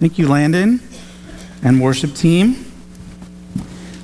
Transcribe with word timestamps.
Thank 0.00 0.16
you, 0.16 0.28
Landon 0.28 0.80
and 1.64 1.80
worship 1.80 2.14
team. 2.14 2.70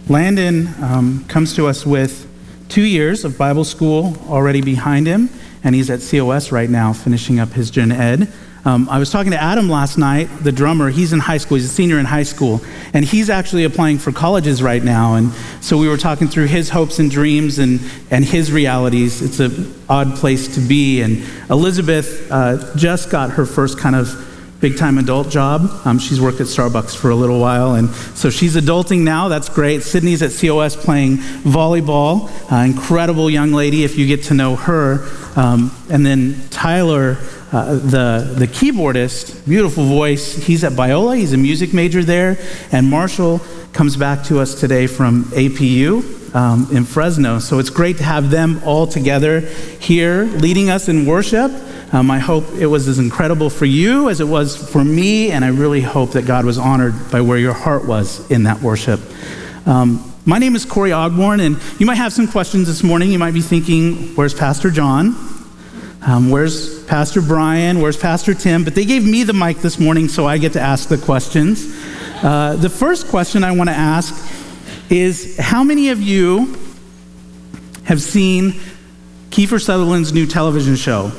Landon 0.08 0.66
um, 0.82 1.24
comes 1.28 1.54
to 1.54 1.68
us 1.68 1.86
with 1.86 2.28
two 2.68 2.82
years 2.82 3.24
of 3.24 3.38
Bible 3.38 3.62
school 3.62 4.16
already 4.28 4.60
behind 4.60 5.06
him, 5.06 5.30
and 5.62 5.72
he's 5.72 5.90
at 5.90 6.00
COS 6.00 6.50
right 6.50 6.68
now 6.68 6.92
finishing 6.92 7.38
up 7.38 7.50
his 7.50 7.70
gen 7.70 7.92
ed. 7.92 8.26
Um, 8.64 8.88
I 8.88 8.98
was 8.98 9.12
talking 9.12 9.30
to 9.30 9.40
Adam 9.40 9.68
last 9.68 9.96
night, 9.96 10.24
the 10.40 10.50
drummer. 10.50 10.90
He's 10.90 11.12
in 11.12 11.20
high 11.20 11.36
school. 11.36 11.58
He's 11.58 11.66
a 11.66 11.72
senior 11.72 12.00
in 12.00 12.06
high 12.06 12.24
school. 12.24 12.60
And 12.92 13.04
he's 13.04 13.30
actually 13.30 13.62
applying 13.62 13.98
for 13.98 14.10
colleges 14.10 14.64
right 14.64 14.82
now. 14.82 15.14
And 15.14 15.32
so 15.60 15.78
we 15.78 15.86
were 15.86 15.98
talking 15.98 16.26
through 16.26 16.46
his 16.46 16.70
hopes 16.70 16.98
and 16.98 17.08
dreams 17.08 17.60
and, 17.60 17.78
and 18.10 18.24
his 18.24 18.50
realities. 18.50 19.22
It's 19.22 19.38
an 19.38 19.72
odd 19.88 20.16
place 20.16 20.54
to 20.56 20.60
be. 20.60 21.02
And 21.02 21.22
Elizabeth 21.50 22.26
uh, 22.32 22.74
just 22.74 23.10
got 23.10 23.30
her 23.32 23.46
first 23.46 23.78
kind 23.78 23.94
of 23.94 24.08
big 24.64 24.78
time 24.78 24.96
adult 24.96 25.28
job. 25.28 25.68
Um, 25.84 25.98
she's 25.98 26.18
worked 26.18 26.40
at 26.40 26.46
Starbucks 26.46 26.96
for 26.96 27.10
a 27.10 27.14
little 27.14 27.38
while, 27.38 27.74
and 27.74 27.90
so 28.14 28.30
she's 28.30 28.56
adulting 28.56 29.00
now. 29.00 29.28
That's 29.28 29.50
great. 29.50 29.82
Sydney's 29.82 30.22
at 30.22 30.32
COS 30.32 30.74
playing 30.74 31.18
volleyball. 31.44 32.30
Uh, 32.50 32.64
incredible 32.64 33.28
young 33.28 33.52
lady 33.52 33.84
if 33.84 33.98
you 33.98 34.06
get 34.06 34.22
to 34.22 34.34
know 34.34 34.56
her. 34.56 35.06
Um, 35.36 35.70
and 35.90 36.06
then 36.06 36.48
Tyler 36.48 37.18
uh, 37.52 37.74
the, 37.74 38.34
the 38.38 38.46
keyboardist, 38.46 39.46
beautiful 39.46 39.84
voice, 39.84 40.34
he's 40.34 40.64
at 40.64 40.72
Biola, 40.72 41.14
he's 41.18 41.34
a 41.34 41.36
music 41.36 41.74
major 41.74 42.02
there. 42.02 42.38
And 42.72 42.88
Marshall 42.88 43.42
comes 43.74 43.98
back 43.98 44.24
to 44.24 44.40
us 44.40 44.58
today 44.58 44.86
from 44.86 45.24
APU 45.24 46.34
um, 46.34 46.68
in 46.72 46.84
Fresno. 46.84 47.38
So 47.38 47.58
it's 47.58 47.68
great 47.68 47.98
to 47.98 48.04
have 48.04 48.30
them 48.30 48.62
all 48.64 48.86
together 48.86 49.40
here 49.78 50.24
leading 50.24 50.70
us 50.70 50.88
in 50.88 51.04
worship. 51.04 51.52
Um, 51.94 52.10
I 52.10 52.18
hope 52.18 52.44
it 52.58 52.66
was 52.66 52.88
as 52.88 52.98
incredible 52.98 53.48
for 53.48 53.66
you 53.66 54.10
as 54.10 54.20
it 54.20 54.26
was 54.26 54.56
for 54.56 54.82
me, 54.82 55.30
and 55.30 55.44
I 55.44 55.48
really 55.50 55.80
hope 55.80 56.10
that 56.14 56.26
God 56.26 56.44
was 56.44 56.58
honored 56.58 56.92
by 57.12 57.20
where 57.20 57.38
your 57.38 57.52
heart 57.52 57.86
was 57.86 58.28
in 58.32 58.42
that 58.42 58.60
worship. 58.60 58.98
Um, 59.64 60.12
my 60.24 60.40
name 60.40 60.56
is 60.56 60.64
Corey 60.64 60.90
Ogborn, 60.90 61.38
and 61.38 61.56
you 61.78 61.86
might 61.86 61.94
have 61.94 62.12
some 62.12 62.26
questions 62.26 62.66
this 62.66 62.82
morning. 62.82 63.12
You 63.12 63.20
might 63.20 63.32
be 63.32 63.40
thinking, 63.40 64.12
Where's 64.16 64.34
Pastor 64.34 64.72
John? 64.72 65.14
Um, 66.04 66.30
where's 66.30 66.82
Pastor 66.86 67.22
Brian? 67.22 67.80
Where's 67.80 67.96
Pastor 67.96 68.34
Tim? 68.34 68.64
But 68.64 68.74
they 68.74 68.84
gave 68.84 69.06
me 69.06 69.22
the 69.22 69.32
mic 69.32 69.58
this 69.58 69.78
morning, 69.78 70.08
so 70.08 70.26
I 70.26 70.38
get 70.38 70.54
to 70.54 70.60
ask 70.60 70.88
the 70.88 70.98
questions. 70.98 71.80
Uh, 72.24 72.56
the 72.56 72.70
first 72.70 73.06
question 73.06 73.44
I 73.44 73.52
want 73.52 73.70
to 73.70 73.76
ask 73.76 74.34
is 74.90 75.38
How 75.38 75.62
many 75.62 75.90
of 75.90 76.02
you 76.02 76.56
have 77.84 78.02
seen 78.02 78.54
Kiefer 79.30 79.62
Sutherland's 79.62 80.12
new 80.12 80.26
television 80.26 80.74
show? 80.74 81.12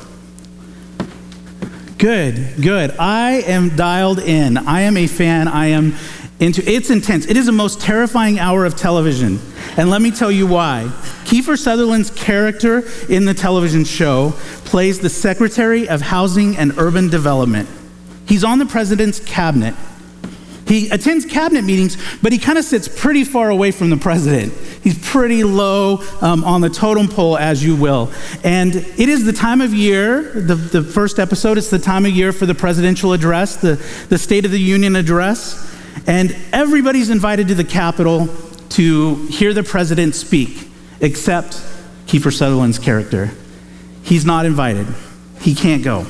Good, 1.97 2.61
good. 2.61 2.91
I 2.99 3.41
am 3.45 3.75
dialed 3.75 4.19
in. 4.19 4.57
I 4.57 4.81
am 4.81 4.97
a 4.97 5.07
fan. 5.07 5.47
I 5.47 5.67
am 5.67 5.95
into 6.39 6.61
it's 6.69 6.89
intense. 6.89 7.25
It 7.25 7.37
is 7.37 7.45
the 7.45 7.53
most 7.53 7.79
terrifying 7.79 8.39
hour 8.39 8.65
of 8.65 8.75
television. 8.75 9.39
And 9.77 9.89
let 9.89 10.01
me 10.01 10.11
tell 10.11 10.31
you 10.31 10.45
why. 10.45 10.91
Kiefer 11.23 11.57
Sutherland's 11.57 12.11
character 12.11 12.83
in 13.07 13.23
the 13.23 13.33
television 13.33 13.85
show 13.85 14.33
plays 14.65 14.99
the 14.99 15.09
Secretary 15.09 15.87
of 15.87 16.01
Housing 16.01 16.57
and 16.57 16.77
Urban 16.77 17.09
Development. 17.09 17.69
He's 18.27 18.43
on 18.43 18.59
the 18.59 18.65
president's 18.65 19.19
cabinet. 19.19 19.75
He 20.67 20.89
attends 20.89 21.25
cabinet 21.25 21.63
meetings, 21.63 21.95
but 22.23 22.31
he 22.31 22.39
kind 22.39 22.57
of 22.57 22.65
sits 22.65 22.87
pretty 22.87 23.23
far 23.23 23.49
away 23.49 23.71
from 23.71 23.91
the 23.91 23.97
president. 23.97 24.51
He's 24.83 24.97
pretty 24.97 25.43
low 25.43 26.03
um, 26.21 26.43
on 26.43 26.61
the 26.61 26.69
totem 26.69 27.07
pole, 27.07 27.37
as 27.37 27.63
you 27.63 27.75
will. 27.75 28.11
And 28.43 28.75
it 28.75 29.09
is 29.09 29.25
the 29.25 29.33
time 29.33 29.61
of 29.61 29.73
year, 29.73 30.23
the, 30.33 30.55
the 30.55 30.83
first 30.83 31.19
episode, 31.19 31.59
it's 31.59 31.69
the 31.69 31.77
time 31.77 32.05
of 32.05 32.11
year 32.11 32.31
for 32.31 32.47
the 32.47 32.55
presidential 32.55 33.13
address, 33.13 33.57
the, 33.57 33.75
the 34.09 34.17
State 34.17 34.43
of 34.45 34.51
the 34.51 34.59
Union 34.59 34.95
address. 34.95 35.71
And 36.07 36.35
everybody's 36.51 37.09
invited 37.11 37.47
to 37.49 37.55
the 37.55 37.63
Capitol 37.63 38.27
to 38.69 39.15
hear 39.27 39.53
the 39.53 39.63
president 39.63 40.15
speak, 40.15 40.67
except 40.99 41.61
Kiefer 42.07 42.33
Sutherland's 42.33 42.79
character. 42.79 43.31
He's 44.03 44.25
not 44.25 44.45
invited, 44.45 44.87
he 45.41 45.53
can't 45.53 45.83
go. 45.83 46.05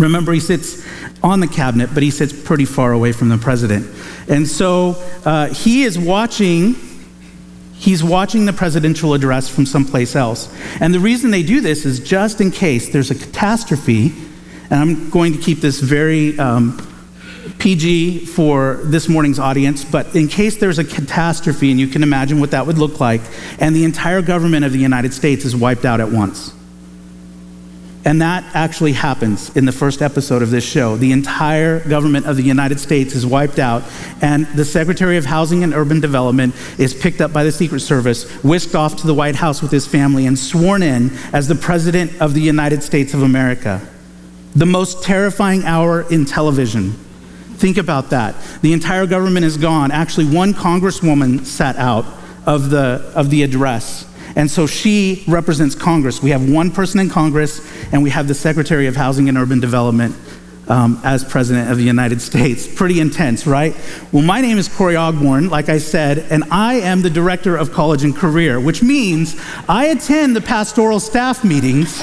Remember, 0.00 0.32
he 0.32 0.40
sits 0.40 0.84
on 1.22 1.40
the 1.40 1.46
cabinet, 1.46 1.90
but 1.92 2.02
he 2.02 2.10
sits 2.10 2.32
pretty 2.32 2.64
far 2.64 2.92
away 2.92 3.12
from 3.12 3.28
the 3.28 3.38
president. 3.38 3.86
And 4.28 4.46
so 4.48 4.96
uh, 5.24 5.48
he 5.48 5.82
is 5.82 5.98
watching. 5.98 6.74
He's 7.74 8.04
watching 8.04 8.44
the 8.44 8.52
presidential 8.52 9.14
address 9.14 9.48
from 9.48 9.64
someplace 9.64 10.14
else. 10.14 10.54
And 10.80 10.92
the 10.92 11.00
reason 11.00 11.30
they 11.30 11.42
do 11.42 11.62
this 11.62 11.86
is 11.86 11.98
just 11.98 12.40
in 12.42 12.50
case 12.50 12.92
there's 12.92 13.10
a 13.10 13.14
catastrophe, 13.14 14.12
and 14.68 14.74
I'm 14.74 15.08
going 15.08 15.32
to 15.32 15.38
keep 15.38 15.60
this 15.60 15.80
very 15.80 16.38
um, 16.38 16.86
PG 17.58 18.26
for 18.26 18.80
this 18.84 19.08
morning's 19.08 19.38
audience, 19.38 19.82
but 19.82 20.14
in 20.14 20.28
case 20.28 20.58
there's 20.58 20.78
a 20.78 20.84
catastrophe, 20.84 21.70
and 21.70 21.80
you 21.80 21.86
can 21.86 22.02
imagine 22.02 22.38
what 22.38 22.50
that 22.50 22.66
would 22.66 22.76
look 22.76 23.00
like, 23.00 23.22
and 23.58 23.74
the 23.74 23.84
entire 23.84 24.20
government 24.20 24.64
of 24.64 24.72
the 24.72 24.78
United 24.78 25.14
States 25.14 25.46
is 25.46 25.56
wiped 25.56 25.86
out 25.86 26.00
at 26.00 26.10
once. 26.10 26.54
And 28.04 28.22
that 28.22 28.44
actually 28.54 28.92
happens 28.92 29.54
in 29.54 29.66
the 29.66 29.72
first 29.72 30.00
episode 30.00 30.40
of 30.40 30.50
this 30.50 30.64
show. 30.64 30.96
The 30.96 31.12
entire 31.12 31.86
government 31.86 32.26
of 32.26 32.36
the 32.36 32.42
United 32.42 32.80
States 32.80 33.14
is 33.14 33.26
wiped 33.26 33.58
out, 33.58 33.82
and 34.22 34.46
the 34.56 34.64
Secretary 34.64 35.18
of 35.18 35.26
Housing 35.26 35.62
and 35.62 35.74
Urban 35.74 36.00
Development 36.00 36.54
is 36.78 36.94
picked 36.94 37.20
up 37.20 37.30
by 37.30 37.44
the 37.44 37.52
Secret 37.52 37.80
Service, 37.80 38.24
whisked 38.42 38.74
off 38.74 38.96
to 38.96 39.06
the 39.06 39.12
White 39.12 39.36
House 39.36 39.60
with 39.60 39.70
his 39.70 39.86
family, 39.86 40.26
and 40.26 40.38
sworn 40.38 40.82
in 40.82 41.10
as 41.34 41.46
the 41.46 41.54
President 41.54 42.22
of 42.22 42.32
the 42.32 42.40
United 42.40 42.82
States 42.82 43.12
of 43.12 43.22
America. 43.22 43.86
The 44.56 44.66
most 44.66 45.02
terrifying 45.04 45.64
hour 45.64 46.10
in 46.10 46.24
television. 46.24 46.92
Think 47.56 47.76
about 47.76 48.08
that. 48.10 48.34
The 48.62 48.72
entire 48.72 49.06
government 49.06 49.44
is 49.44 49.58
gone. 49.58 49.90
Actually, 49.90 50.34
one 50.34 50.54
congresswoman 50.54 51.44
sat 51.44 51.76
out 51.76 52.06
of 52.46 52.70
the, 52.70 53.12
of 53.14 53.28
the 53.28 53.42
address. 53.42 54.09
And 54.36 54.50
so 54.50 54.66
she 54.66 55.24
represents 55.26 55.74
Congress. 55.74 56.22
We 56.22 56.30
have 56.30 56.48
one 56.48 56.70
person 56.70 57.00
in 57.00 57.10
Congress, 57.10 57.60
and 57.92 58.02
we 58.02 58.10
have 58.10 58.28
the 58.28 58.34
Secretary 58.34 58.86
of 58.86 58.96
Housing 58.96 59.28
and 59.28 59.36
Urban 59.36 59.60
Development 59.60 60.14
um, 60.70 61.00
as 61.04 61.24
President 61.24 61.70
of 61.70 61.76
the 61.76 61.84
United 61.84 62.22
States. 62.22 62.72
Pretty 62.72 63.00
intense, 63.00 63.46
right? 63.46 63.76
Well, 64.12 64.22
my 64.22 64.40
name 64.40 64.56
is 64.56 64.68
Corey 64.68 64.94
Ogborn, 64.94 65.50
like 65.50 65.68
I 65.68 65.78
said, 65.78 66.18
and 66.30 66.44
I 66.50 66.74
am 66.74 67.02
the 67.02 67.10
Director 67.10 67.56
of 67.56 67.72
College 67.72 68.04
and 68.04 68.16
Career, 68.16 68.60
which 68.60 68.82
means 68.82 69.36
I 69.68 69.86
attend 69.86 70.36
the 70.36 70.40
pastoral 70.40 71.00
staff 71.00 71.44
meetings, 71.44 71.98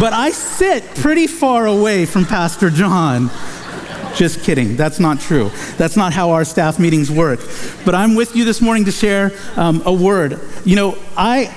but 0.00 0.12
I 0.12 0.30
sit 0.32 0.84
pretty 0.96 1.28
far 1.28 1.66
away 1.66 2.06
from 2.06 2.26
Pastor 2.26 2.70
John. 2.70 3.30
Just 4.16 4.42
kidding. 4.42 4.76
That's 4.76 4.98
not 4.98 5.20
true. 5.20 5.50
That's 5.76 5.94
not 5.94 6.14
how 6.14 6.30
our 6.30 6.44
staff 6.46 6.78
meetings 6.78 7.10
work. 7.10 7.38
But 7.84 7.94
I'm 7.94 8.14
with 8.14 8.34
you 8.34 8.46
this 8.46 8.62
morning 8.62 8.86
to 8.86 8.90
share 8.90 9.30
um, 9.56 9.82
a 9.84 9.92
word. 9.92 10.40
You 10.64 10.76
know, 10.76 10.98
I. 11.16 11.54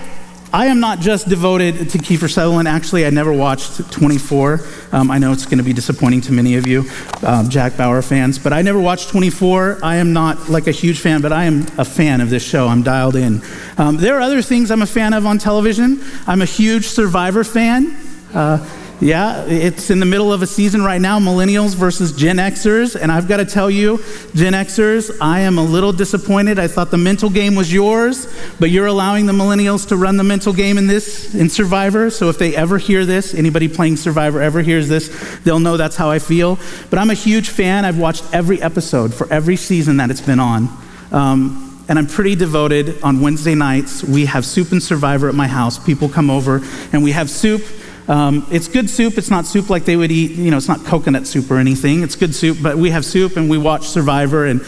I 0.51 0.65
am 0.65 0.79
not 0.79 0.99
just 0.99 1.29
devoted 1.29 1.91
to 1.91 1.99
Kiefer 1.99 2.27
Sutherland. 2.27 2.67
Actually, 2.67 3.05
I 3.05 3.11
never 3.11 3.31
watched 3.31 3.91
24. 3.91 4.59
Um, 4.91 5.11
I 5.11 5.19
know 5.19 5.31
it's 5.31 5.45
going 5.45 5.59
to 5.59 5.63
be 5.63 5.73
disappointing 5.73 6.21
to 6.21 6.31
many 6.31 6.55
of 6.55 6.65
you, 6.65 6.89
um, 7.21 7.49
Jack 7.51 7.77
Bauer 7.77 8.01
fans, 8.01 8.39
but 8.39 8.51
I 8.51 8.63
never 8.63 8.79
watched 8.79 9.09
24. 9.09 9.77
I 9.83 9.97
am 9.97 10.11
not 10.11 10.49
like 10.49 10.65
a 10.65 10.71
huge 10.71 11.01
fan, 11.01 11.21
but 11.21 11.31
I 11.31 11.43
am 11.43 11.67
a 11.77 11.85
fan 11.85 12.19
of 12.19 12.31
this 12.31 12.43
show. 12.43 12.67
I'm 12.67 12.81
dialed 12.81 13.15
in. 13.15 13.43
Um, 13.77 13.97
there 13.97 14.17
are 14.17 14.21
other 14.21 14.41
things 14.41 14.71
I'm 14.71 14.81
a 14.81 14.87
fan 14.87 15.13
of 15.13 15.27
on 15.27 15.37
television. 15.37 16.01
I'm 16.25 16.41
a 16.41 16.45
huge 16.45 16.85
Survivor 16.85 17.43
fan. 17.43 17.95
Uh, 18.33 18.67
yeah, 19.01 19.45
it's 19.45 19.89
in 19.89 20.01
the 20.01 20.05
middle 20.05 20.33
of 20.33 20.41
a 20.41 20.47
season 20.47 20.83
right 20.83 20.99
now, 20.99 21.19
millennials 21.19 21.73
versus 21.73 22.11
Gen 22.11 22.35
Xers. 22.35 22.99
And 22.99 23.11
I've 23.11 23.29
got 23.29 23.37
to 23.37 23.45
tell 23.45 23.71
you, 23.71 23.97
Gen 24.35 24.51
Xers, 24.51 25.15
I 25.21 25.41
am 25.41 25.57
a 25.57 25.63
little 25.63 25.93
disappointed. 25.93 26.59
I 26.59 26.67
thought 26.67 26.91
the 26.91 26.97
mental 26.97 27.29
game 27.29 27.55
was 27.55 27.71
yours, 27.71 28.27
but 28.59 28.71
you're 28.71 28.87
allowing 28.87 29.25
the 29.25 29.31
millennials 29.31 29.87
to 29.89 29.95
run 29.95 30.17
the 30.17 30.25
mental 30.25 30.51
game 30.51 30.77
in 30.77 30.87
this, 30.87 31.33
in 31.33 31.49
Survivor. 31.49 32.09
So 32.09 32.27
if 32.27 32.37
they 32.37 32.53
ever 32.55 32.77
hear 32.77 33.05
this, 33.05 33.33
anybody 33.33 33.69
playing 33.69 33.95
Survivor 33.95 34.41
ever 34.41 34.61
hears 34.61 34.89
this, 34.89 35.07
they'll 35.45 35.59
know 35.59 35.77
that's 35.77 35.95
how 35.95 36.09
I 36.09 36.19
feel. 36.19 36.59
But 36.89 36.99
I'm 36.99 37.09
a 37.09 37.15
huge 37.15 37.47
fan. 37.47 37.85
I've 37.85 37.99
watched 37.99 38.25
every 38.33 38.61
episode 38.61 39.13
for 39.13 39.31
every 39.31 39.55
season 39.55 39.97
that 39.97 40.11
it's 40.11 40.21
been 40.21 40.41
on. 40.41 40.67
Um, 41.13 41.65
and 41.87 41.97
I'm 41.97 42.07
pretty 42.07 42.35
devoted. 42.35 43.01
On 43.01 43.21
Wednesday 43.21 43.55
nights, 43.55 44.03
we 44.03 44.25
have 44.25 44.45
soup 44.45 44.73
and 44.73 44.83
survivor 44.83 45.29
at 45.29 45.35
my 45.35 45.47
house. 45.47 45.79
People 45.79 46.09
come 46.09 46.29
over 46.29 46.61
and 46.91 47.01
we 47.01 47.13
have 47.13 47.29
soup 47.29 47.63
um, 48.09 48.45
it's 48.51 48.67
good 48.67 48.89
soup. 48.89 49.19
It's 49.19 49.29
not 49.29 49.45
soup 49.45 49.69
like 49.69 49.85
they 49.85 49.95
would 49.95 50.11
eat, 50.11 50.31
you 50.31 50.49
know, 50.49 50.57
it's 50.57 50.67
not 50.67 50.83
coconut 50.83 51.27
soup 51.27 51.49
or 51.51 51.57
anything. 51.57 52.01
It's 52.01 52.15
good 52.15 52.33
soup, 52.33 52.57
but 52.61 52.75
we 52.75 52.89
have 52.89 53.05
soup 53.05 53.37
and 53.37 53.49
we 53.49 53.59
watch 53.59 53.87
Survivor 53.87 54.47
and 54.47 54.61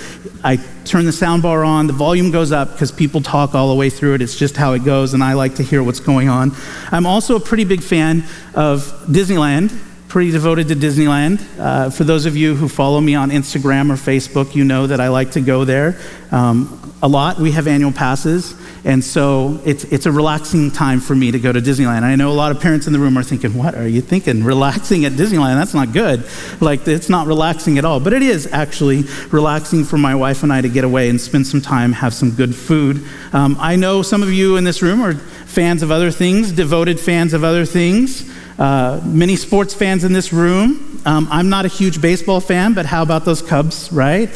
I 0.44 0.58
turn 0.86 1.06
the 1.06 1.12
sound 1.12 1.42
bar 1.42 1.64
on. 1.66 1.88
The 1.88 1.94
volume 1.94 2.30
goes 2.30 2.52
up 2.52 2.72
because 2.72 2.92
people 2.92 3.20
talk 3.20 3.56
all 3.56 3.70
the 3.70 3.76
way 3.76 3.90
through 3.90 4.14
it. 4.14 4.22
It's 4.22 4.38
just 4.38 4.56
how 4.56 4.74
it 4.74 4.86
goes 4.86 5.16
and 5.16 5.24
I 5.24 5.34
like 5.34 5.56
to 5.56 5.64
hear 5.64 5.82
what's 5.82 6.00
going 6.00 6.30
on. 6.30 6.52
I'm 6.92 7.08
also 7.08 7.36
a 7.36 7.40
pretty 7.40 7.64
big 7.64 7.82
fan 7.82 8.24
of 8.54 8.84
Disneyland 9.08 9.76
pretty 10.12 10.30
devoted 10.30 10.68
to 10.68 10.76
Disneyland. 10.76 11.42
Uh, 11.58 11.90
for 11.90 12.04
those 12.04 12.26
of 12.26 12.36
you 12.36 12.54
who 12.54 12.68
follow 12.68 13.00
me 13.00 13.16
on 13.16 13.32
Instagram 13.32 13.90
or 13.90 13.94
Facebook, 13.94 14.54
you 14.54 14.66
know 14.66 14.86
that 14.86 15.00
I 15.00 15.08
like 15.08 15.32
to 15.32 15.42
go 15.42 15.64
there 15.64 15.98
um, 16.32 16.94
a 17.02 17.08
lot. 17.08 17.40
We 17.40 17.52
have 17.54 17.66
annual 17.66 17.94
passes, 17.94 18.54
and 18.84 19.04
so 19.04 19.60
it's, 19.64 19.84
it's 19.86 20.08
a 20.08 20.12
relaxing 20.12 20.72
time 20.72 21.00
for 21.00 21.16
me 21.16 21.32
to 21.32 21.40
go 21.40 21.52
to 21.52 21.62
Disneyland. 21.62 22.02
I 22.02 22.16
know 22.16 22.32
a 22.32 22.34
lot 22.34 22.52
of 22.52 22.60
parents 22.60 22.88
in 22.88 22.94
the 22.94 23.00
room 23.00 23.18
are 23.18 23.24
thinking, 23.24 23.56
What 23.56 23.76
are 23.76 23.88
you 23.88 24.02
thinking? 24.02 24.44
Relaxing 24.52 25.06
at 25.06 25.12
Disneyland? 25.14 25.56
That's 25.56 25.74
not 25.74 25.94
good. 25.94 26.28
Like, 26.60 26.88
it's 26.88 27.10
not 27.10 27.28
relaxing 27.28 27.78
at 27.78 27.86
all. 27.86 28.00
But 28.00 28.14
it 28.14 28.24
is 28.24 28.52
actually 28.52 29.04
relaxing 29.30 29.84
for 29.84 29.98
my 29.98 30.16
wife 30.16 30.44
and 30.44 30.52
I 30.52 30.62
to 30.62 30.70
get 30.70 30.84
away 30.84 31.10
and 31.10 31.22
spend 31.22 31.46
some 31.46 31.62
time, 31.62 31.92
have 31.94 32.14
some 32.14 32.32
good 32.32 32.56
food. 32.56 33.06
Um, 33.34 33.56
I 33.60 33.76
know 33.76 34.02
some 34.02 34.24
of 34.24 34.32
you 34.32 34.58
in 34.58 34.64
this 34.64 34.82
room 34.82 35.02
are 35.02 35.14
fans 35.14 35.84
of 35.84 35.92
other 35.92 36.10
things, 36.10 36.52
devoted 36.52 37.00
fans 37.00 37.34
of 37.34 37.44
other 37.44 37.66
things. 37.66 38.32
Uh, 38.58 39.02
many 39.06 39.36
sports 39.36 39.74
fans 39.74 40.04
in 40.04 40.14
this 40.14 40.34
room. 40.34 41.02
Um, 41.06 41.28
I'm 41.32 41.50
not 41.50 41.66
a 41.66 41.68
huge 41.68 42.02
baseball 42.02 42.40
fan, 42.40 42.74
but 42.74 42.86
how 42.86 43.02
about 43.02 43.26
those 43.26 43.42
Cubs, 43.42 43.92
right? 43.92 44.30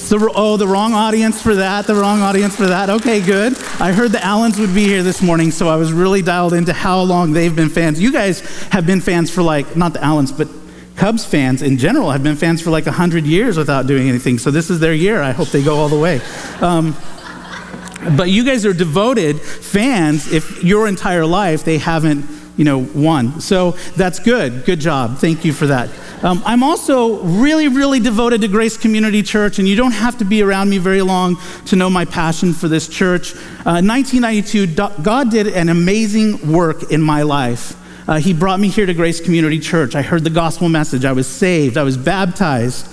So, 0.00 0.28
oh, 0.34 0.56
the 0.56 0.66
wrong 0.66 0.92
audience 0.92 1.40
for 1.40 1.54
that, 1.54 1.86
the 1.86 1.94
wrong 1.94 2.20
audience 2.20 2.56
for 2.56 2.66
that. 2.66 2.90
Okay, 2.90 3.20
good. 3.20 3.56
I 3.78 3.92
heard 3.92 4.10
the 4.10 4.24
Allens 4.24 4.58
would 4.58 4.74
be 4.74 4.84
here 4.84 5.04
this 5.04 5.22
morning, 5.22 5.52
so 5.52 5.68
I 5.68 5.76
was 5.76 5.92
really 5.92 6.20
dialed 6.20 6.52
into 6.52 6.72
how 6.72 7.02
long 7.02 7.32
they've 7.32 7.54
been 7.54 7.68
fans. 7.68 8.00
You 8.00 8.10
guys 8.10 8.40
have 8.70 8.86
been 8.86 9.00
fans 9.00 9.30
for 9.30 9.42
like, 9.42 9.76
not 9.76 9.92
the 9.92 10.02
Allens, 10.02 10.32
but 10.32 10.48
Cubs 10.96 11.24
fans 11.24 11.62
in 11.62 11.78
general 11.78 12.10
have 12.10 12.24
been 12.24 12.34
fans 12.34 12.60
for 12.60 12.70
like 12.70 12.86
100 12.86 13.24
years 13.24 13.56
without 13.56 13.86
doing 13.86 14.08
anything. 14.08 14.38
So 14.38 14.50
this 14.50 14.68
is 14.68 14.80
their 14.80 14.94
year. 14.94 15.22
I 15.22 15.30
hope 15.30 15.48
they 15.48 15.62
go 15.62 15.76
all 15.76 15.88
the 15.88 15.98
way. 15.98 16.20
Um, 16.60 16.96
but 18.16 18.30
you 18.30 18.44
guys 18.44 18.66
are 18.66 18.72
devoted 18.72 19.40
fans 19.40 20.32
if 20.32 20.64
your 20.64 20.88
entire 20.88 21.24
life 21.24 21.62
they 21.62 21.78
haven't 21.78 22.26
you 22.60 22.64
know, 22.64 22.82
one. 22.82 23.40
So 23.40 23.70
that's 23.96 24.18
good. 24.18 24.66
Good 24.66 24.80
job. 24.80 25.16
Thank 25.16 25.46
you 25.46 25.54
for 25.54 25.68
that. 25.68 25.88
Um, 26.22 26.42
I'm 26.44 26.62
also 26.62 27.22
really, 27.22 27.68
really 27.68 27.98
devoted 27.98 28.42
to 28.42 28.48
Grace 28.48 28.76
Community 28.76 29.22
Church, 29.22 29.58
and 29.58 29.66
you 29.66 29.74
don't 29.74 29.92
have 29.92 30.18
to 30.18 30.24
be 30.26 30.42
around 30.42 30.68
me 30.68 30.76
very 30.76 31.00
long 31.00 31.38
to 31.66 31.76
know 31.76 31.88
my 31.88 32.04
passion 32.04 32.52
for 32.52 32.68
this 32.68 32.88
church. 32.88 33.34
Uh, 33.64 33.80
1992, 33.80 34.66
God 35.02 35.30
did 35.30 35.46
an 35.46 35.70
amazing 35.70 36.52
work 36.52 36.92
in 36.92 37.00
my 37.00 37.22
life. 37.22 37.74
Uh, 38.06 38.18
he 38.18 38.34
brought 38.34 38.60
me 38.60 38.68
here 38.68 38.84
to 38.84 38.92
Grace 38.92 39.18
Community 39.18 39.58
Church. 39.58 39.94
I 39.94 40.02
heard 40.02 40.22
the 40.22 40.30
gospel 40.30 40.68
message. 40.68 41.06
I 41.06 41.12
was 41.12 41.26
saved. 41.26 41.78
I 41.78 41.84
was 41.84 41.96
baptized. 41.96 42.86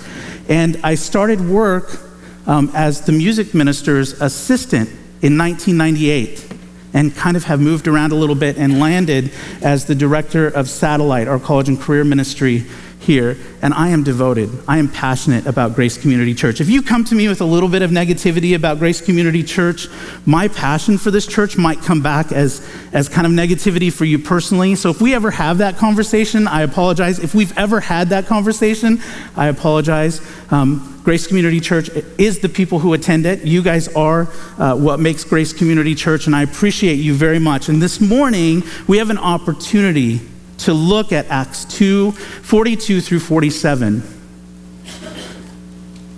And 0.48 0.80
I 0.82 0.94
started 0.94 1.38
work 1.38 2.00
um, 2.46 2.70
as 2.74 3.02
the 3.02 3.12
music 3.12 3.52
minister's 3.52 4.18
assistant 4.22 4.88
in 5.20 5.36
1998 5.36 6.46
and 6.94 7.14
kind 7.14 7.36
of 7.36 7.44
have 7.44 7.60
moved 7.60 7.88
around 7.88 8.12
a 8.12 8.14
little 8.14 8.34
bit 8.34 8.56
and 8.56 8.80
landed 8.80 9.30
as 9.60 9.84
the 9.84 9.94
director 9.94 10.48
of 10.48 10.70
Satellite, 10.70 11.28
our 11.28 11.38
college 11.38 11.68
and 11.68 11.78
career 11.78 12.04
ministry 12.04 12.64
here, 13.08 13.38
and 13.62 13.72
I 13.72 13.88
am 13.88 14.04
devoted. 14.04 14.50
I 14.68 14.76
am 14.76 14.86
passionate 14.86 15.46
about 15.46 15.74
Grace 15.74 15.96
Community 15.96 16.34
Church. 16.34 16.60
If 16.60 16.68
you 16.68 16.82
come 16.82 17.04
to 17.06 17.14
me 17.14 17.26
with 17.26 17.40
a 17.40 17.44
little 17.44 17.70
bit 17.70 17.80
of 17.80 17.90
negativity 17.90 18.54
about 18.54 18.78
Grace 18.78 19.00
Community 19.00 19.42
Church, 19.42 19.88
my 20.26 20.46
passion 20.46 20.98
for 20.98 21.10
this 21.10 21.26
church 21.26 21.56
might 21.56 21.80
come 21.80 22.02
back 22.02 22.32
as, 22.32 22.68
as 22.92 23.08
kind 23.08 23.26
of 23.26 23.32
negativity 23.32 23.90
for 23.90 24.04
you 24.04 24.18
personally. 24.18 24.74
So 24.74 24.90
if 24.90 25.00
we 25.00 25.14
ever 25.14 25.30
have 25.30 25.56
that 25.58 25.78
conversation, 25.78 26.46
I 26.46 26.62
apologize. 26.62 27.18
If 27.18 27.34
we've 27.34 27.56
ever 27.56 27.80
had 27.80 28.10
that 28.10 28.26
conversation, 28.26 29.00
I 29.34 29.46
apologize. 29.48 30.20
Um, 30.50 31.00
Grace 31.02 31.26
Community 31.26 31.60
Church 31.60 31.88
is 32.18 32.40
the 32.40 32.50
people 32.50 32.78
who 32.78 32.92
attend 32.92 33.24
it. 33.24 33.42
You 33.42 33.62
guys 33.62 33.88
are 33.96 34.28
uh, 34.58 34.76
what 34.76 35.00
makes 35.00 35.24
Grace 35.24 35.54
Community 35.54 35.94
Church, 35.94 36.26
and 36.26 36.36
I 36.36 36.42
appreciate 36.42 36.96
you 36.96 37.14
very 37.14 37.38
much. 37.38 37.70
And 37.70 37.80
this 37.80 38.02
morning, 38.02 38.62
we 38.86 38.98
have 38.98 39.08
an 39.08 39.16
opportunity 39.16 40.20
to 40.58 40.72
look 40.72 41.12
at 41.12 41.26
Acts 41.26 41.64
2 41.64 42.12
42 42.12 43.00
through 43.00 43.20
47. 43.20 44.02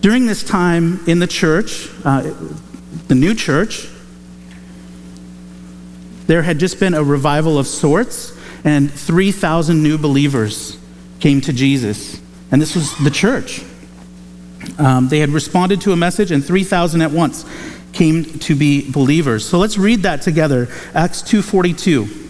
During 0.01 0.27
this 0.27 0.43
time 0.43 1.01
in 1.07 1.19
the 1.19 1.27
church, 1.27 1.89
uh, 2.05 2.35
the 3.09 3.15
new 3.15 3.35
church, 3.35 3.87
there 6.27 6.43
had 6.43 6.59
just 6.59 6.81
been 6.81 6.95
a 6.95 7.05
revival 7.05 7.59
of 7.59 7.67
sorts, 7.67 8.33
and 8.65 8.91
3,000 8.91 9.83
new 9.83 9.99
believers 9.99 10.79
came 11.19 11.41
to 11.43 11.53
Jesus. 11.53 12.21
And 12.51 12.63
this 12.63 12.75
was 12.75 12.97
the 12.99 13.11
church. 13.11 13.63
Um, 14.79 15.09
they 15.09 15.19
had 15.19 15.31
responded 15.31 15.81
to 15.83 15.93
a 15.93 15.97
message, 15.97 16.31
and 16.31 16.45
3,000 16.45 17.03
at 17.03 17.11
once 17.11 17.45
came 17.93 18.25
to 18.25 18.55
be 18.55 18.91
believers. 18.91 19.45
So 19.47 19.59
let's 19.59 19.77
read 19.77 20.03
that 20.03 20.23
together. 20.23 20.69
Acts 20.95 21.23
2:42. 21.23 22.30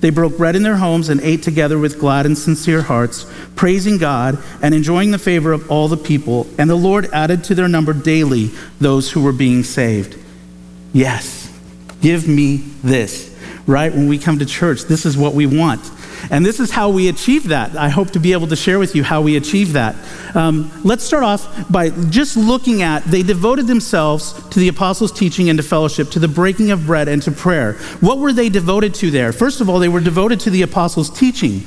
They 0.00 0.10
broke 0.10 0.36
bread 0.36 0.54
in 0.54 0.62
their 0.62 0.76
homes 0.76 1.08
and 1.08 1.20
ate 1.20 1.42
together 1.42 1.78
with 1.78 1.98
glad 1.98 2.24
and 2.24 2.38
sincere 2.38 2.82
hearts, 2.82 3.26
praising 3.56 3.98
God 3.98 4.38
and 4.62 4.74
enjoying 4.74 5.10
the 5.10 5.18
favor 5.18 5.52
of 5.52 5.70
all 5.70 5.88
the 5.88 5.96
people. 5.96 6.46
And 6.56 6.70
the 6.70 6.76
Lord 6.76 7.06
added 7.12 7.44
to 7.44 7.54
their 7.54 7.68
number 7.68 7.92
daily 7.92 8.50
those 8.80 9.10
who 9.10 9.22
were 9.22 9.32
being 9.32 9.64
saved. 9.64 10.16
Yes, 10.92 11.52
give 12.00 12.28
me 12.28 12.58
this, 12.82 13.36
right? 13.66 13.92
When 13.92 14.08
we 14.08 14.18
come 14.18 14.38
to 14.38 14.46
church, 14.46 14.82
this 14.82 15.04
is 15.04 15.16
what 15.16 15.34
we 15.34 15.46
want. 15.46 15.90
And 16.30 16.44
this 16.44 16.60
is 16.60 16.70
how 16.70 16.90
we 16.90 17.08
achieve 17.08 17.48
that. 17.48 17.76
I 17.76 17.88
hope 17.88 18.10
to 18.10 18.18
be 18.18 18.32
able 18.32 18.46
to 18.48 18.56
share 18.56 18.78
with 18.78 18.94
you 18.94 19.02
how 19.02 19.20
we 19.20 19.36
achieve 19.36 19.72
that. 19.74 19.96
Um, 20.34 20.70
let's 20.84 21.04
start 21.04 21.22
off 21.22 21.70
by 21.70 21.90
just 22.10 22.36
looking 22.36 22.82
at 22.82 23.04
they 23.04 23.22
devoted 23.22 23.66
themselves 23.66 24.32
to 24.50 24.58
the 24.58 24.68
apostles' 24.68 25.12
teaching 25.12 25.48
and 25.48 25.58
to 25.58 25.62
fellowship, 25.62 26.10
to 26.10 26.18
the 26.18 26.28
breaking 26.28 26.70
of 26.70 26.86
bread 26.86 27.08
and 27.08 27.22
to 27.22 27.30
prayer. 27.32 27.74
What 28.00 28.18
were 28.18 28.32
they 28.32 28.48
devoted 28.48 28.94
to 28.96 29.10
there? 29.10 29.32
First 29.32 29.60
of 29.60 29.68
all, 29.68 29.78
they 29.78 29.88
were 29.88 30.00
devoted 30.00 30.40
to 30.40 30.50
the 30.50 30.62
apostles' 30.62 31.10
teaching. 31.10 31.60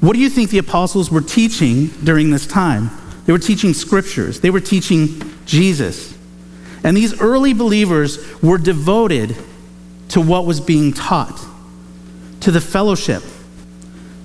What 0.00 0.12
do 0.12 0.20
you 0.20 0.30
think 0.30 0.50
the 0.50 0.58
apostles 0.58 1.10
were 1.10 1.20
teaching 1.20 1.88
during 2.04 2.30
this 2.30 2.46
time? 2.46 2.90
They 3.26 3.32
were 3.32 3.38
teaching 3.38 3.74
scriptures, 3.74 4.40
they 4.40 4.50
were 4.50 4.60
teaching 4.60 5.20
Jesus. 5.44 6.16
And 6.84 6.96
these 6.96 7.20
early 7.20 7.52
believers 7.54 8.18
were 8.40 8.58
devoted 8.58 9.36
to 10.10 10.20
what 10.20 10.46
was 10.46 10.60
being 10.60 10.92
taught 10.92 11.38
to 12.48 12.52
the 12.52 12.60
fellowship, 12.62 13.22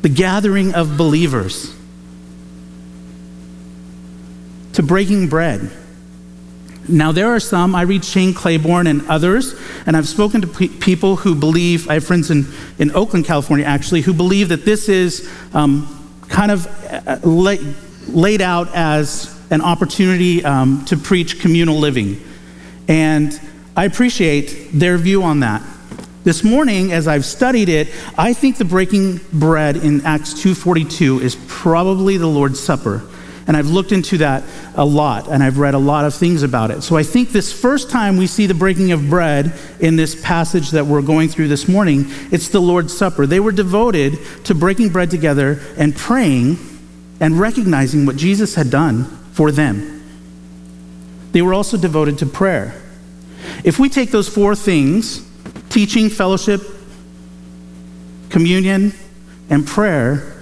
the 0.02 0.08
gathering 0.08 0.74
of 0.76 0.96
believers, 0.98 1.76
to 4.72 4.82
breaking 4.82 5.28
bread. 5.28 5.70
Now, 6.88 7.12
there 7.12 7.36
are 7.36 7.42
some, 7.42 7.76
I 7.76 7.82
read 7.82 8.06
Shane 8.06 8.34
Claiborne 8.34 8.88
and 8.88 9.06
others, 9.10 9.60
and 9.86 9.98
I've 9.98 10.08
spoken 10.08 10.40
to 10.40 10.48
pe- 10.48 10.70
people 10.70 11.18
who 11.18 11.36
believe, 11.36 11.90
I 11.90 11.96
have 11.96 12.06
friends 12.06 12.32
in, 12.32 12.46
in 12.80 12.96
Oakland, 12.96 13.26
California, 13.26 13.66
actually, 13.66 14.00
who 14.00 14.14
believe 14.14 14.48
that 14.48 14.64
this 14.64 14.88
is 14.88 15.30
um, 15.54 16.16
kind 16.30 16.50
of 16.50 16.66
uh, 17.06 17.20
lay, 17.28 17.60
laid 18.08 18.42
out 18.42 18.74
as 18.74 19.38
an 19.52 19.60
opportunity 19.60 20.46
um, 20.46 20.86
to 20.86 20.96
preach 20.96 21.42
communal 21.42 21.76
living. 21.76 22.24
And 22.88 23.38
I 23.76 23.84
appreciate 23.84 24.70
their 24.72 24.98
view 24.98 25.24
on 25.24 25.42
that. 25.42 25.62
This 26.24 26.42
morning, 26.42 26.94
as 26.94 27.06
I've 27.06 27.26
studied 27.26 27.68
it, 27.68 27.90
I 28.18 28.32
think 28.32 28.58
the 28.58 28.64
breaking 28.64 29.20
bread 29.34 29.76
in 29.76 30.06
Acts 30.06 30.34
2.42 30.34 31.22
is 31.22 31.36
probably 31.48 32.16
the 32.16 32.28
Lord's 32.28 32.62
Supper. 32.62 33.02
And 33.46 33.58
I've 33.58 33.68
looked 33.68 33.92
into 33.92 34.20
that 34.20 34.46
a 34.76 34.86
lot, 34.86 35.28
and 35.28 35.44
I've 35.44 35.58
read 35.58 35.74
a 35.74 35.80
lot 35.80 36.06
of 36.06 36.16
things 36.16 36.42
about 36.42 36.72
it. 36.72 36.82
So 36.82 36.96
I 36.96 37.04
think 37.04 37.34
this 37.34 37.52
first 37.52 37.90
time 37.90 38.16
we 38.16 38.26
see 38.26 38.48
the 38.48 38.54
breaking 38.54 38.94
of 38.94 39.10
bread 39.10 39.52
in 39.82 39.98
this 39.98 40.16
passage 40.24 40.72
that 40.72 40.86
we're 40.86 41.02
going 41.02 41.28
through 41.28 41.50
this 41.50 41.68
morning, 41.68 42.06
it's 42.32 42.48
the 42.48 42.62
Lord's 42.62 42.98
Supper. 42.98 43.26
They 43.26 43.42
were 43.42 43.52
devoted 43.52 44.18
to 44.46 44.56
breaking 44.56 44.90
bread 44.90 45.12
together 45.12 45.60
and 45.78 45.94
praying 45.94 46.58
and 47.20 47.38
recognizing 47.38 48.06
what 48.06 48.16
Jesus 48.16 48.56
had 48.56 48.70
done 48.70 49.04
for 49.34 49.52
them. 49.52 50.02
They 51.34 51.42
were 51.42 51.54
also 51.54 51.76
devoted 51.76 52.20
to 52.20 52.26
prayer. 52.26 52.82
If 53.66 53.78
we 53.78 53.90
take 53.90 54.12
those 54.12 54.30
four 54.30 54.56
things, 54.56 55.30
teaching, 55.74 56.08
fellowship, 56.08 56.62
communion, 58.30 58.94
and 59.50 59.66
prayer, 59.66 60.40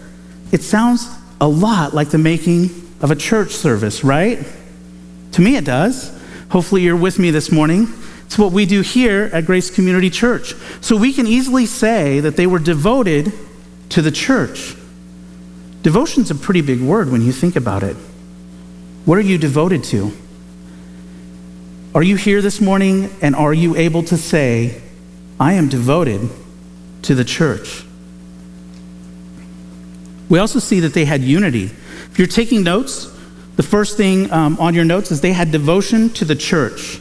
it 0.52 0.62
sounds 0.62 1.08
a 1.40 1.48
lot 1.48 1.94
like 1.94 2.10
the 2.10 2.18
making 2.18 2.66
of 3.00 3.12
a 3.12 3.16
church 3.16 3.52
service, 3.52 4.04
right? 4.04 4.46
To 5.32 5.42
me, 5.42 5.56
it 5.56 5.64
does. 5.64 6.12
Hopefully, 6.50 6.82
you're 6.82 6.98
with 6.98 7.18
me 7.18 7.32
this 7.32 7.50
morning. 7.50 7.88
It's 8.26 8.38
what 8.38 8.52
we 8.52 8.66
do 8.66 8.82
here 8.82 9.30
at 9.32 9.46
Grace 9.46 9.70
Community 9.70 10.10
Church. 10.10 10.54
So 10.82 10.98
we 10.98 11.14
can 11.14 11.26
easily 11.28 11.66
say 11.66 12.20
that 12.20 12.36
they 12.36 12.46
were 12.46 12.60
devoted 12.60 13.32
to 13.90 14.02
the 14.02 14.12
church. 14.12 14.76
Devotion's 15.82 16.30
a 16.30 16.36
pretty 16.36 16.62
big 16.62 16.82
word 16.82 17.10
when 17.10 17.22
you 17.22 17.32
think 17.32 17.56
about 17.56 17.84
it. 17.84 17.96
What 19.06 19.18
are 19.18 19.22
you 19.22 19.38
devoted 19.38 19.86
to? 19.86 20.12
Are 21.96 22.04
you 22.04 22.18
here 22.18 22.42
this 22.42 22.60
morning 22.60 23.10
and 23.22 23.34
are 23.34 23.54
you 23.54 23.78
able 23.78 24.04
to 24.04 24.18
say, 24.18 24.82
I 25.42 25.54
am 25.54 25.70
devoted 25.70 26.30
to 27.02 27.16
the 27.16 27.26
church? 27.26 27.84
We 30.30 30.38
also 30.38 30.60
see 30.60 30.82
that 30.82 30.94
they 30.94 31.04
had 31.04 31.24
unity. 31.24 31.64
If 31.64 32.20
you're 32.20 32.28
taking 32.28 32.62
notes, 32.62 33.12
the 33.56 33.64
first 33.64 33.98
thing 33.98 34.32
um, 34.32 34.60
on 34.60 34.76
your 34.76 34.86
notes 34.86 35.10
is 35.10 35.22
they 35.22 35.34
had 35.34 35.50
devotion 35.50 36.12
to 36.12 36.26
the 36.26 36.36
church. 36.36 37.00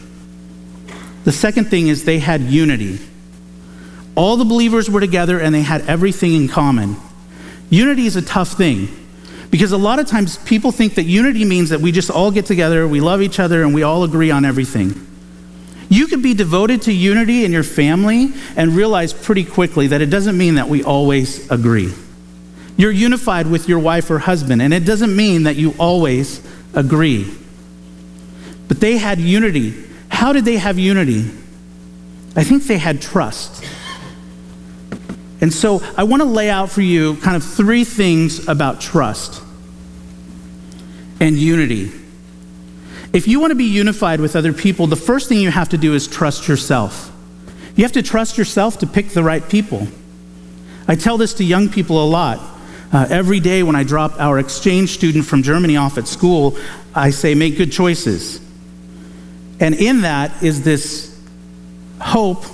The 1.25 1.33
second 1.33 1.67
thing 1.67 1.89
is 1.89 2.07
they 2.07 2.19
had 2.19 2.41
unity. 2.41 2.99
All 4.15 4.39
the 4.39 4.47
believers 4.47 4.89
were 4.89 5.01
together 5.01 5.39
and 5.39 5.55
they 5.55 5.61
had 5.61 5.83
everything 5.83 6.33
in 6.33 6.49
common. 6.49 6.97
Unity 7.69 8.07
is 8.07 8.17
a 8.17 8.23
tough 8.23 8.53
thing 8.53 8.89
because 9.51 9.73
a 9.73 9.79
lot 9.79 9.99
of 9.99 10.07
times 10.07 10.39
people 10.39 10.73
think 10.73 10.95
that 10.95 11.05
unity 11.05 11.45
means 11.45 11.69
that 11.69 11.83
we 11.83 11.93
just 11.93 12.11
all 12.11 12.31
get 12.31 12.47
together, 12.47 12.89
we 12.89 13.03
love 13.03 13.21
each 13.21 13.39
other, 13.39 13.63
and 13.65 13.75
we 13.75 13.83
all 13.83 14.03
agree 14.03 14.31
on 14.31 14.47
everything. 14.47 15.09
You 15.91 16.07
can 16.07 16.23
be 16.23 16.35
devoted 16.35 16.83
to 16.83 16.93
unity 16.93 17.45
in 17.45 17.51
your 17.51 17.65
family 17.65 18.33
and 18.57 18.77
realize 18.77 19.13
pretty 19.13 19.45
quickly 19.45 19.89
that 19.89 20.01
it 20.01 20.07
doesn't 20.07 20.39
mean 20.39 20.55
that 20.55 20.69
we 20.69 20.85
always 20.85 21.51
agree. 21.51 21.93
You're 22.77 22.93
unified 22.93 23.49
with 23.49 23.69
your 23.69 23.81
wife 23.81 24.09
or 24.09 24.21
husband, 24.21 24.63
and 24.63 24.73
it 24.73 24.85
doesn't 24.87 25.15
mean 25.15 25.43
that 25.43 25.57
you 25.57 25.75
always 25.79 26.41
agree. 26.75 27.29
But 28.69 28.79
they 28.81 28.99
had 28.99 29.19
unity. 29.19 29.85
How 30.09 30.33
did 30.33 30.45
they 30.45 30.59
have 30.59 30.79
unity? 30.79 31.29
I 32.37 32.45
think 32.45 32.63
they 32.65 32.79
had 32.79 33.03
trust. 33.03 33.65
And 35.41 35.53
so 35.53 35.83
I 35.97 36.05
want 36.05 36.23
to 36.23 36.29
lay 36.29 36.51
out 36.51 36.71
for 36.71 36.83
you 36.83 37.17
kind 37.17 37.37
of 37.37 37.43
three 37.43 37.83
things 37.83 38.47
about 38.47 38.81
trust 38.81 39.43
and 41.19 41.37
unity. 41.37 42.00
If 43.12 43.26
you 43.26 43.40
want 43.40 43.50
to 43.50 43.57
be 43.57 43.64
unified 43.64 44.21
with 44.21 44.37
other 44.37 44.52
people, 44.52 44.87
the 44.87 44.97
first 44.97 45.29
thing 45.29 45.38
you 45.38 45.50
have 45.50 45.71
to 45.71 45.79
do 45.79 45.95
is 45.95 46.07
trust 46.07 46.47
yourself. 46.47 47.12
You 47.75 47.85
have 47.85 47.93
to 47.93 48.02
trust 48.02 48.38
yourself 48.38 48.79
to 48.79 48.87
pick 48.87 49.09
the 49.11 49.23
right 49.23 49.47
people. 49.49 49.88
I 50.87 50.95
tell 50.95 51.19
this 51.19 51.35
to 51.35 51.45
young 51.45 51.69
people 51.69 52.02
a 52.02 52.07
lot. 52.07 52.38
Uh, 52.93 53.07
every 53.09 53.40
day 53.40 53.62
when 53.62 53.76
I 53.76 53.85
drop 53.85 54.19
our 54.21 54.38
exchange 54.38 54.90
student 54.90 55.25
from 55.25 55.43
Germany 55.43 55.76
off 55.76 55.99
at 55.99 56.09
school, 56.09 56.57
I 56.95 57.11
say, 57.11 57.35
make 57.35 57.57
good 57.57 57.73
choices. 57.73 58.40
And 59.61 59.75
in 59.75 60.02
that 60.02 60.43
is 60.43 60.62
this 60.62 61.17
hope 62.00 62.45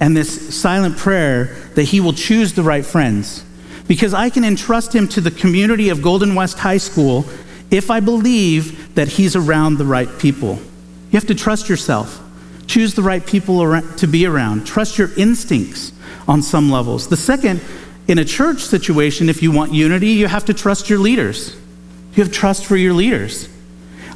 and 0.00 0.16
this 0.16 0.54
silent 0.58 0.96
prayer 0.96 1.56
that 1.74 1.84
he 1.84 2.00
will 2.00 2.12
choose 2.12 2.52
the 2.52 2.62
right 2.62 2.84
friends. 2.84 3.44
Because 3.86 4.14
I 4.14 4.30
can 4.30 4.44
entrust 4.44 4.94
him 4.94 5.08
to 5.08 5.20
the 5.20 5.30
community 5.30 5.90
of 5.90 6.00
Golden 6.00 6.34
West 6.34 6.58
High 6.58 6.78
School 6.78 7.26
if 7.70 7.90
I 7.90 8.00
believe 8.00 8.94
that 8.94 9.08
he's 9.08 9.36
around 9.36 9.78
the 9.78 9.84
right 9.84 10.08
people. 10.18 10.58
You 11.10 11.18
have 11.18 11.26
to 11.26 11.34
trust 11.34 11.68
yourself. 11.68 12.20
Choose 12.66 12.94
the 12.94 13.02
right 13.02 13.24
people 13.24 13.80
to 13.80 14.06
be 14.06 14.26
around. 14.26 14.66
Trust 14.66 14.98
your 14.98 15.10
instincts 15.16 15.92
on 16.26 16.42
some 16.42 16.70
levels. 16.70 17.08
The 17.08 17.16
second 17.16 17.60
in 18.08 18.18
a 18.18 18.24
church 18.24 18.60
situation, 18.60 19.28
if 19.28 19.42
you 19.42 19.50
want 19.50 19.72
unity, 19.72 20.08
you 20.08 20.26
have 20.26 20.44
to 20.46 20.54
trust 20.54 20.90
your 20.90 20.98
leaders. 20.98 21.56
You 22.14 22.22
have 22.22 22.32
trust 22.32 22.66
for 22.66 22.76
your 22.76 22.94
leaders. 22.94 23.48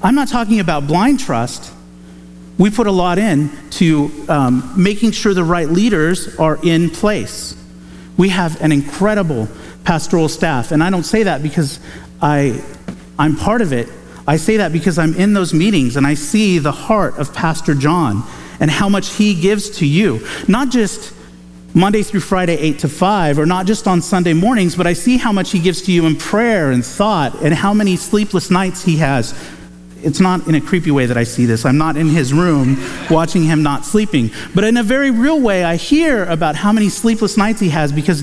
I'm 0.02 0.14
not 0.14 0.28
talking 0.28 0.60
about 0.60 0.86
blind 0.86 1.20
trust. 1.20 1.72
We 2.58 2.70
put 2.70 2.86
a 2.86 2.92
lot 2.92 3.18
in 3.18 3.50
to 3.72 4.10
um, 4.28 4.74
making 4.76 5.12
sure 5.12 5.32
the 5.34 5.44
right 5.44 5.68
leaders 5.68 6.36
are 6.36 6.58
in 6.62 6.90
place. 6.90 7.56
We 8.16 8.30
have 8.30 8.60
an 8.60 8.72
incredible 8.72 9.48
pastoral 9.84 10.28
staff, 10.28 10.72
and 10.72 10.82
I 10.82 10.90
don't 10.90 11.04
say 11.04 11.22
that 11.22 11.42
because 11.42 11.80
I, 12.20 12.62
I'm 13.18 13.36
part 13.36 13.62
of 13.62 13.72
it. 13.72 13.88
I 14.26 14.36
say 14.36 14.58
that 14.58 14.72
because 14.72 14.98
I'm 14.98 15.14
in 15.14 15.32
those 15.32 15.54
meetings 15.54 15.96
and 15.96 16.06
I 16.06 16.14
see 16.14 16.58
the 16.58 16.72
heart 16.72 17.18
of 17.18 17.32
Pastor 17.32 17.74
John 17.74 18.22
and 18.60 18.70
how 18.70 18.88
much 18.88 19.14
he 19.14 19.34
gives 19.34 19.70
to 19.78 19.86
you. 19.86 20.26
Not 20.46 20.70
just 20.70 21.14
Monday 21.74 22.02
through 22.02 22.20
Friday, 22.20 22.56
8 22.56 22.78
to 22.80 22.88
5, 22.88 23.38
or 23.38 23.46
not 23.46 23.66
just 23.66 23.86
on 23.86 24.02
Sunday 24.02 24.32
mornings, 24.32 24.74
but 24.74 24.86
I 24.86 24.92
see 24.92 25.16
how 25.16 25.32
much 25.32 25.50
he 25.50 25.58
gives 25.58 25.82
to 25.82 25.92
you 25.92 26.06
in 26.06 26.16
prayer 26.16 26.70
and 26.72 26.84
thought 26.84 27.40
and 27.42 27.54
how 27.54 27.72
many 27.72 27.96
sleepless 27.96 28.50
nights 28.50 28.82
he 28.82 28.96
has. 28.96 29.34
It's 30.02 30.20
not 30.20 30.46
in 30.46 30.54
a 30.54 30.60
creepy 30.60 30.90
way 30.90 31.06
that 31.06 31.16
I 31.16 31.24
see 31.24 31.44
this. 31.44 31.64
I'm 31.64 31.78
not 31.78 31.96
in 31.96 32.08
his 32.08 32.32
room 32.32 32.76
watching 33.10 33.44
him 33.44 33.62
not 33.62 33.84
sleeping. 33.84 34.30
But 34.54 34.64
in 34.64 34.76
a 34.76 34.82
very 34.82 35.10
real 35.10 35.40
way, 35.40 35.64
I 35.64 35.76
hear 35.76 36.24
about 36.24 36.54
how 36.54 36.72
many 36.72 36.88
sleepless 36.88 37.36
nights 37.36 37.60
he 37.60 37.70
has 37.70 37.92
because 37.92 38.22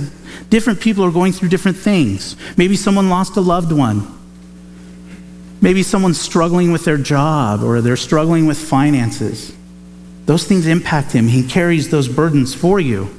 different 0.50 0.80
people 0.80 1.04
are 1.04 1.12
going 1.12 1.34
through 1.34 1.50
different 1.50 1.78
things. 1.78 2.36
Maybe 2.58 2.76
someone 2.76 3.10
lost 3.10 3.36
a 3.38 3.42
loved 3.42 3.72
one. 3.72 4.08
Maybe 5.66 5.82
someone's 5.82 6.22
struggling 6.22 6.72
with 6.72 6.86
their 6.86 7.00
job 7.00 7.64
or 7.64 7.82
they're 7.82 7.98
struggling 7.98 8.46
with 8.46 8.56
finances. 8.56 9.52
Those 10.28 10.44
things 10.44 10.68
impact 10.68 11.12
him. 11.12 11.28
He 11.28 11.42
carries 11.42 11.90
those 11.90 12.08
burdens 12.08 12.54
for 12.54 12.80
you 12.80 13.10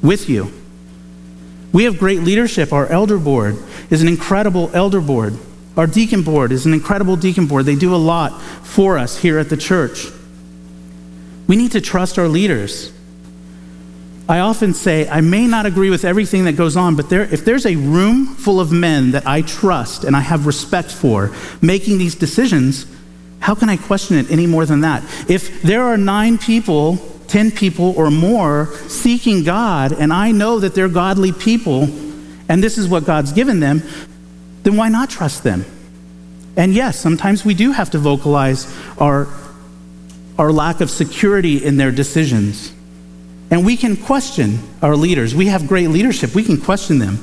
with 0.00 0.26
you. 0.26 0.50
We 1.70 1.84
have 1.84 1.98
great 1.98 2.20
leadership. 2.20 2.72
Our 2.72 2.86
elder 2.86 3.18
board 3.18 3.58
is 3.90 4.00
an 4.00 4.08
incredible 4.08 4.70
elder 4.72 5.02
board. 5.02 5.36
Our 5.76 5.86
deacon 5.86 6.22
board 6.22 6.50
is 6.50 6.64
an 6.64 6.72
incredible 6.72 7.16
deacon 7.16 7.46
board. 7.46 7.66
They 7.66 7.76
do 7.76 7.94
a 7.94 7.96
lot 7.96 8.40
for 8.62 8.96
us 8.96 9.18
here 9.18 9.38
at 9.38 9.50
the 9.50 9.58
church. 9.58 10.06
We 11.46 11.56
need 11.56 11.72
to 11.72 11.82
trust 11.82 12.18
our 12.18 12.26
leaders. 12.26 12.90
I 14.32 14.38
often 14.38 14.72
say, 14.72 15.06
I 15.10 15.20
may 15.20 15.46
not 15.46 15.66
agree 15.66 15.90
with 15.90 16.06
everything 16.06 16.46
that 16.46 16.54
goes 16.54 16.74
on, 16.74 16.96
but 16.96 17.10
there, 17.10 17.24
if 17.24 17.44
there's 17.44 17.66
a 17.66 17.76
room 17.76 18.24
full 18.24 18.60
of 18.60 18.72
men 18.72 19.10
that 19.10 19.26
I 19.26 19.42
trust 19.42 20.04
and 20.04 20.16
I 20.16 20.20
have 20.20 20.46
respect 20.46 20.90
for 20.90 21.34
making 21.60 21.98
these 21.98 22.14
decisions, 22.14 22.86
how 23.40 23.54
can 23.54 23.68
I 23.68 23.76
question 23.76 24.16
it 24.16 24.30
any 24.30 24.46
more 24.46 24.64
than 24.64 24.80
that? 24.80 25.02
If 25.28 25.60
there 25.60 25.82
are 25.82 25.98
nine 25.98 26.38
people 26.38 26.96
10 27.28 27.50
people 27.50 27.92
or 27.94 28.10
more 28.10 28.74
seeking 28.88 29.44
God, 29.44 29.92
and 29.92 30.14
I 30.14 30.32
know 30.32 30.60
that 30.60 30.74
they're 30.74 30.88
godly 30.88 31.32
people, 31.32 31.82
and 32.48 32.64
this 32.64 32.78
is 32.78 32.88
what 32.88 33.04
God's 33.04 33.32
given 33.32 33.60
them, 33.60 33.82
then 34.62 34.78
why 34.78 34.88
not 34.88 35.10
trust 35.10 35.42
them? 35.42 35.66
And 36.56 36.72
yes, 36.72 36.98
sometimes 36.98 37.44
we 37.44 37.52
do 37.52 37.72
have 37.72 37.90
to 37.90 37.98
vocalize 37.98 38.66
our, 38.96 39.28
our 40.38 40.50
lack 40.50 40.80
of 40.80 40.88
security 40.88 41.62
in 41.62 41.76
their 41.76 41.90
decisions. 41.90 42.72
And 43.52 43.66
we 43.66 43.76
can 43.76 43.98
question 43.98 44.58
our 44.80 44.96
leaders. 44.96 45.34
We 45.34 45.48
have 45.48 45.68
great 45.68 45.88
leadership. 45.88 46.34
We 46.34 46.42
can 46.42 46.58
question 46.58 46.98
them. 46.98 47.18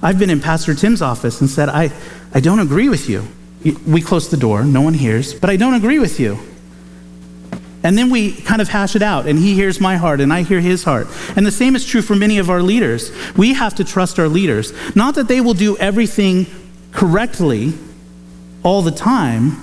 I've 0.00 0.16
been 0.16 0.30
in 0.30 0.40
Pastor 0.40 0.74
Tim's 0.74 1.02
office 1.02 1.40
and 1.40 1.50
said, 1.50 1.68
I, 1.68 1.90
I 2.32 2.38
don't 2.38 2.60
agree 2.60 2.88
with 2.88 3.08
you. 3.08 3.26
We 3.84 4.00
close 4.00 4.28
the 4.30 4.36
door, 4.36 4.64
no 4.64 4.80
one 4.80 4.94
hears, 4.94 5.34
but 5.34 5.50
I 5.50 5.56
don't 5.56 5.74
agree 5.74 5.98
with 5.98 6.20
you. 6.20 6.38
And 7.82 7.98
then 7.98 8.10
we 8.10 8.32
kind 8.32 8.62
of 8.62 8.68
hash 8.68 8.94
it 8.94 9.02
out, 9.02 9.26
and 9.26 9.36
he 9.36 9.54
hears 9.54 9.80
my 9.80 9.96
heart, 9.96 10.20
and 10.20 10.32
I 10.32 10.42
hear 10.42 10.60
his 10.60 10.84
heart. 10.84 11.08
And 11.34 11.44
the 11.44 11.50
same 11.50 11.74
is 11.74 11.84
true 11.84 12.00
for 12.00 12.14
many 12.14 12.38
of 12.38 12.48
our 12.48 12.62
leaders. 12.62 13.10
We 13.36 13.54
have 13.54 13.74
to 13.74 13.84
trust 13.84 14.20
our 14.20 14.28
leaders. 14.28 14.72
Not 14.94 15.16
that 15.16 15.26
they 15.26 15.40
will 15.40 15.54
do 15.54 15.76
everything 15.78 16.46
correctly 16.92 17.74
all 18.62 18.82
the 18.82 18.92
time, 18.92 19.56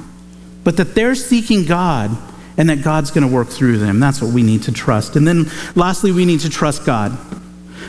but 0.66 0.76
that 0.78 0.96
they're 0.96 1.16
seeking 1.16 1.64
God 1.64 2.18
and 2.60 2.70
that 2.70 2.84
God's 2.84 3.10
going 3.10 3.26
to 3.26 3.34
work 3.34 3.48
through 3.48 3.78
them. 3.78 4.02
That's 4.02 4.22
what 4.22 4.34
we 4.34 4.44
need 4.44 4.64
to 4.64 4.74
trust. 4.74 5.16
And 5.16 5.26
then 5.26 5.50
lastly, 5.76 6.12
we 6.12 6.26
need 6.26 6.42
to 6.42 6.50
trust 6.50 6.86
God. 6.86 7.18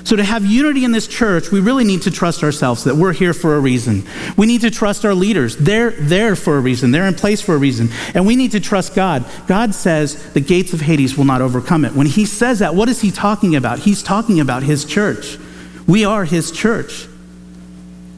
So, 0.05 0.17
to 0.17 0.23
have 0.23 0.47
unity 0.47 0.85
in 0.85 0.93
this 0.93 1.09
church, 1.09 1.51
we 1.51 1.61
really 1.61 1.85
need 1.85 2.03
to 2.03 2.11
trust 2.11 2.43
ourselves 2.45 2.85
that 2.85 2.95
we're 2.95 3.13
here 3.13 3.35
for 3.35 3.57
a 3.57 3.61
reason. 3.61 4.05
We 4.37 4.47
need 4.47 4.61
to 4.63 4.71
trust 4.71 5.05
our 5.05 5.13
leaders. 5.13 5.57
They're 5.57 5.91
there 5.91 6.37
for 6.37 6.57
a 6.57 6.61
reason, 6.61 6.93
they're 6.93 7.07
in 7.07 7.15
place 7.15 7.43
for 7.43 7.55
a 7.55 7.59
reason. 7.59 7.91
And 8.15 8.27
we 8.27 8.37
need 8.37 8.53
to 8.53 8.61
trust 8.61 8.95
God. 8.95 9.27
God 9.49 9.75
says 9.75 10.33
the 10.33 10.41
gates 10.41 10.73
of 10.73 10.81
Hades 10.81 11.19
will 11.19 11.27
not 11.27 11.43
overcome 11.43 11.85
it. 11.85 11.93
When 11.93 12.07
He 12.07 12.25
says 12.25 12.61
that, 12.61 12.75
what 12.75 12.89
is 12.89 13.01
He 13.01 13.11
talking 13.11 13.57
about? 13.57 13.81
He's 13.81 14.03
talking 14.03 14.41
about 14.41 14.63
His 14.63 14.85
church. 14.85 15.37
We 15.87 16.05
are 16.05 16.25
His 16.25 16.53
church, 16.53 17.09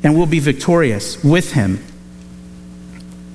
and 0.04 0.14
we'll 0.14 0.26
be 0.26 0.38
victorious 0.38 1.24
with 1.24 1.52
Him. 1.52 1.82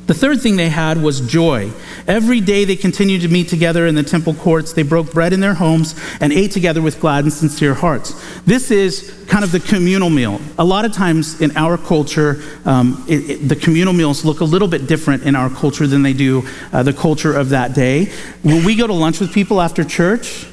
The 0.08 0.14
third 0.14 0.42
thing 0.42 0.56
they 0.56 0.70
had 0.70 1.02
was 1.02 1.20
joy. 1.20 1.70
Every 2.08 2.40
day 2.40 2.64
they 2.64 2.78
continued 2.78 3.22
to 3.24 3.28
meet 3.28 3.50
together 3.50 3.86
in 3.88 3.96
the 3.96 4.04
temple 4.04 4.34
courts. 4.34 4.72
They 4.72 4.84
broke 4.84 5.12
bread 5.12 5.34
in 5.34 5.42
their 5.42 5.54
homes 5.54 5.96
and 6.22 6.32
ate 6.32 6.52
together 6.52 6.82
with 6.82 7.02
glad 7.02 7.26
and 7.26 7.34
sincere 7.34 7.74
hearts. 7.74 8.16
This 8.46 8.72
is 8.72 9.26
kind 9.28 9.44
of 9.44 9.52
the 9.52 9.60
communal 9.60 10.10
meal. 10.10 10.40
A 10.58 10.64
lot 10.64 10.86
of 10.86 10.94
times 10.94 11.42
in 11.42 11.56
our 11.58 11.78
culture, 11.78 12.42
um, 12.64 13.04
it, 13.10 13.30
it, 13.30 13.50
the 13.50 13.56
communal 13.58 13.92
meals 13.92 14.24
look 14.24 14.40
a 14.40 14.46
little 14.46 14.70
bit 14.70 14.88
different 14.88 15.24
in 15.24 15.36
our 15.36 15.50
culture 15.50 15.88
than 15.88 16.04
they 16.04 16.14
do 16.14 16.48
uh, 16.72 16.84
the 16.84 16.94
culture 16.94 17.34
of 17.34 17.50
that 17.50 17.76
day. 17.76 18.06
When 18.44 18.64
we 18.64 18.78
go 18.78 18.88
to 18.88 18.94
lunch 18.94 19.20
with 19.20 19.34
people 19.34 19.60
after 19.60 19.84
church 19.84 20.48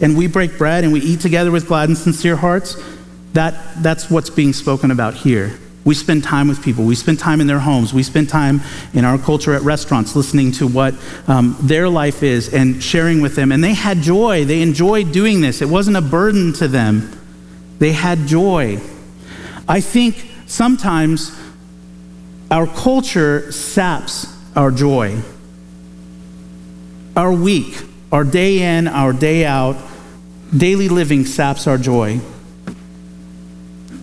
and 0.00 0.16
we 0.16 0.26
break 0.26 0.56
bread 0.56 0.84
and 0.84 0.92
we 0.92 1.00
eat 1.00 1.20
together 1.20 1.50
with 1.50 1.68
glad 1.68 1.90
and 1.90 1.98
sincere 1.98 2.36
hearts, 2.36 2.82
that, 3.34 3.82
that's 3.82 4.08
what's 4.10 4.30
being 4.30 4.54
spoken 4.54 4.90
about 4.90 5.12
here. 5.12 5.58
We 5.86 5.94
spend 5.94 6.24
time 6.24 6.48
with 6.48 6.64
people. 6.64 6.84
We 6.84 6.96
spend 6.96 7.20
time 7.20 7.40
in 7.40 7.46
their 7.46 7.60
homes. 7.60 7.94
We 7.94 8.02
spend 8.02 8.28
time 8.28 8.60
in 8.92 9.04
our 9.04 9.18
culture 9.18 9.54
at 9.54 9.62
restaurants 9.62 10.16
listening 10.16 10.50
to 10.52 10.66
what 10.66 10.94
um, 11.28 11.56
their 11.60 11.88
life 11.88 12.24
is 12.24 12.52
and 12.52 12.82
sharing 12.82 13.20
with 13.20 13.36
them. 13.36 13.52
And 13.52 13.62
they 13.62 13.72
had 13.72 13.98
joy. 13.98 14.44
They 14.44 14.62
enjoyed 14.62 15.12
doing 15.12 15.40
this. 15.40 15.62
It 15.62 15.68
wasn't 15.68 15.96
a 15.96 16.00
burden 16.02 16.52
to 16.54 16.66
them, 16.66 17.12
they 17.78 17.92
had 17.92 18.26
joy. 18.26 18.80
I 19.68 19.80
think 19.80 20.28
sometimes 20.46 21.38
our 22.50 22.66
culture 22.66 23.52
saps 23.52 24.26
our 24.56 24.72
joy. 24.72 25.20
Our 27.14 27.32
week, 27.32 27.80
our 28.10 28.24
day 28.24 28.76
in, 28.76 28.88
our 28.88 29.12
day 29.12 29.44
out, 29.44 29.76
daily 30.56 30.88
living 30.88 31.26
saps 31.26 31.68
our 31.68 31.78
joy. 31.78 32.20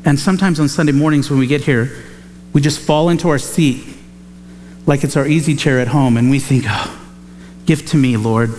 And 0.05 0.19
sometimes 0.19 0.59
on 0.59 0.67
Sunday 0.67 0.91
mornings 0.91 1.29
when 1.29 1.39
we 1.39 1.47
get 1.47 1.61
here, 1.61 2.03
we 2.51 2.61
just 2.61 2.79
fall 2.79 3.09
into 3.09 3.29
our 3.29 3.39
seat 3.39 3.85
like 4.85 5.03
it's 5.03 5.15
our 5.15 5.25
easy 5.25 5.55
chair 5.55 5.79
at 5.79 5.87
home 5.87 6.17
and 6.17 6.29
we 6.29 6.39
think, 6.39 6.65
oh, 6.67 6.99
give 7.65 7.85
to 7.87 7.97
me, 7.97 8.17
Lord. 8.17 8.51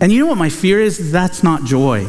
And 0.00 0.12
you 0.12 0.20
know 0.20 0.26
what 0.26 0.38
my 0.38 0.50
fear 0.50 0.80
is? 0.80 1.10
That's 1.12 1.42
not 1.42 1.64
joy. 1.64 2.06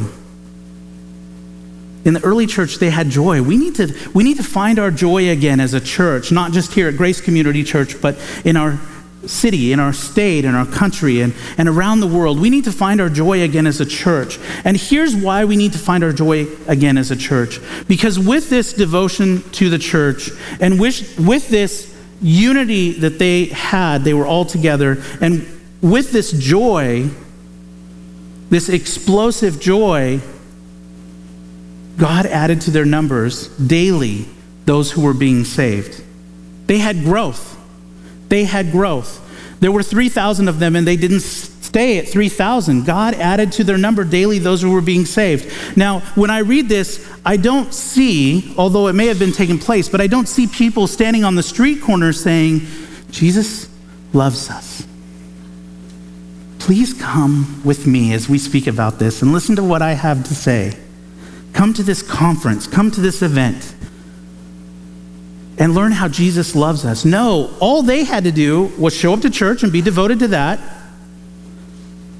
In 2.04 2.14
the 2.14 2.22
early 2.22 2.46
church, 2.46 2.76
they 2.76 2.90
had 2.90 3.08
joy. 3.08 3.42
We 3.42 3.56
need, 3.56 3.74
to, 3.76 3.92
we 4.14 4.22
need 4.22 4.36
to 4.36 4.44
find 4.44 4.78
our 4.78 4.90
joy 4.90 5.30
again 5.30 5.58
as 5.58 5.74
a 5.74 5.80
church, 5.80 6.30
not 6.30 6.52
just 6.52 6.72
here 6.72 6.88
at 6.88 6.96
Grace 6.96 7.20
Community 7.20 7.64
Church, 7.64 8.00
but 8.00 8.16
in 8.44 8.56
our 8.56 8.78
city, 9.26 9.72
in 9.72 9.80
our 9.80 9.92
state, 9.92 10.44
in 10.44 10.54
our 10.54 10.66
country, 10.66 11.20
and, 11.20 11.34
and 11.58 11.68
around 11.68 12.00
the 12.00 12.06
world. 12.06 12.40
We 12.40 12.50
need 12.50 12.64
to 12.64 12.72
find 12.72 13.00
our 13.00 13.08
joy 13.08 13.42
again 13.42 13.66
as 13.66 13.80
a 13.80 13.86
church. 13.86 14.38
And 14.64 14.76
here's 14.76 15.14
why 15.14 15.44
we 15.44 15.56
need 15.56 15.72
to 15.72 15.78
find 15.78 16.04
our 16.04 16.12
joy 16.12 16.46
again 16.66 16.98
as 16.98 17.10
a 17.10 17.16
church. 17.16 17.60
Because 17.88 18.18
with 18.18 18.50
this 18.50 18.72
devotion 18.72 19.42
to 19.52 19.68
the 19.68 19.78
church 19.78 20.30
and 20.60 20.80
with, 20.80 21.18
with 21.18 21.48
this 21.48 21.94
unity 22.22 22.92
that 22.92 23.18
they 23.18 23.46
had, 23.46 24.04
they 24.04 24.14
were 24.14 24.26
all 24.26 24.44
together, 24.44 25.02
and 25.20 25.46
with 25.82 26.12
this 26.12 26.32
joy, 26.32 27.08
this 28.48 28.68
explosive 28.68 29.60
joy, 29.60 30.20
God 31.96 32.26
added 32.26 32.62
to 32.62 32.70
their 32.70 32.84
numbers 32.84 33.48
daily 33.58 34.26
those 34.64 34.92
who 34.92 35.02
were 35.02 35.14
being 35.14 35.44
saved. 35.44 36.02
They 36.66 36.78
had 36.78 37.02
growth. 37.04 37.55
They 38.28 38.44
had 38.44 38.72
growth. 38.72 39.22
There 39.60 39.72
were 39.72 39.82
3,000 39.82 40.48
of 40.48 40.58
them, 40.58 40.76
and 40.76 40.86
they 40.86 40.96
didn't 40.96 41.20
stay 41.20 41.98
at 41.98 42.08
3,000. 42.08 42.84
God 42.84 43.14
added 43.14 43.52
to 43.52 43.64
their 43.64 43.78
number 43.78 44.04
daily 44.04 44.38
those 44.38 44.62
who 44.62 44.70
were 44.70 44.80
being 44.80 45.04
saved. 45.04 45.76
Now, 45.76 46.00
when 46.14 46.30
I 46.30 46.38
read 46.38 46.68
this, 46.68 47.10
I 47.24 47.36
don't 47.36 47.72
see, 47.72 48.54
although 48.56 48.86
it 48.88 48.94
may 48.94 49.06
have 49.06 49.18
been 49.18 49.32
taking 49.32 49.58
place, 49.58 49.88
but 49.88 50.00
I 50.00 50.06
don't 50.06 50.28
see 50.28 50.46
people 50.46 50.86
standing 50.86 51.24
on 51.24 51.34
the 51.34 51.42
street 51.42 51.82
corner 51.82 52.12
saying, 52.12 52.62
Jesus 53.10 53.68
loves 54.12 54.50
us. 54.50 54.86
Please 56.58 56.94
come 56.94 57.62
with 57.64 57.86
me 57.86 58.12
as 58.12 58.28
we 58.28 58.38
speak 58.38 58.66
about 58.66 58.98
this 58.98 59.22
and 59.22 59.32
listen 59.32 59.56
to 59.56 59.62
what 59.62 59.82
I 59.82 59.92
have 59.92 60.24
to 60.24 60.34
say. 60.34 60.76
Come 61.52 61.72
to 61.74 61.82
this 61.82 62.02
conference, 62.02 62.66
come 62.66 62.90
to 62.90 63.00
this 63.00 63.22
event, 63.22 63.74
and 65.58 65.74
learn 65.74 65.92
how 65.92 66.08
Jesus 66.08 66.54
loves 66.54 66.84
us. 66.84 67.04
No, 67.04 67.54
all 67.60 67.82
they 67.82 68.04
had 68.04 68.24
to 68.24 68.32
do 68.32 68.72
was 68.78 68.94
show 68.94 69.14
up 69.14 69.20
to 69.22 69.30
church 69.30 69.62
and 69.62 69.72
be 69.72 69.80
devoted 69.80 70.18
to 70.20 70.28
that, 70.28 70.60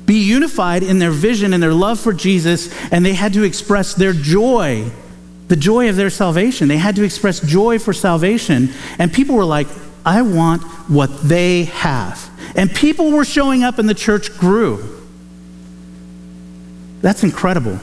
be 0.07 0.23
unified 0.23 0.83
in 0.83 0.99
their 0.99 1.11
vision 1.11 1.53
and 1.53 1.63
their 1.63 1.75
love 1.75 1.99
for 1.99 2.13
Jesus, 2.13 2.73
and 2.93 3.05
they 3.05 3.13
had 3.13 3.33
to 3.35 3.43
express 3.43 3.93
their 3.95 4.13
joy, 4.13 4.91
the 5.49 5.57
joy 5.57 5.89
of 5.89 5.97
their 5.97 6.11
salvation. 6.11 6.69
They 6.69 6.77
had 6.77 6.97
to 6.97 7.03
express 7.03 7.41
joy 7.41 7.79
for 7.79 7.93
salvation. 7.93 8.71
And 8.99 9.13
people 9.13 9.35
were 9.35 9.45
like, 9.45 9.67
I 10.05 10.23
want 10.23 10.63
what 10.89 11.23
they 11.23 11.65
have. 11.65 12.31
And 12.55 12.73
people 12.73 13.11
were 13.11 13.25
showing 13.25 13.65
up, 13.65 13.79
and 13.79 13.89
the 13.89 13.95
church 13.95 14.39
grew. 14.39 15.03
That's 17.03 17.25
incredible. 17.25 17.81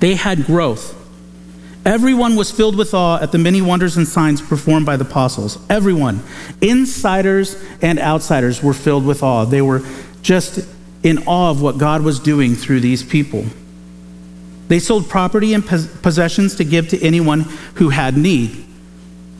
They 0.00 0.16
had 0.16 0.44
growth. 0.44 0.95
Everyone 1.86 2.34
was 2.34 2.50
filled 2.50 2.76
with 2.76 2.94
awe 2.94 3.20
at 3.22 3.30
the 3.30 3.38
many 3.38 3.62
wonders 3.62 3.96
and 3.96 4.08
signs 4.08 4.42
performed 4.42 4.84
by 4.84 4.96
the 4.96 5.04
apostles. 5.04 5.56
Everyone, 5.70 6.20
insiders 6.60 7.56
and 7.80 8.00
outsiders, 8.00 8.60
were 8.60 8.74
filled 8.74 9.06
with 9.06 9.22
awe. 9.22 9.44
They 9.44 9.62
were 9.62 9.82
just 10.20 10.66
in 11.04 11.18
awe 11.28 11.50
of 11.50 11.62
what 11.62 11.78
God 11.78 12.02
was 12.02 12.18
doing 12.18 12.56
through 12.56 12.80
these 12.80 13.04
people. 13.04 13.44
They 14.66 14.80
sold 14.80 15.08
property 15.08 15.54
and 15.54 15.64
possessions 15.64 16.56
to 16.56 16.64
give 16.64 16.88
to 16.88 17.00
anyone 17.00 17.42
who 17.74 17.90
had 17.90 18.16
need 18.16 18.65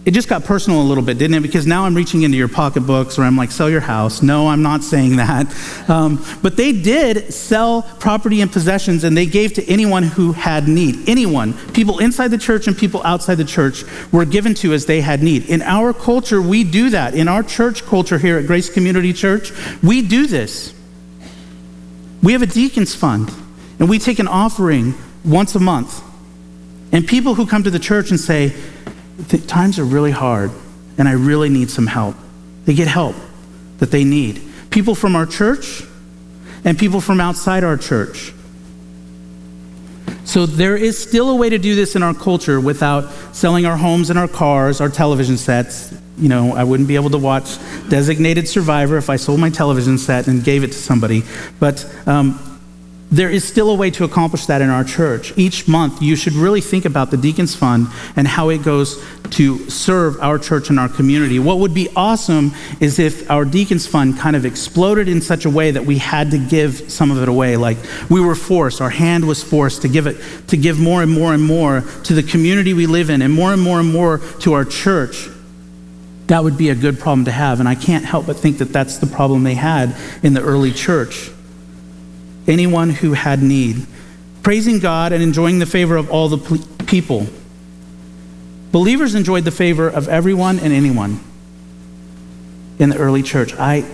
it 0.06 0.14
just 0.14 0.28
got 0.28 0.44
personal 0.44 0.80
a 0.80 0.84
little 0.84 1.02
bit, 1.02 1.18
didn't 1.18 1.36
it? 1.36 1.40
Because 1.40 1.66
now 1.66 1.84
I'm 1.84 1.96
reaching 1.96 2.22
into 2.22 2.36
your 2.36 2.46
pocketbooks 2.46 3.18
or 3.18 3.24
I'm 3.24 3.36
like, 3.36 3.50
sell 3.50 3.68
your 3.68 3.80
house. 3.80 4.22
No, 4.22 4.46
I'm 4.46 4.62
not 4.62 4.84
saying 4.84 5.16
that. 5.16 5.52
Um, 5.90 6.24
but 6.42 6.56
they 6.56 6.70
did 6.70 7.34
sell 7.34 7.82
property 7.82 8.40
and 8.40 8.50
possessions 8.50 9.02
and 9.02 9.16
they 9.16 9.26
gave 9.26 9.54
to 9.54 9.64
anyone 9.68 10.04
who 10.04 10.30
had 10.30 10.68
need. 10.68 11.08
Anyone. 11.08 11.54
People 11.72 11.98
inside 11.98 12.28
the 12.28 12.38
church 12.38 12.68
and 12.68 12.78
people 12.78 13.02
outside 13.02 13.34
the 13.34 13.44
church 13.44 13.82
were 14.12 14.24
given 14.24 14.54
to 14.54 14.72
as 14.74 14.86
they 14.86 15.00
had 15.00 15.24
need. 15.24 15.46
In 15.46 15.60
our 15.62 15.92
culture, 15.92 16.40
we 16.40 16.62
do 16.62 16.90
that. 16.90 17.16
In 17.16 17.26
our 17.26 17.42
church 17.42 17.84
culture 17.84 18.18
here 18.18 18.38
at 18.38 18.46
Grace 18.46 18.70
Community 18.70 19.12
Church, 19.12 19.50
we 19.82 20.02
do 20.02 20.28
this. 20.28 20.72
We 22.22 22.32
have 22.32 22.42
a 22.42 22.46
deacons 22.46 22.94
fund 22.94 23.28
and 23.80 23.90
we 23.90 23.98
take 23.98 24.20
an 24.20 24.28
offering 24.28 24.94
once 25.24 25.56
a 25.56 25.60
month. 25.60 26.00
And 26.92 27.08
people 27.08 27.34
who 27.34 27.44
come 27.44 27.64
to 27.64 27.70
the 27.70 27.80
church 27.80 28.10
and 28.10 28.20
say, 28.20 28.54
times 29.46 29.78
are 29.78 29.84
really 29.84 30.10
hard 30.10 30.50
and 30.98 31.08
I 31.08 31.12
really 31.12 31.48
need 31.48 31.70
some 31.70 31.86
help. 31.86 32.16
They 32.64 32.74
get 32.74 32.88
help 32.88 33.16
that 33.78 33.90
they 33.90 34.04
need. 34.04 34.42
People 34.70 34.94
from 34.94 35.16
our 35.16 35.26
church 35.26 35.82
and 36.64 36.78
people 36.78 37.00
from 37.00 37.20
outside 37.20 37.64
our 37.64 37.76
church. 37.76 38.32
So 40.24 40.44
there 40.44 40.76
is 40.76 40.98
still 40.98 41.30
a 41.30 41.36
way 41.36 41.48
to 41.50 41.58
do 41.58 41.76
this 41.76 41.94
in 41.94 42.02
our 42.02 42.12
culture 42.12 42.60
without 42.60 43.10
selling 43.32 43.64
our 43.64 43.76
homes 43.76 44.10
and 44.10 44.18
our 44.18 44.26
cars, 44.26 44.80
our 44.80 44.88
television 44.88 45.36
sets. 45.36 45.96
You 46.18 46.28
know, 46.28 46.54
I 46.54 46.64
wouldn't 46.64 46.88
be 46.88 46.96
able 46.96 47.10
to 47.10 47.18
watch 47.18 47.58
Designated 47.88 48.48
Survivor 48.48 48.96
if 48.96 49.08
I 49.08 49.16
sold 49.16 49.38
my 49.38 49.50
television 49.50 49.98
set 49.98 50.26
and 50.26 50.42
gave 50.42 50.64
it 50.64 50.68
to 50.68 50.78
somebody. 50.78 51.22
But 51.60 51.88
um, 52.06 52.55
there 53.10 53.30
is 53.30 53.44
still 53.44 53.70
a 53.70 53.74
way 53.74 53.90
to 53.90 54.04
accomplish 54.04 54.46
that 54.46 54.60
in 54.60 54.68
our 54.68 54.82
church. 54.82 55.32
Each 55.36 55.68
month, 55.68 56.02
you 56.02 56.16
should 56.16 56.32
really 56.32 56.60
think 56.60 56.84
about 56.84 57.10
the 57.10 57.16
Deacons 57.16 57.54
Fund 57.54 57.86
and 58.16 58.26
how 58.26 58.48
it 58.48 58.64
goes 58.64 59.02
to 59.30 59.70
serve 59.70 60.20
our 60.20 60.38
church 60.38 60.70
and 60.70 60.78
our 60.78 60.88
community. 60.88 61.38
What 61.38 61.58
would 61.58 61.72
be 61.72 61.88
awesome 61.94 62.52
is 62.80 62.98
if 62.98 63.30
our 63.30 63.44
Deacons 63.44 63.86
Fund 63.86 64.18
kind 64.18 64.34
of 64.34 64.44
exploded 64.44 65.08
in 65.08 65.20
such 65.20 65.44
a 65.44 65.50
way 65.50 65.70
that 65.70 65.84
we 65.84 65.98
had 65.98 66.32
to 66.32 66.38
give 66.38 66.90
some 66.90 67.10
of 67.12 67.22
it 67.22 67.28
away. 67.28 67.56
Like 67.56 67.78
we 68.10 68.20
were 68.20 68.34
forced, 68.34 68.80
our 68.80 68.90
hand 68.90 69.26
was 69.26 69.42
forced 69.42 69.82
to 69.82 69.88
give 69.88 70.06
it, 70.06 70.16
to 70.48 70.56
give 70.56 70.80
more 70.80 71.02
and 71.02 71.12
more 71.12 71.32
and 71.32 71.42
more 71.42 71.82
to 72.04 72.14
the 72.14 72.22
community 72.24 72.74
we 72.74 72.86
live 72.86 73.08
in 73.10 73.22
and 73.22 73.32
more 73.32 73.52
and 73.52 73.62
more 73.62 73.78
and 73.78 73.92
more 73.92 74.18
to 74.40 74.52
our 74.54 74.64
church. 74.64 75.28
That 76.26 76.42
would 76.42 76.58
be 76.58 76.70
a 76.70 76.74
good 76.74 76.98
problem 76.98 77.26
to 77.26 77.32
have. 77.32 77.60
And 77.60 77.68
I 77.68 77.76
can't 77.76 78.04
help 78.04 78.26
but 78.26 78.36
think 78.36 78.58
that 78.58 78.72
that's 78.72 78.98
the 78.98 79.06
problem 79.06 79.44
they 79.44 79.54
had 79.54 79.96
in 80.24 80.34
the 80.34 80.42
early 80.42 80.72
church 80.72 81.30
anyone 82.46 82.90
who 82.90 83.12
had 83.12 83.42
need, 83.42 83.86
praising 84.42 84.78
God 84.78 85.12
and 85.12 85.22
enjoying 85.22 85.58
the 85.58 85.66
favor 85.66 85.96
of 85.96 86.10
all 86.10 86.28
the 86.28 86.66
people. 86.86 87.26
Believers 88.72 89.14
enjoyed 89.14 89.44
the 89.44 89.50
favor 89.50 89.88
of 89.88 90.08
everyone 90.08 90.58
and 90.58 90.72
anyone 90.72 91.20
in 92.78 92.90
the 92.90 92.96
early 92.96 93.22
church. 93.22 93.54
I, 93.54 93.84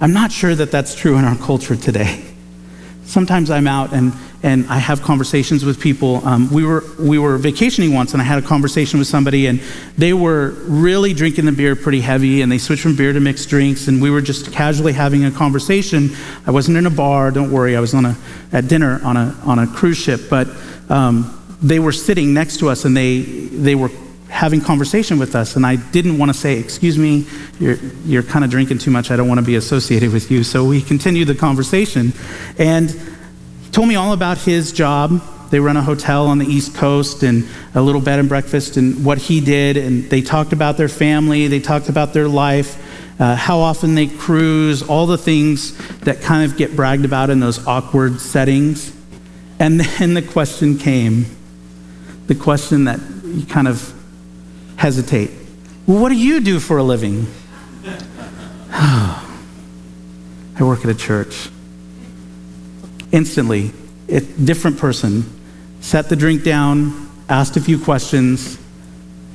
I'm 0.00 0.12
not 0.12 0.32
sure 0.32 0.54
that 0.54 0.70
that's 0.70 0.94
true 0.94 1.16
in 1.18 1.24
our 1.24 1.36
culture 1.36 1.76
today. 1.76 2.24
Sometimes 3.04 3.50
I'm 3.50 3.66
out 3.66 3.92
and 3.92 4.12
and 4.42 4.66
I 4.68 4.78
have 4.78 5.02
conversations 5.02 5.64
with 5.64 5.78
people. 5.78 6.26
Um, 6.26 6.50
we, 6.50 6.64
were, 6.64 6.82
we 6.98 7.18
were 7.18 7.36
vacationing 7.36 7.92
once, 7.92 8.12
and 8.12 8.22
I 8.22 8.24
had 8.24 8.42
a 8.42 8.46
conversation 8.46 8.98
with 8.98 9.08
somebody, 9.08 9.46
and 9.46 9.60
they 9.98 10.14
were 10.14 10.50
really 10.64 11.12
drinking 11.12 11.44
the 11.44 11.52
beer 11.52 11.76
pretty 11.76 12.00
heavy, 12.00 12.40
and 12.40 12.50
they 12.50 12.56
switched 12.56 12.82
from 12.82 12.96
beer 12.96 13.12
to 13.12 13.20
mixed 13.20 13.50
drinks, 13.50 13.88
and 13.88 14.00
we 14.00 14.10
were 14.10 14.22
just 14.22 14.50
casually 14.52 14.94
having 14.94 15.24
a 15.24 15.30
conversation. 15.30 16.10
I 16.46 16.52
wasn't 16.52 16.78
in 16.78 16.86
a 16.86 16.90
bar, 16.90 17.30
don't 17.30 17.50
worry, 17.50 17.76
I 17.76 17.80
was 17.80 17.92
on 17.92 18.06
a, 18.06 18.16
at 18.52 18.66
dinner 18.66 19.00
on 19.04 19.16
a, 19.16 19.36
on 19.44 19.58
a 19.58 19.66
cruise 19.66 19.98
ship, 19.98 20.22
but 20.30 20.48
um, 20.88 21.36
they 21.62 21.78
were 21.78 21.92
sitting 21.92 22.32
next 22.32 22.60
to 22.60 22.70
us, 22.70 22.86
and 22.86 22.96
they, 22.96 23.20
they 23.20 23.74
were 23.74 23.90
having 24.30 24.60
conversation 24.60 25.18
with 25.18 25.34
us 25.34 25.56
and 25.56 25.66
i 25.66 25.74
didn't 25.74 26.16
want 26.16 26.32
to 26.32 26.38
say 26.38 26.56
excuse 26.56 26.96
me 26.96 27.26
you're, 27.58 27.74
you're 28.04 28.22
kind 28.22 28.44
of 28.44 28.50
drinking 28.50 28.78
too 28.78 28.90
much 28.90 29.10
i 29.10 29.16
don't 29.16 29.26
want 29.26 29.40
to 29.40 29.44
be 29.44 29.56
associated 29.56 30.12
with 30.12 30.30
you 30.30 30.44
so 30.44 30.64
we 30.64 30.80
continued 30.80 31.26
the 31.26 31.34
conversation 31.34 32.12
and 32.56 32.90
told 33.72 33.88
me 33.88 33.96
all 33.96 34.12
about 34.12 34.38
his 34.38 34.72
job. 34.72 35.22
They 35.50 35.60
run 35.60 35.76
a 35.76 35.82
hotel 35.82 36.26
on 36.26 36.38
the 36.38 36.46
East 36.46 36.74
Coast 36.74 37.22
and 37.22 37.46
a 37.74 37.82
little 37.82 38.00
bed 38.00 38.18
and 38.18 38.28
breakfast 38.28 38.76
and 38.76 39.04
what 39.04 39.18
he 39.18 39.40
did. 39.40 39.76
And 39.76 40.08
they 40.08 40.22
talked 40.22 40.52
about 40.52 40.76
their 40.76 40.88
family, 40.88 41.48
they 41.48 41.60
talked 41.60 41.88
about 41.88 42.12
their 42.12 42.28
life, 42.28 42.76
uh, 43.20 43.34
how 43.34 43.58
often 43.58 43.94
they 43.94 44.06
cruise, 44.06 44.82
all 44.82 45.06
the 45.06 45.18
things 45.18 45.76
that 46.00 46.20
kind 46.20 46.50
of 46.50 46.56
get 46.56 46.76
bragged 46.76 47.04
about 47.04 47.30
in 47.30 47.40
those 47.40 47.66
awkward 47.66 48.20
settings. 48.20 48.92
And 49.58 49.80
then 49.98 50.14
the 50.14 50.22
question 50.22 50.78
came 50.78 51.26
the 52.26 52.34
question 52.36 52.84
that 52.84 53.00
you 53.24 53.44
kind 53.44 53.66
of 53.66 53.92
hesitate 54.76 55.32
well, 55.86 56.00
what 56.00 56.10
do 56.10 56.14
you 56.14 56.40
do 56.40 56.60
for 56.60 56.78
a 56.78 56.82
living? 56.84 57.26
I 60.60 60.64
work 60.64 60.84
at 60.84 60.90
a 60.90 60.94
church 60.94 61.48
instantly, 63.12 63.72
a 64.08 64.20
different 64.20 64.78
person, 64.78 65.24
set 65.80 66.08
the 66.08 66.16
drink 66.16 66.42
down, 66.42 67.10
asked 67.28 67.56
a 67.56 67.60
few 67.60 67.78
questions. 67.78 68.58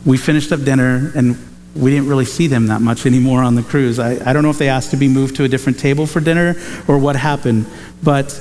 We 0.06 0.18
finished 0.18 0.52
up 0.52 0.64
dinner, 0.64 1.12
and 1.16 1.38
we 1.76 1.92
didn't 1.92 2.08
really 2.08 2.26
see 2.26 2.48
them 2.48 2.68
that 2.68 2.82
much 2.82 3.06
anymore 3.06 3.42
on 3.42 3.56
the 3.56 3.64
cruise. 3.64 4.00
I, 4.00 4.30
I 4.30 4.34
don't 4.34 4.44
know 4.44 4.50
if 4.50 4.58
they 4.58 4.70
asked 4.70 4.92
to 4.92 4.98
be 4.98 5.08
moved 5.08 5.36
to 5.38 5.44
a 5.44 5.48
different 5.48 5.80
table 5.80 6.06
for 6.06 6.20
dinner 6.20 6.56
or 6.88 6.98
what 6.98 7.16
happened, 7.16 7.66
but 8.02 8.40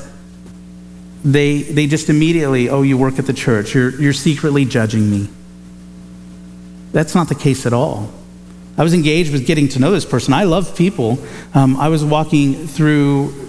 they, 1.24 1.62
they 1.62 1.86
just 1.86 2.08
immediately, 2.08 2.68
oh, 2.68 2.82
you 2.82 2.98
work 2.98 3.18
at 3.18 3.26
the 3.26 3.32
church, 3.32 3.74
you're, 3.74 3.90
you're 4.00 4.12
secretly 4.12 4.64
judging 4.64 5.10
me. 5.10 5.28
That's 6.92 7.14
not 7.14 7.28
the 7.28 7.34
case 7.34 7.66
at 7.66 7.72
all. 7.72 8.12
I 8.76 8.82
was 8.82 8.94
engaged 8.94 9.32
with 9.32 9.46
getting 9.46 9.68
to 9.70 9.78
know 9.78 9.90
this 9.90 10.04
person. 10.04 10.32
I 10.32 10.44
love 10.44 10.76
people. 10.76 11.18
Um, 11.54 11.76
I 11.76 11.88
was 11.88 12.04
walking 12.04 12.66
through 12.66 13.43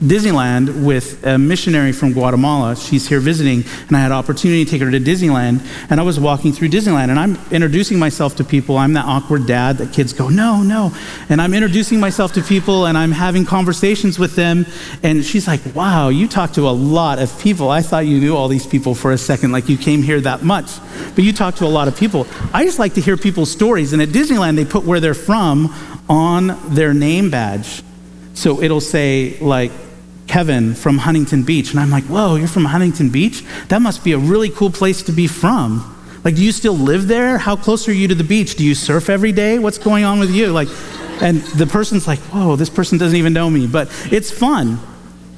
Disneyland 0.00 0.84
with 0.84 1.26
a 1.26 1.36
missionary 1.36 1.92
from 1.92 2.14
Guatemala. 2.14 2.74
She's 2.74 3.06
here 3.06 3.20
visiting, 3.20 3.64
and 3.88 3.96
I 3.96 4.00
had 4.00 4.12
opportunity 4.12 4.64
to 4.64 4.70
take 4.70 4.80
her 4.80 4.90
to 4.90 4.98
Disneyland. 4.98 5.60
And 5.90 6.00
I 6.00 6.02
was 6.02 6.18
walking 6.18 6.52
through 6.52 6.70
Disneyland, 6.70 7.10
and 7.10 7.18
I'm 7.18 7.36
introducing 7.52 7.98
myself 7.98 8.34
to 8.36 8.44
people. 8.44 8.78
I'm 8.78 8.94
that 8.94 9.04
awkward 9.04 9.46
dad 9.46 9.76
that 9.76 9.92
kids 9.92 10.14
go, 10.14 10.30
no, 10.30 10.62
no. 10.62 10.94
And 11.28 11.40
I'm 11.40 11.52
introducing 11.52 12.00
myself 12.00 12.32
to 12.34 12.42
people, 12.42 12.86
and 12.86 12.96
I'm 12.96 13.12
having 13.12 13.44
conversations 13.44 14.18
with 14.18 14.36
them. 14.36 14.64
And 15.02 15.22
she's 15.22 15.46
like, 15.46 15.60
wow, 15.74 16.08
you 16.08 16.28
talk 16.28 16.52
to 16.52 16.66
a 16.66 16.70
lot 16.70 17.18
of 17.18 17.38
people. 17.38 17.68
I 17.68 17.82
thought 17.82 18.06
you 18.06 18.20
knew 18.20 18.34
all 18.34 18.48
these 18.48 18.66
people 18.66 18.94
for 18.94 19.12
a 19.12 19.18
second, 19.18 19.52
like 19.52 19.68
you 19.68 19.76
came 19.76 20.02
here 20.02 20.20
that 20.22 20.42
much. 20.42 20.70
But 21.14 21.24
you 21.24 21.34
talk 21.34 21.56
to 21.56 21.66
a 21.66 21.68
lot 21.68 21.88
of 21.88 21.96
people. 21.96 22.26
I 22.54 22.64
just 22.64 22.78
like 22.78 22.94
to 22.94 23.02
hear 23.02 23.18
people's 23.18 23.50
stories. 23.50 23.92
And 23.92 24.00
at 24.00 24.08
Disneyland, 24.08 24.56
they 24.56 24.64
put 24.64 24.84
where 24.84 25.00
they're 25.00 25.12
from 25.12 25.74
on 26.08 26.74
their 26.74 26.94
name 26.94 27.30
badge. 27.30 27.82
So 28.32 28.62
it'll 28.62 28.80
say, 28.80 29.36
like, 29.40 29.72
Kevin 30.30 30.76
from 30.76 30.98
Huntington 30.98 31.42
Beach. 31.42 31.72
And 31.72 31.80
I'm 31.80 31.90
like, 31.90 32.04
whoa, 32.04 32.36
you're 32.36 32.46
from 32.46 32.64
Huntington 32.64 33.10
Beach? 33.10 33.44
That 33.66 33.82
must 33.82 34.04
be 34.04 34.12
a 34.12 34.18
really 34.18 34.48
cool 34.48 34.70
place 34.70 35.02
to 35.02 35.12
be 35.12 35.26
from. 35.26 35.82
Like, 36.22 36.36
do 36.36 36.44
you 36.44 36.52
still 36.52 36.74
live 36.74 37.08
there? 37.08 37.36
How 37.36 37.56
close 37.56 37.88
are 37.88 37.92
you 37.92 38.06
to 38.06 38.14
the 38.14 38.22
beach? 38.22 38.54
Do 38.54 38.64
you 38.64 38.76
surf 38.76 39.10
every 39.10 39.32
day? 39.32 39.58
What's 39.58 39.78
going 39.78 40.04
on 40.04 40.20
with 40.20 40.30
you? 40.30 40.52
Like, 40.52 40.68
and 41.20 41.40
the 41.58 41.66
person's 41.66 42.06
like, 42.06 42.20
whoa, 42.30 42.54
this 42.54 42.70
person 42.70 42.96
doesn't 42.96 43.16
even 43.16 43.32
know 43.32 43.50
me. 43.50 43.66
But 43.66 43.88
it's 44.12 44.30
fun. 44.30 44.78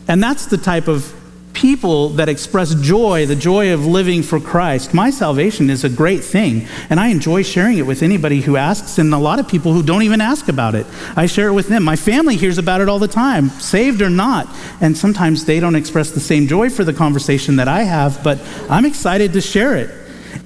And 0.09 0.23
that's 0.23 0.45
the 0.45 0.59
type 0.59 0.89
of 0.89 1.11
people 1.53 2.11
that 2.11 2.29
express 2.29 2.75
joy, 2.77 3.27
the 3.27 3.37
joy 3.37 3.73
of 3.73 3.87
living 3.87 4.23
for 4.23 4.41
Christ. 4.41 4.95
My 4.95 5.11
salvation 5.11 5.71
is 5.71 5.85
a 5.85 5.89
great 5.89 6.25
thing, 6.25 6.67
and 6.89 6.99
I 6.99 7.09
enjoy 7.09 7.43
sharing 7.43 7.79
it 7.79 7.87
with 7.87 8.03
anybody 8.03 8.41
who 8.41 8.57
asks, 8.57 8.99
and 8.99 9.13
a 9.13 9.19
lot 9.19 9.39
of 9.39 9.49
people 9.49 9.73
who 9.73 9.83
don't 9.83 10.03
even 10.03 10.21
ask 10.21 10.49
about 10.49 10.75
it. 10.75 10.87
I 11.17 11.27
share 11.27 11.49
it 11.49 11.53
with 11.53 11.69
them. 11.69 11.83
My 11.83 11.97
family 11.97 12.37
hears 12.37 12.59
about 12.59 12.81
it 12.81 12.89
all 12.89 12.99
the 12.99 13.09
time, 13.09 13.49
saved 13.51 14.03
or 14.03 14.11
not, 14.11 14.49
and 14.81 14.97
sometimes 14.97 15.45
they 15.45 15.61
don't 15.61 15.77
express 15.77 16.11
the 16.11 16.21
same 16.21 16.47
joy 16.47 16.71
for 16.71 16.85
the 16.85 16.93
conversation 16.93 17.57
that 17.57 17.69
I 17.69 17.83
have, 17.83 18.23
but 18.25 18.41
I'm 18.69 18.85
excited 18.85 19.33
to 19.35 19.41
share 19.41 19.77
it. 19.77 19.91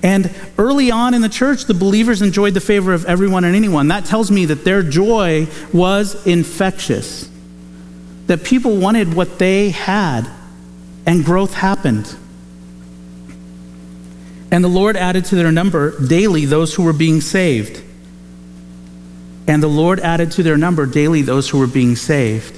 And 0.03 0.35
early 0.59 0.91
on 0.91 1.15
in 1.15 1.23
the 1.23 1.29
church, 1.29 1.65
the 1.65 1.75
believers 1.75 2.21
enjoyed 2.21 2.55
the 2.55 2.61
favor 2.61 2.93
of 2.93 3.05
everyone 3.07 3.45
and 3.45 3.55
anyone. 3.55 3.89
That 3.89 4.05
tells 4.05 4.31
me 4.31 4.45
that 4.47 4.65
their 4.65 4.83
joy 4.83 5.47
was 5.73 6.27
infectious, 6.27 7.31
that 8.27 8.43
people 8.45 8.77
wanted 8.77 9.15
what 9.15 9.39
they 9.39 9.71
had 9.71 10.29
and 11.07 11.25
growth 11.25 11.55
happened. 11.55 12.15
And 14.51 14.63
the 14.63 14.69
Lord 14.69 14.97
added 14.97 15.25
to 15.27 15.37
their 15.37 15.53
number 15.53 15.99
daily 16.07 16.45
those 16.45 16.75
who 16.75 16.83
were 16.83 16.93
being 16.93 17.21
saved. 17.21 17.83
And 19.47 19.63
the 19.63 19.69
Lord 19.69 20.01
added 20.01 20.33
to 20.33 20.43
their 20.43 20.57
number 20.57 20.87
daily 20.87 21.23
those 21.23 21.49
who 21.49 21.59
were 21.59 21.69
being 21.69 21.95
saved. 21.95 22.55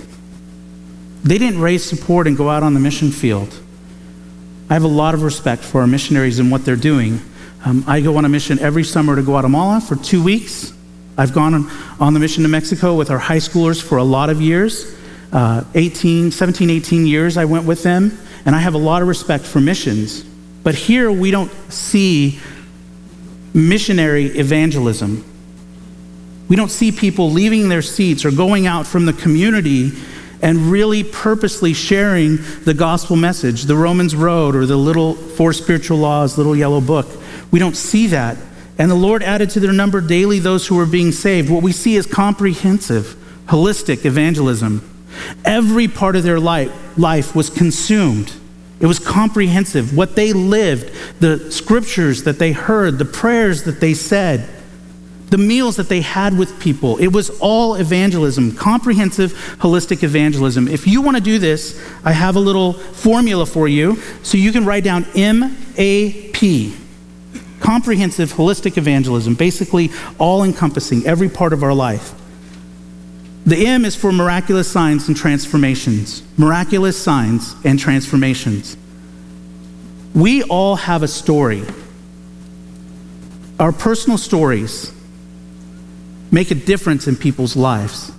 They 1.22 1.36
didn't 1.36 1.60
raise 1.60 1.84
support 1.84 2.26
and 2.26 2.36
go 2.36 2.48
out 2.48 2.62
on 2.62 2.72
the 2.72 2.80
mission 2.80 3.10
field. 3.10 3.58
I 4.70 4.74
have 4.74 4.84
a 4.84 4.88
lot 4.88 5.14
of 5.14 5.22
respect 5.22 5.62
for 5.62 5.82
our 5.82 5.86
missionaries 5.86 6.38
and 6.38 6.50
what 6.50 6.64
they're 6.64 6.76
doing. 6.76 7.20
Um, 7.64 7.84
I 7.86 8.00
go 8.00 8.16
on 8.16 8.24
a 8.24 8.28
mission 8.28 8.58
every 8.58 8.84
summer 8.84 9.16
to 9.16 9.22
Guatemala 9.22 9.80
for 9.80 9.96
two 9.96 10.22
weeks. 10.22 10.72
I've 11.16 11.34
gone 11.34 11.54
on, 11.54 11.70
on 11.98 12.14
the 12.14 12.20
mission 12.20 12.44
to 12.44 12.48
Mexico 12.48 12.94
with 12.94 13.10
our 13.10 13.18
high 13.18 13.38
schoolers 13.38 13.82
for 13.82 13.98
a 13.98 14.04
lot 14.04 14.30
of 14.30 14.40
years. 14.40 14.94
Uh, 15.32 15.64
18, 15.74 16.30
17, 16.30 16.70
18 16.70 17.06
years 17.06 17.36
I 17.36 17.44
went 17.44 17.66
with 17.66 17.82
them 17.82 18.18
and 18.44 18.54
I 18.54 18.60
have 18.60 18.74
a 18.74 18.78
lot 18.78 19.02
of 19.02 19.08
respect 19.08 19.44
for 19.44 19.60
missions. 19.60 20.22
But 20.62 20.74
here 20.74 21.10
we 21.10 21.30
don't 21.30 21.50
see 21.72 22.38
missionary 23.54 24.26
evangelism. 24.26 25.24
We 26.48 26.56
don't 26.56 26.70
see 26.70 26.92
people 26.92 27.30
leaving 27.30 27.68
their 27.68 27.82
seats 27.82 28.24
or 28.24 28.30
going 28.30 28.66
out 28.66 28.86
from 28.86 29.06
the 29.06 29.12
community 29.12 29.92
and 30.40 30.70
really 30.70 31.04
purposely 31.04 31.74
sharing 31.74 32.38
the 32.64 32.74
gospel 32.74 33.16
message, 33.16 33.64
the 33.64 33.76
Romans 33.76 34.14
Road 34.14 34.54
or 34.54 34.66
the 34.66 34.76
little 34.76 35.14
four 35.14 35.52
spiritual 35.52 35.98
laws, 35.98 36.38
little 36.38 36.56
yellow 36.56 36.80
book. 36.80 37.06
We 37.50 37.58
don't 37.58 37.76
see 37.76 38.06
that. 38.08 38.36
And 38.78 38.90
the 38.90 38.94
Lord 38.94 39.22
added 39.22 39.50
to 39.50 39.60
their 39.60 39.72
number 39.72 40.00
daily 40.00 40.38
those 40.38 40.66
who 40.66 40.76
were 40.76 40.86
being 40.86 41.10
saved. 41.10 41.50
What 41.50 41.62
we 41.62 41.72
see 41.72 41.96
is 41.96 42.06
comprehensive, 42.06 43.16
holistic 43.46 44.04
evangelism. 44.04 44.88
Every 45.44 45.88
part 45.88 46.16
of 46.16 46.22
their 46.22 46.40
life, 46.40 46.98
life 46.98 47.34
was 47.34 47.50
consumed. 47.50 48.32
It 48.80 48.86
was 48.86 48.98
comprehensive. 48.98 49.96
What 49.96 50.14
they 50.14 50.32
lived, 50.32 50.92
the 51.20 51.50
scriptures 51.50 52.24
that 52.24 52.38
they 52.38 52.52
heard, 52.52 52.98
the 52.98 53.04
prayers 53.04 53.64
that 53.64 53.80
they 53.80 53.94
said, 53.94 54.48
the 55.30 55.38
meals 55.38 55.76
that 55.76 55.88
they 55.88 56.00
had 56.00 56.38
with 56.38 56.58
people. 56.60 56.96
It 56.98 57.08
was 57.08 57.30
all 57.40 57.74
evangelism, 57.74 58.54
comprehensive, 58.56 59.32
holistic 59.58 60.02
evangelism. 60.02 60.68
If 60.68 60.86
you 60.86 61.02
want 61.02 61.16
to 61.16 61.22
do 61.22 61.38
this, 61.38 61.78
I 62.04 62.12
have 62.12 62.36
a 62.36 62.40
little 62.40 62.72
formula 62.72 63.44
for 63.44 63.68
you. 63.68 63.96
So 64.22 64.38
you 64.38 64.52
can 64.52 64.64
write 64.64 64.84
down 64.84 65.06
MAP 65.14 66.74
comprehensive, 67.60 68.32
holistic 68.32 68.78
evangelism, 68.78 69.34
basically 69.34 69.90
all 70.18 70.44
encompassing 70.44 71.06
every 71.06 71.28
part 71.28 71.52
of 71.52 71.62
our 71.62 71.74
life. 71.74 72.14
The 73.48 73.66
M 73.66 73.86
is 73.86 73.96
for 73.96 74.12
miraculous 74.12 74.70
signs 74.70 75.08
and 75.08 75.16
transformations. 75.16 76.22
Miraculous 76.36 77.02
signs 77.02 77.56
and 77.64 77.78
transformations. 77.78 78.76
We 80.14 80.42
all 80.42 80.76
have 80.76 81.02
a 81.02 81.08
story. 81.08 81.64
Our 83.58 83.72
personal 83.72 84.18
stories 84.18 84.92
make 86.30 86.50
a 86.50 86.54
difference 86.54 87.08
in 87.08 87.16
people's 87.16 87.56
lives. 87.56 88.12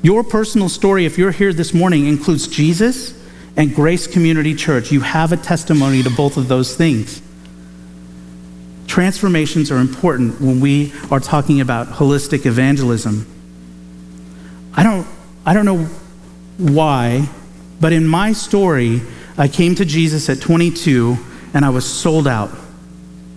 Your 0.00 0.24
personal 0.24 0.70
story, 0.70 1.04
if 1.04 1.18
you're 1.18 1.30
here 1.30 1.52
this 1.52 1.74
morning, 1.74 2.06
includes 2.06 2.48
Jesus 2.48 3.22
and 3.58 3.74
Grace 3.74 4.06
Community 4.06 4.54
Church. 4.54 4.90
You 4.90 5.00
have 5.00 5.30
a 5.30 5.36
testimony 5.36 6.02
to 6.02 6.08
both 6.08 6.38
of 6.38 6.48
those 6.48 6.74
things. 6.74 7.20
Transformations 8.86 9.70
are 9.70 9.78
important 9.78 10.40
when 10.40 10.60
we 10.60 10.94
are 11.10 11.20
talking 11.20 11.60
about 11.60 11.86
holistic 11.88 12.46
evangelism. 12.46 13.26
I 14.76 14.82
don't, 14.82 15.06
I 15.46 15.54
don't 15.54 15.64
know 15.64 15.84
why, 16.58 17.28
but 17.80 17.92
in 17.92 18.06
my 18.06 18.32
story, 18.32 19.02
I 19.36 19.48
came 19.48 19.74
to 19.76 19.84
Jesus 19.84 20.28
at 20.28 20.40
22 20.40 21.16
and 21.52 21.64
I 21.64 21.70
was 21.70 21.84
sold 21.84 22.26
out, 22.26 22.50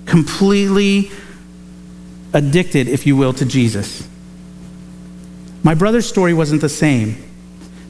completely 0.05 1.11
addicted, 2.33 2.87
if 2.87 3.05
you 3.05 3.15
will, 3.15 3.33
to 3.33 3.45
Jesus. 3.45 4.07
My 5.63 5.73
brother's 5.73 6.07
story 6.07 6.33
wasn't 6.33 6.61
the 6.61 6.69
same. 6.69 7.23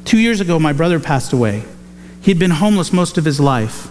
Two 0.03 0.17
years 0.17 0.39
ago, 0.39 0.59
my 0.59 0.73
brother 0.73 0.99
passed 0.99 1.33
away. 1.33 1.63
He'd 2.21 2.39
been 2.39 2.51
homeless 2.51 2.91
most 2.91 3.17
of 3.17 3.25
his 3.25 3.39
life. 3.39 3.87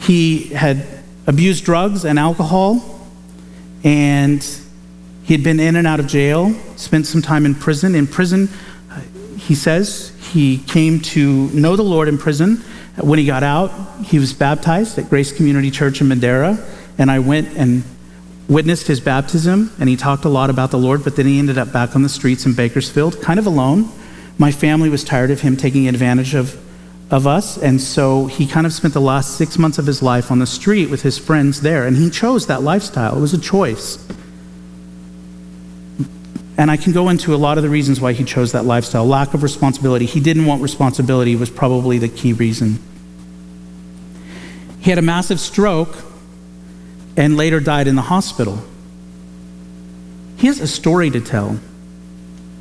He 0.00 0.44
had 0.48 0.86
abused 1.26 1.64
drugs 1.64 2.04
and 2.04 2.18
alcohol, 2.18 3.08
and 3.84 4.46
he 5.26 5.34
had 5.34 5.42
been 5.42 5.58
in 5.58 5.74
and 5.74 5.88
out 5.88 5.98
of 5.98 6.06
jail, 6.06 6.54
spent 6.76 7.04
some 7.04 7.20
time 7.20 7.46
in 7.46 7.56
prison. 7.56 7.96
In 7.96 8.06
prison, 8.06 8.48
uh, 8.88 9.00
he 9.36 9.56
says 9.56 10.12
he 10.32 10.58
came 10.58 11.00
to 11.00 11.48
know 11.48 11.74
the 11.74 11.82
Lord 11.82 12.06
in 12.06 12.16
prison. 12.16 12.58
When 13.00 13.18
he 13.18 13.26
got 13.26 13.42
out, 13.42 13.72
he 14.04 14.20
was 14.20 14.32
baptized 14.32 14.96
at 15.00 15.10
Grace 15.10 15.32
Community 15.32 15.72
Church 15.72 16.00
in 16.00 16.06
Madera, 16.06 16.56
and 16.96 17.10
I 17.10 17.18
went 17.18 17.48
and 17.56 17.82
witnessed 18.48 18.86
his 18.86 19.00
baptism, 19.00 19.72
and 19.80 19.88
he 19.88 19.96
talked 19.96 20.24
a 20.24 20.28
lot 20.28 20.48
about 20.48 20.70
the 20.70 20.78
Lord, 20.78 21.02
but 21.02 21.16
then 21.16 21.26
he 21.26 21.40
ended 21.40 21.58
up 21.58 21.72
back 21.72 21.96
on 21.96 22.02
the 22.02 22.08
streets 22.08 22.46
in 22.46 22.54
Bakersfield, 22.54 23.20
kind 23.20 23.40
of 23.40 23.46
alone. 23.46 23.90
My 24.38 24.52
family 24.52 24.88
was 24.88 25.02
tired 25.02 25.32
of 25.32 25.40
him 25.40 25.56
taking 25.56 25.88
advantage 25.88 26.36
of, 26.36 26.56
of 27.10 27.26
us, 27.26 27.58
and 27.58 27.80
so 27.80 28.26
he 28.26 28.46
kind 28.46 28.64
of 28.64 28.72
spent 28.72 28.94
the 28.94 29.00
last 29.00 29.36
six 29.36 29.58
months 29.58 29.78
of 29.78 29.86
his 29.86 30.04
life 30.04 30.30
on 30.30 30.38
the 30.38 30.46
street 30.46 30.88
with 30.88 31.02
his 31.02 31.18
friends 31.18 31.62
there, 31.62 31.84
and 31.84 31.96
he 31.96 32.10
chose 32.10 32.46
that 32.46 32.62
lifestyle. 32.62 33.16
It 33.16 33.20
was 33.20 33.34
a 33.34 33.40
choice. 33.40 33.98
And 36.58 36.70
I 36.70 36.76
can 36.76 36.92
go 36.92 37.08
into 37.10 37.34
a 37.34 37.36
lot 37.36 37.58
of 37.58 37.64
the 37.64 37.70
reasons 37.70 38.00
why 38.00 38.12
he 38.12 38.24
chose 38.24 38.52
that 38.52 38.64
lifestyle. 38.64 39.06
Lack 39.06 39.34
of 39.34 39.42
responsibility. 39.42 40.06
He 40.06 40.20
didn't 40.20 40.46
want 40.46 40.62
responsibility, 40.62 41.36
was 41.36 41.50
probably 41.50 41.98
the 41.98 42.08
key 42.08 42.32
reason. 42.32 42.78
He 44.80 44.90
had 44.90 44.98
a 44.98 45.02
massive 45.02 45.40
stroke 45.40 45.96
and 47.16 47.36
later 47.36 47.60
died 47.60 47.88
in 47.88 47.96
the 47.96 48.02
hospital. 48.02 48.62
He 50.36 50.46
has 50.46 50.60
a 50.60 50.66
story 50.66 51.10
to 51.10 51.20
tell. 51.20 51.58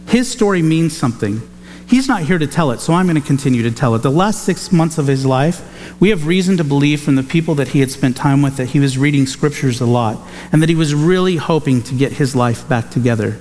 His 0.08 0.32
story 0.32 0.62
means 0.62 0.96
something. 0.96 1.42
He's 1.88 2.08
not 2.08 2.24
here 2.24 2.40
to 2.40 2.48
tell 2.48 2.72
it, 2.72 2.80
so 2.80 2.94
I'm 2.94 3.06
going 3.06 3.22
to 3.22 3.26
continue 3.26 3.62
to 3.64 3.72
tell 3.72 3.94
it. 3.94 4.02
The 4.02 4.10
last 4.10 4.44
six 4.44 4.72
months 4.72 4.98
of 4.98 5.06
his 5.06 5.26
life, 5.26 5.62
we 6.00 6.10
have 6.10 6.26
reason 6.26 6.58
to 6.58 6.64
believe 6.64 7.02
from 7.02 7.16
the 7.16 7.24
people 7.24 7.54
that 7.56 7.70
he 7.70 7.80
had 7.80 7.92
spent 7.92 8.18
time 8.18 8.42
with 8.42 8.58
that 8.58 8.70
he 8.70 8.80
was 8.80 8.98
reading 8.98 9.28
scriptures 9.28 9.82
a 9.82 9.86
lot 9.86 10.18
and 10.52 10.64
that 10.64 10.70
he 10.70 10.76
was 10.76 10.96
really 10.96 11.36
hoping 11.36 11.84
to 11.84 11.94
get 11.94 12.14
his 12.14 12.36
life 12.36 12.68
back 12.68 12.90
together. 12.90 13.38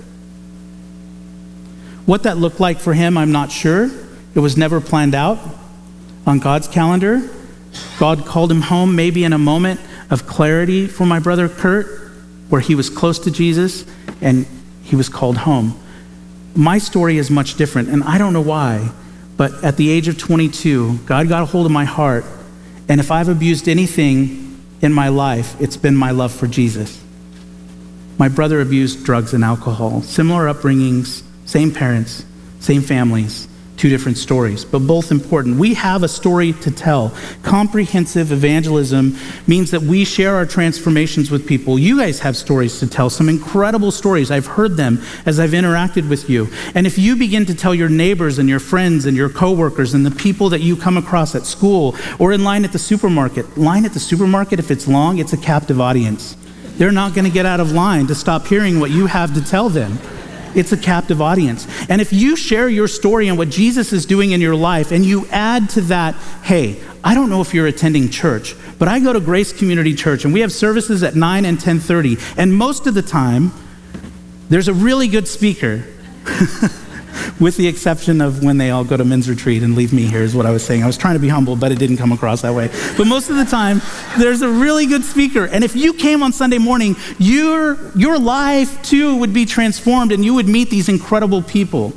What 2.07 2.25
that 2.25 2.37
looked 2.37 2.61
like 2.61 2.79
for 2.79 2.93
him, 2.93 3.17
I'm 3.17 3.33
not 3.33 3.51
sure. 3.51 3.91
It 4.35 4.41
was 4.41 4.57
never 4.57 4.81
planned 4.81 5.15
out 5.15 5.39
on 6.27 6.39
God's 6.39 6.69
calendar. 6.69 7.29
God 7.99 8.27
called 8.27 8.51
him 8.51 8.63
home 8.63 8.95
maybe 8.95 9.25
in 9.25 9.33
a 9.33 9.39
moment 9.39 9.81
of 10.11 10.27
clarity 10.27 10.87
for 10.87 11.07
my 11.07 11.19
brother 11.19 11.49
Kurt, 11.49 11.87
where 12.49 12.61
he 12.61 12.75
was 12.75 12.91
close 12.91 13.19
to 13.21 13.31
Jesus 13.31 13.85
and 14.21 14.47
he 14.83 14.97
was 14.97 15.09
called 15.09 15.39
home. 15.39 15.81
My 16.55 16.79
story 16.79 17.19
is 17.19 17.31
much 17.31 17.57
different, 17.57 17.89
and 17.89 18.05
I 18.05 18.19
don't 18.19 18.33
know 18.33 18.41
why, 18.41 18.93
but 19.37 19.65
at 19.65 19.77
the 19.77 19.91
age 19.91 20.07
of 20.07 20.19
22, 20.19 20.99
God 20.99 21.29
got 21.29 21.43
a 21.43 21.47
hold 21.47 21.67
of 21.67 21.73
my 21.73 21.85
heart, 21.85 22.25
and 22.89 23.01
if 23.01 23.11
I've 23.11 23.29
abused 23.29 23.69
anything 23.69 24.61
in 24.81 24.93
my 24.93 25.09
life, 25.09 25.61
it's 25.61 25.77
been 25.77 25.97
my 25.97 26.13
love 26.13 26.33
for 26.33 26.47
Jesus. 26.47 27.03
My 28.19 28.29
brother 28.29 28.61
abused 28.61 29.05
drugs 29.05 29.35
and 29.35 29.43
alcohol, 29.43 30.03
similar 30.03 30.53
upbringings, 30.53 31.24
same 31.45 31.73
parents, 31.73 32.25
same 32.61 32.83
families 32.83 33.49
two 33.77 33.89
different 33.89 34.17
stories, 34.17 34.65
but 34.65 34.81
both 34.81 35.11
important. 35.11 35.57
We 35.57 35.75
have 35.75 36.03
a 36.03 36.09
story 36.09 36.53
to 36.55 36.71
tell. 36.71 37.13
Comprehensive 37.43 38.31
evangelism 38.33 39.17
means 39.47 39.71
that 39.73 39.83
we 39.83 40.05
share 40.05 40.35
our 40.37 40.47
transformations 40.47 41.31
with 41.31 41.47
people. 41.47 41.79
You 41.79 41.99
guys 41.99 42.21
have 42.21 42.37
stories 42.37 42.79
to 42.81 42.87
tell, 42.87 43.11
some 43.11 43.29
incredible 43.29 43.91
stories. 43.91 44.31
I've 44.31 44.47
heard 44.47 44.77
them 44.77 45.03
as 45.27 45.41
I've 45.41 45.51
interacted 45.51 46.09
with 46.09 46.31
you. 46.31 46.49
And 46.75 46.87
if 46.87 46.99
you 46.99 47.17
begin 47.17 47.47
to 47.47 47.55
tell 47.55 47.75
your 47.75 47.89
neighbors 47.89 48.39
and 48.39 48.49
your 48.49 48.61
friends 48.61 49.07
and 49.07 49.17
your 49.17 49.29
coworkers 49.29 49.95
and 49.95 50.07
the 50.07 50.11
people 50.11 50.49
that 50.51 50.61
you 50.61 50.77
come 50.77 50.97
across 50.97 51.35
at 51.35 51.45
school 51.45 51.97
or 52.19 52.33
in 52.33 52.45
line 52.45 52.65
at 52.65 52.73
the 52.73 52.79
supermarket, 52.79 53.59
line 53.59 53.85
at 53.85 53.93
the 53.93 54.01
supermarket, 54.01 54.59
if 54.59 54.71
it's 54.71 54.87
long, 54.87 55.19
it's 55.19 55.33
a 55.33 55.39
captive 55.39 55.81
audience. 55.81 56.37
They're 56.77 56.93
not 56.93 57.15
going 57.15 57.25
to 57.25 57.31
get 57.31 57.47
out 57.47 57.61
of 57.61 57.73
line 57.73 58.07
to 58.09 58.15
stop 58.15 58.47
hearing 58.47 58.81
what 58.81 58.91
you 58.91 59.07
have 59.07 59.35
to 59.35 59.45
tell 59.45 59.69
them. 59.69 59.99
It's 60.55 60.73
a 60.73 60.77
captive 60.77 61.21
audience. 61.21 61.67
And 61.89 62.01
if 62.01 62.13
you 62.13 62.37
share 62.37 62.69
your 62.69 62.89
story 62.89 63.29
and 63.29 63.37
what 63.39 63.51
Jesus 63.51 63.93
is 63.93 64.07
doing 64.07 64.33
in 64.33 64.41
your 64.41 64.55
life 64.55 64.93
and 64.93 65.05
you 65.05 65.27
add 65.29 65.71
to 65.71 65.81
that, 65.83 66.15
hey, 66.43 66.81
I 67.03 67.15
don't 67.15 67.29
know 67.29 67.41
if 67.41 67.53
you're 67.53 67.67
attending 67.67 68.09
church, 68.09 68.55
but 68.79 68.89
I 68.89 68.99
go 69.01 69.13
to 69.13 69.21
Grace 69.21 69.53
Community 69.53 69.95
Church 69.95 70.25
and 70.25 70.33
we 70.33 70.41
have 70.41 70.53
services 70.53 71.03
at 71.03 71.15
9 71.15 71.45
and 71.45 71.59
10:30, 71.59 72.19
and 72.39 72.55
most 72.55 72.87
of 72.87 72.95
the 72.95 73.03
time 73.03 73.53
there's 74.49 74.69
a 74.69 74.75
really 74.75 75.09
good 75.09 75.29
speaker. 75.29 75.85
with 77.41 77.57
the 77.57 77.67
exception 77.67 78.21
of 78.21 78.43
when 78.43 78.59
they 78.59 78.71
all 78.71 78.85
go 78.85 78.97
to 78.97 79.05
men's 79.05 79.29
retreat 79.29 79.63
and 79.63 79.75
leave 79.75 79.93
me 79.93 80.07
here, 80.07 80.23
is 80.23 80.35
what 80.35 80.47
I 80.47 80.51
was 80.51 80.65
saying. 80.65 80.83
I 80.83 80.87
was 80.87 80.97
trying 80.97 81.15
to 81.15 81.21
be 81.21 81.29
humble, 81.29 81.57
but 81.57 81.73
it 81.73 81.79
didn't 81.79 81.97
come 81.97 82.13
across 82.13 82.43
that 82.43 82.55
way. 82.55 82.69
But 82.97 83.07
most 83.07 83.31
of 83.31 83.37
the 83.37 83.45
time, 83.45 83.81
there's 84.19 84.43
a 84.43 84.49
really 84.49 84.87
good 84.87 85.05
speaker. 85.05 85.47
And 85.47 85.65
if 85.65 85.77
you 85.77 85.95
came 85.95 86.23
on 86.23 86.33
Sunday 86.33 86.59
morning, 86.59 86.97
your, 87.19 87.79
your 87.97 88.19
life 88.19 88.83
too 88.83 89.17
would 89.17 89.33
be 89.33 89.45
transformed 89.45 90.13
and 90.13 90.25
you 90.25 90.35
would 90.35 90.49
meet 90.49 90.71
these 90.71 90.89
incredible 90.89 91.43
people. 91.43 91.93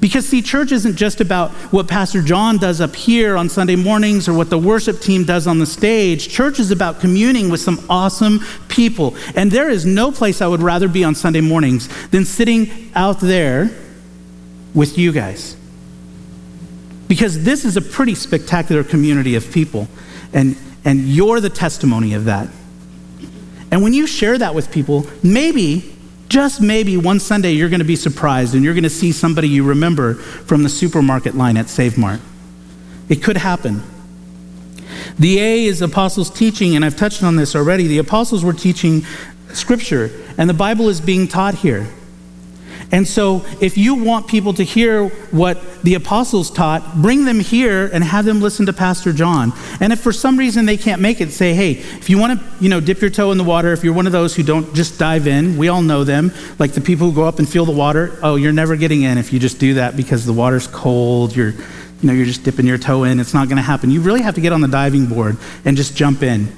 Because, 0.00 0.26
see, 0.26 0.40
church 0.40 0.72
isn't 0.72 0.96
just 0.96 1.20
about 1.20 1.50
what 1.72 1.86
Pastor 1.86 2.22
John 2.22 2.56
does 2.56 2.80
up 2.80 2.96
here 2.96 3.36
on 3.36 3.50
Sunday 3.50 3.76
mornings 3.76 4.28
or 4.28 4.32
what 4.32 4.48
the 4.48 4.58
worship 4.58 5.00
team 5.00 5.24
does 5.24 5.46
on 5.46 5.58
the 5.58 5.66
stage. 5.66 6.30
Church 6.30 6.58
is 6.58 6.70
about 6.70 7.00
communing 7.00 7.50
with 7.50 7.60
some 7.60 7.84
awesome 7.90 8.40
people. 8.68 9.14
And 9.34 9.50
there 9.52 9.68
is 9.68 9.84
no 9.84 10.10
place 10.10 10.40
I 10.40 10.46
would 10.46 10.62
rather 10.62 10.88
be 10.88 11.04
on 11.04 11.14
Sunday 11.14 11.42
mornings 11.42 11.88
than 12.08 12.24
sitting 12.24 12.90
out 12.94 13.20
there 13.20 13.70
with 14.74 14.98
you 14.98 15.12
guys. 15.12 15.56
Because 17.08 17.42
this 17.44 17.64
is 17.64 17.76
a 17.76 17.82
pretty 17.82 18.14
spectacular 18.14 18.84
community 18.84 19.34
of 19.34 19.50
people, 19.52 19.88
and, 20.32 20.56
and 20.84 21.00
you're 21.00 21.40
the 21.40 21.50
testimony 21.50 22.14
of 22.14 22.26
that. 22.26 22.48
And 23.70 23.82
when 23.82 23.92
you 23.92 24.06
share 24.06 24.38
that 24.38 24.54
with 24.54 24.70
people, 24.70 25.06
maybe, 25.22 25.94
just 26.28 26.60
maybe, 26.60 26.96
one 26.96 27.20
Sunday 27.20 27.52
you're 27.52 27.68
going 27.68 27.80
to 27.80 27.84
be 27.84 27.96
surprised 27.96 28.54
and 28.54 28.64
you're 28.64 28.74
going 28.74 28.84
to 28.84 28.90
see 28.90 29.12
somebody 29.12 29.48
you 29.48 29.64
remember 29.64 30.14
from 30.14 30.62
the 30.62 30.68
supermarket 30.68 31.34
line 31.34 31.56
at 31.56 31.68
Save 31.68 31.98
Mart. 31.98 32.20
It 33.08 33.22
could 33.22 33.36
happen. 33.36 33.82
The 35.18 35.40
A 35.40 35.64
is 35.66 35.82
apostles' 35.82 36.30
teaching, 36.30 36.76
and 36.76 36.84
I've 36.84 36.96
touched 36.96 37.22
on 37.22 37.36
this 37.36 37.54
already. 37.54 37.86
The 37.86 37.98
apostles 37.98 38.44
were 38.44 38.52
teaching 38.52 39.04
scripture, 39.52 40.10
and 40.38 40.48
the 40.48 40.54
Bible 40.54 40.88
is 40.88 41.00
being 41.00 41.28
taught 41.28 41.54
here. 41.54 41.88
And 42.92 43.06
so, 43.06 43.44
if 43.60 43.78
you 43.78 43.94
want 43.94 44.26
people 44.26 44.52
to 44.54 44.64
hear 44.64 45.08
what 45.30 45.58
the 45.82 45.94
apostles 45.94 46.50
taught, 46.50 46.96
bring 47.00 47.24
them 47.24 47.38
here 47.38 47.88
and 47.92 48.02
have 48.02 48.24
them 48.24 48.40
listen 48.40 48.66
to 48.66 48.72
Pastor 48.72 49.12
John. 49.12 49.52
And 49.78 49.92
if 49.92 50.00
for 50.00 50.12
some 50.12 50.36
reason 50.36 50.66
they 50.66 50.76
can't 50.76 51.00
make 51.00 51.20
it, 51.20 51.30
say, 51.30 51.54
hey, 51.54 51.72
if 51.72 52.10
you 52.10 52.18
want 52.18 52.40
to, 52.40 52.46
you 52.60 52.68
know, 52.68 52.80
dip 52.80 53.00
your 53.00 53.10
toe 53.10 53.30
in 53.30 53.38
the 53.38 53.44
water, 53.44 53.72
if 53.72 53.84
you're 53.84 53.94
one 53.94 54.06
of 54.06 54.12
those 54.12 54.34
who 54.34 54.42
don't 54.42 54.74
just 54.74 54.98
dive 54.98 55.28
in, 55.28 55.56
we 55.56 55.68
all 55.68 55.82
know 55.82 56.02
them, 56.02 56.32
like 56.58 56.72
the 56.72 56.80
people 56.80 57.10
who 57.10 57.14
go 57.14 57.24
up 57.24 57.38
and 57.38 57.48
feel 57.48 57.64
the 57.64 57.72
water. 57.72 58.18
Oh, 58.22 58.34
you're 58.34 58.52
never 58.52 58.74
getting 58.74 59.02
in 59.02 59.18
if 59.18 59.32
you 59.32 59.38
just 59.38 59.60
do 59.60 59.74
that 59.74 59.96
because 59.96 60.26
the 60.26 60.32
water's 60.32 60.66
cold. 60.66 61.36
You're, 61.36 61.50
you 61.50 62.06
know, 62.08 62.12
you're 62.12 62.26
just 62.26 62.42
dipping 62.42 62.66
your 62.66 62.78
toe 62.78 63.04
in. 63.04 63.20
It's 63.20 63.34
not 63.34 63.48
going 63.48 63.58
to 63.58 63.62
happen. 63.62 63.90
You 63.90 64.00
really 64.00 64.22
have 64.22 64.34
to 64.34 64.40
get 64.40 64.52
on 64.52 64.62
the 64.62 64.68
diving 64.68 65.06
board 65.06 65.36
and 65.64 65.76
just 65.76 65.96
jump 65.96 66.24
in. 66.24 66.48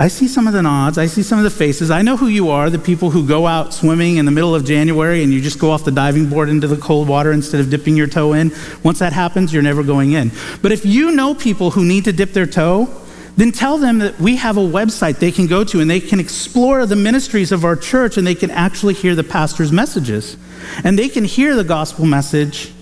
I 0.00 0.08
see 0.08 0.28
some 0.28 0.46
of 0.46 0.54
the 0.54 0.62
nods. 0.62 0.96
I 0.96 1.04
see 1.04 1.22
some 1.22 1.36
of 1.36 1.44
the 1.44 1.50
faces. 1.50 1.90
I 1.90 2.00
know 2.00 2.16
who 2.16 2.28
you 2.28 2.48
are 2.48 2.70
the 2.70 2.78
people 2.78 3.10
who 3.10 3.26
go 3.26 3.46
out 3.46 3.74
swimming 3.74 4.16
in 4.16 4.24
the 4.24 4.30
middle 4.30 4.54
of 4.54 4.64
January 4.64 5.22
and 5.22 5.30
you 5.30 5.42
just 5.42 5.58
go 5.58 5.70
off 5.70 5.84
the 5.84 5.90
diving 5.90 6.30
board 6.30 6.48
into 6.48 6.66
the 6.66 6.78
cold 6.78 7.06
water 7.06 7.32
instead 7.32 7.60
of 7.60 7.68
dipping 7.68 7.96
your 7.96 8.06
toe 8.06 8.32
in. 8.32 8.50
Once 8.82 8.98
that 9.00 9.12
happens, 9.12 9.52
you're 9.52 9.62
never 9.62 9.82
going 9.82 10.12
in. 10.12 10.32
But 10.62 10.72
if 10.72 10.86
you 10.86 11.10
know 11.10 11.34
people 11.34 11.72
who 11.72 11.84
need 11.84 12.06
to 12.06 12.14
dip 12.14 12.32
their 12.32 12.46
toe, 12.46 12.88
then 13.36 13.52
tell 13.52 13.76
them 13.76 13.98
that 13.98 14.18
we 14.18 14.36
have 14.36 14.56
a 14.56 14.62
website 14.62 15.18
they 15.18 15.30
can 15.30 15.46
go 15.46 15.64
to 15.64 15.80
and 15.80 15.90
they 15.90 16.00
can 16.00 16.18
explore 16.18 16.86
the 16.86 16.96
ministries 16.96 17.52
of 17.52 17.66
our 17.66 17.76
church 17.76 18.16
and 18.16 18.26
they 18.26 18.34
can 18.34 18.50
actually 18.50 18.94
hear 18.94 19.14
the 19.14 19.22
pastor's 19.22 19.70
messages. 19.70 20.38
And 20.82 20.98
they 20.98 21.10
can 21.10 21.24
hear 21.24 21.54
the 21.54 21.64
gospel 21.64 22.06
message 22.06 22.72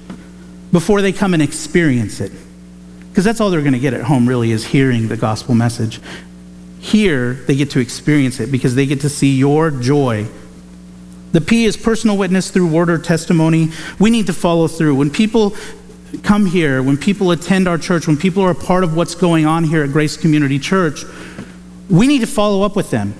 before 0.71 1.03
they 1.03 1.13
come 1.13 1.35
and 1.35 1.43
experience 1.43 2.21
it. 2.21 2.31
Because 3.11 3.25
that's 3.25 3.41
all 3.41 3.51
they're 3.51 3.63
going 3.63 3.73
to 3.73 3.81
get 3.81 3.95
at 3.95 4.03
home, 4.03 4.29
really, 4.29 4.53
is 4.53 4.65
hearing 4.65 5.09
the 5.09 5.17
gospel 5.17 5.57
message. 5.57 6.01
Here, 6.81 7.35
they 7.35 7.57
get 7.57 7.71
to 7.71 7.81
experience 7.81 8.41
it 8.41 8.53
because 8.53 8.75
they 8.75 8.87
get 8.87 9.01
to 9.01 9.09
see 9.09 9.37
your 9.37 9.71
joy. 9.71 10.27
The 11.33 11.41
P 11.41 11.65
is 11.65 11.77
personal 11.77 12.17
witness 12.17 12.51
through 12.51 12.69
word 12.69 12.89
or 12.89 12.99
testimony. 12.99 13.71
We 13.99 14.11
need 14.11 14.27
to 14.27 14.33
follow 14.33 14.69
through. 14.69 14.95
When 14.95 15.11
people 15.11 15.55
come 16.23 16.47
here, 16.47 16.83
when 16.83 16.97
people 16.97 17.31
attend 17.33 17.69
our 17.69 17.77
church, 17.77 18.07
when 18.07 18.17
people 18.17 18.43
are 18.43 18.53
a 18.53 18.55
part 18.55 18.85
of 18.85 18.97
what's 18.97 19.15
going 19.15 19.45
on 19.45 19.65
here 19.65 19.85
at 19.85 19.93
Grace 19.93 20.17
Community 20.17 20.59
Church, 20.59 21.05
we 21.91 22.07
need 22.07 22.21
to 22.21 22.27
follow 22.27 22.63
up 22.63 22.77
with 22.77 22.91
them. 22.91 23.15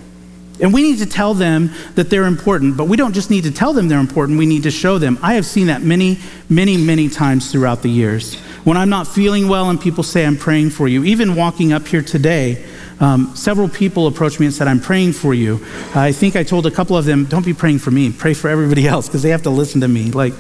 And 0.61 0.73
we 0.73 0.83
need 0.83 0.99
to 0.99 1.07
tell 1.07 1.35
them 1.35 1.71
that 1.95 2.11
they're 2.11 2.25
important, 2.25 2.77
but 2.77 2.85
we 2.89 2.97
don't 2.97 3.13
just 3.13 3.31
need 3.31 3.45
to 3.45 3.51
tell 3.51 3.73
them 3.73 3.89
they're 3.89 4.01
important, 4.01 4.39
we 4.39 4.47
need 4.47 4.65
to 4.65 4.71
show 4.71 4.99
them. 4.99 5.19
I 5.23 5.35
have 5.35 5.47
seen 5.47 5.69
that 5.69 5.83
many, 5.83 6.19
many, 6.49 6.77
many 6.77 7.09
times 7.09 7.53
throughout 7.53 7.83
the 7.83 7.91
years. 7.91 8.35
When 8.65 8.77
I'm 8.77 8.89
not 8.89 9.07
feeling 9.07 9.49
well 9.49 9.71
and 9.71 9.81
people 9.81 10.03
say, 10.03 10.27
I'm 10.27 10.37
praying 10.37 10.71
for 10.71 10.89
you, 10.89 11.05
even 11.05 11.37
walking 11.37 11.73
up 11.73 11.87
here 11.87 12.03
today, 12.03 12.65
um, 13.01 13.35
several 13.37 13.69
people 13.69 14.07
approached 14.07 14.41
me 14.41 14.47
and 14.47 14.55
said, 14.55 14.67
I'm 14.69 14.81
praying 14.81 15.13
for 15.13 15.35
you. 15.35 15.65
I 15.95 16.13
think 16.13 16.37
I 16.37 16.43
told 16.43 16.67
a 16.67 16.71
couple 16.71 16.97
of 16.97 17.05
them, 17.05 17.27
don't 17.27 17.45
be 17.45 17.55
praying 17.55 17.79
for 17.79 17.91
me, 17.91 18.13
pray 18.13 18.35
for 18.35 18.49
everybody 18.49 18.87
else 18.95 19.07
because 19.07 19.23
they 19.23 19.31
have 19.31 19.43
to 19.43 19.51
listen 19.51 19.81
to 19.83 19.89
me. 19.89 20.11
Like, 20.11 20.35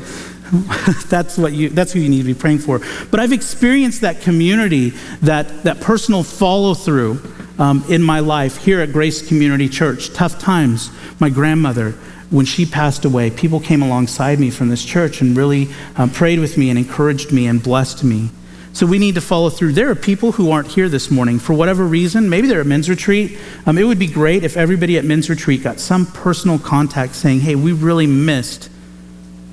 that's 1.08 1.36
what 1.36 1.52
you 1.52 1.68
that's 1.68 1.92
who 1.92 2.00
you 2.00 2.08
need 2.08 2.18
to 2.18 2.24
be 2.24 2.34
praying 2.34 2.58
for. 2.58 2.80
But 3.10 3.20
i've 3.20 3.32
experienced 3.32 4.00
that 4.00 4.22
community 4.22 4.90
that 5.20 5.64
that 5.64 5.80
personal 5.80 6.22
follow 6.22 6.72
through 6.72 7.20
um, 7.58 7.84
in 7.90 8.02
my 8.02 8.20
life 8.20 8.56
here 8.56 8.80
at 8.80 8.92
grace 8.92 9.26
community 9.26 9.68
church. 9.68 10.12
Tough 10.14 10.38
times. 10.38 10.90
My 11.20 11.28
grandmother 11.28 11.92
when 12.30 12.46
she 12.46 12.64
passed 12.64 13.04
away 13.04 13.30
people 13.30 13.60
came 13.60 13.82
alongside 13.82 14.38
me 14.38 14.50
from 14.50 14.68
this 14.68 14.84
church 14.84 15.20
and 15.20 15.36
really 15.36 15.68
um, 15.96 16.08
prayed 16.10 16.38
with 16.38 16.56
me 16.56 16.70
and 16.70 16.78
encouraged 16.78 17.30
me 17.30 17.46
and 17.46 17.62
blessed 17.62 18.02
me 18.02 18.30
so 18.78 18.86
we 18.86 19.00
need 19.00 19.16
to 19.16 19.20
follow 19.20 19.50
through. 19.50 19.72
There 19.72 19.90
are 19.90 19.96
people 19.96 20.30
who 20.30 20.52
aren't 20.52 20.68
here 20.68 20.88
this 20.88 21.10
morning 21.10 21.40
for 21.40 21.52
whatever 21.52 21.84
reason. 21.84 22.30
Maybe 22.30 22.46
they're 22.46 22.60
at 22.60 22.66
men's 22.66 22.88
retreat. 22.88 23.36
Um, 23.66 23.76
it 23.76 23.82
would 23.82 23.98
be 23.98 24.06
great 24.06 24.44
if 24.44 24.56
everybody 24.56 24.96
at 24.96 25.04
men's 25.04 25.28
retreat 25.28 25.64
got 25.64 25.80
some 25.80 26.06
personal 26.06 26.60
contact 26.60 27.16
saying, 27.16 27.40
hey, 27.40 27.56
we 27.56 27.72
really 27.72 28.06
missed 28.06 28.70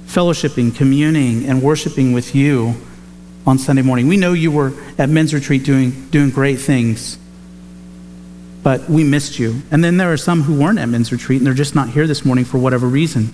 fellowshipping, 0.05 0.75
communing, 0.75 1.43
and 1.47 1.63
worshiping 1.63 2.13
with 2.13 2.35
you 2.35 2.75
on 3.47 3.57
Sunday 3.57 3.81
morning. 3.81 4.07
We 4.07 4.15
know 4.15 4.33
you 4.33 4.51
were 4.51 4.73
at 4.99 5.09
men's 5.09 5.33
retreat 5.33 5.63
doing, 5.63 6.07
doing 6.09 6.29
great 6.29 6.59
things, 6.59 7.17
but 8.61 8.88
we 8.88 9.03
missed 9.03 9.39
you. 9.39 9.63
And 9.71 9.83
then 9.83 9.97
there 9.97 10.13
are 10.13 10.17
some 10.17 10.43
who 10.43 10.53
weren't 10.53 10.77
at 10.77 10.88
men's 10.88 11.11
retreat 11.11 11.39
and 11.39 11.47
they're 11.47 11.55
just 11.55 11.73
not 11.73 11.89
here 11.89 12.05
this 12.05 12.25
morning 12.25 12.45
for 12.45 12.59
whatever 12.59 12.88
reason. 12.88 13.33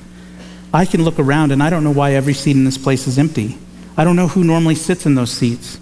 I 0.73 0.85
can 0.85 1.03
look 1.03 1.19
around 1.19 1.51
and 1.51 1.61
I 1.61 1.69
don't 1.69 1.83
know 1.83 1.91
why 1.91 2.13
every 2.13 2.33
seat 2.33 2.55
in 2.55 2.63
this 2.63 2.77
place 2.77 3.07
is 3.07 3.19
empty. 3.19 3.57
I 4.01 4.03
don't 4.03 4.15
know 4.15 4.27
who 4.27 4.43
normally 4.43 4.73
sits 4.73 5.05
in 5.05 5.13
those 5.13 5.31
seats. 5.31 5.79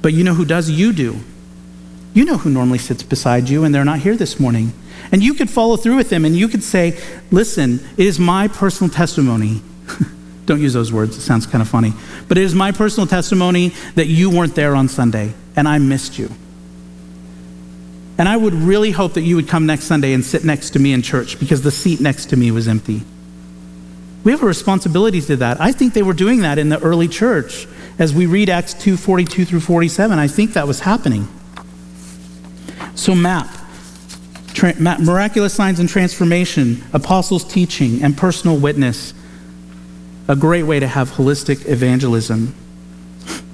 But 0.00 0.12
you 0.12 0.22
know 0.22 0.34
who 0.34 0.44
does? 0.44 0.70
You 0.70 0.92
do. 0.92 1.16
You 2.14 2.24
know 2.24 2.36
who 2.36 2.50
normally 2.50 2.78
sits 2.78 3.02
beside 3.02 3.48
you, 3.48 3.64
and 3.64 3.74
they're 3.74 3.84
not 3.84 3.98
here 3.98 4.14
this 4.14 4.38
morning. 4.38 4.72
And 5.10 5.24
you 5.24 5.34
could 5.34 5.50
follow 5.50 5.76
through 5.76 5.96
with 5.96 6.08
them 6.08 6.24
and 6.24 6.36
you 6.36 6.46
could 6.46 6.62
say, 6.62 6.96
Listen, 7.32 7.80
it 7.96 8.06
is 8.06 8.20
my 8.20 8.46
personal 8.46 8.92
testimony 8.92 9.60
Don't 10.46 10.60
use 10.60 10.74
those 10.74 10.92
words, 10.92 11.16
it 11.16 11.22
sounds 11.22 11.44
kind 11.44 11.60
of 11.60 11.68
funny. 11.68 11.92
But 12.28 12.38
it 12.38 12.44
is 12.44 12.54
my 12.54 12.70
personal 12.70 13.08
testimony 13.08 13.70
that 13.96 14.06
you 14.06 14.30
weren't 14.30 14.54
there 14.54 14.76
on 14.76 14.88
Sunday 14.88 15.34
and 15.56 15.66
I 15.66 15.78
missed 15.78 16.20
you. 16.20 16.30
And 18.16 18.28
I 18.28 18.36
would 18.36 18.54
really 18.54 18.92
hope 18.92 19.14
that 19.14 19.22
you 19.22 19.34
would 19.34 19.48
come 19.48 19.66
next 19.66 19.86
Sunday 19.86 20.12
and 20.12 20.24
sit 20.24 20.44
next 20.44 20.70
to 20.70 20.78
me 20.78 20.92
in 20.92 21.02
church 21.02 21.40
because 21.40 21.62
the 21.62 21.72
seat 21.72 22.00
next 22.00 22.26
to 22.26 22.36
me 22.36 22.52
was 22.52 22.68
empty. 22.68 23.02
We 24.26 24.32
have 24.32 24.42
a 24.42 24.46
responsibility 24.46 25.20
to 25.20 25.36
that. 25.36 25.60
I 25.60 25.70
think 25.70 25.94
they 25.94 26.02
were 26.02 26.12
doing 26.12 26.40
that 26.40 26.58
in 26.58 26.68
the 26.68 26.80
early 26.80 27.06
church. 27.06 27.68
As 27.96 28.12
we 28.12 28.26
read 28.26 28.50
Acts 28.50 28.74
2 28.74 28.96
42 28.96 29.44
through 29.44 29.60
47, 29.60 30.18
I 30.18 30.26
think 30.26 30.54
that 30.54 30.66
was 30.66 30.80
happening. 30.80 31.28
So, 32.96 33.14
map, 33.14 33.48
tra- 34.52 34.74
map 34.80 34.98
miraculous 34.98 35.54
signs 35.54 35.78
and 35.78 35.88
transformation, 35.88 36.82
apostles' 36.92 37.44
teaching, 37.44 38.02
and 38.02 38.16
personal 38.16 38.58
witness. 38.58 39.14
A 40.26 40.34
great 40.34 40.64
way 40.64 40.80
to 40.80 40.88
have 40.88 41.12
holistic 41.12 41.68
evangelism. 41.68 42.52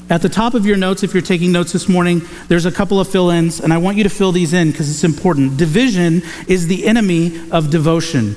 At 0.09 0.23
the 0.23 0.31
top 0.31 0.55
of 0.55 0.65
your 0.65 0.79
notes, 0.79 1.03
if 1.03 1.13
you're 1.13 1.23
taking 1.23 1.53
notes 1.53 1.73
this 1.73 1.87
morning, 1.87 2.23
there's 2.49 2.65
a 2.65 2.73
couple 2.73 2.99
of 2.99 3.09
fill 3.09 3.29
ins, 3.29 3.61
and 3.61 3.75
I 3.75 3.77
want 3.77 3.99
you 3.99 4.05
to 4.05 4.11
fill 4.11 4.33
these 4.33 4.55
in 4.55 4.71
because 4.71 4.89
it's 4.89 5.05
important. 5.05 5.59
Division 5.59 6.23
is 6.49 6.67
the 6.67 6.87
enemy 6.87 7.51
of 7.51 7.69
devotion. 7.69 8.37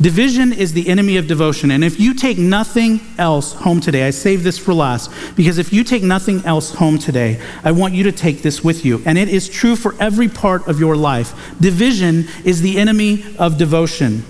Division 0.00 0.52
is 0.52 0.72
the 0.72 0.88
enemy 0.88 1.16
of 1.16 1.28
devotion. 1.28 1.70
And 1.70 1.84
if 1.84 2.00
you 2.00 2.14
take 2.14 2.36
nothing 2.36 3.00
else 3.16 3.52
home 3.52 3.80
today, 3.80 4.06
I 4.06 4.10
save 4.10 4.42
this 4.42 4.58
for 4.58 4.74
last, 4.74 5.10
because 5.36 5.58
if 5.58 5.72
you 5.72 5.84
take 5.84 6.02
nothing 6.02 6.44
else 6.44 6.74
home 6.74 6.98
today, 6.98 7.40
I 7.62 7.70
want 7.70 7.94
you 7.94 8.02
to 8.04 8.12
take 8.12 8.42
this 8.42 8.62
with 8.64 8.84
you. 8.84 9.02
And 9.06 9.16
it 9.16 9.28
is 9.28 9.48
true 9.48 9.76
for 9.76 9.94
every 10.00 10.28
part 10.28 10.66
of 10.66 10.80
your 10.80 10.96
life. 10.96 11.32
Division 11.60 12.26
is 12.44 12.60
the 12.60 12.78
enemy 12.78 13.24
of 13.38 13.56
devotion. 13.56 14.24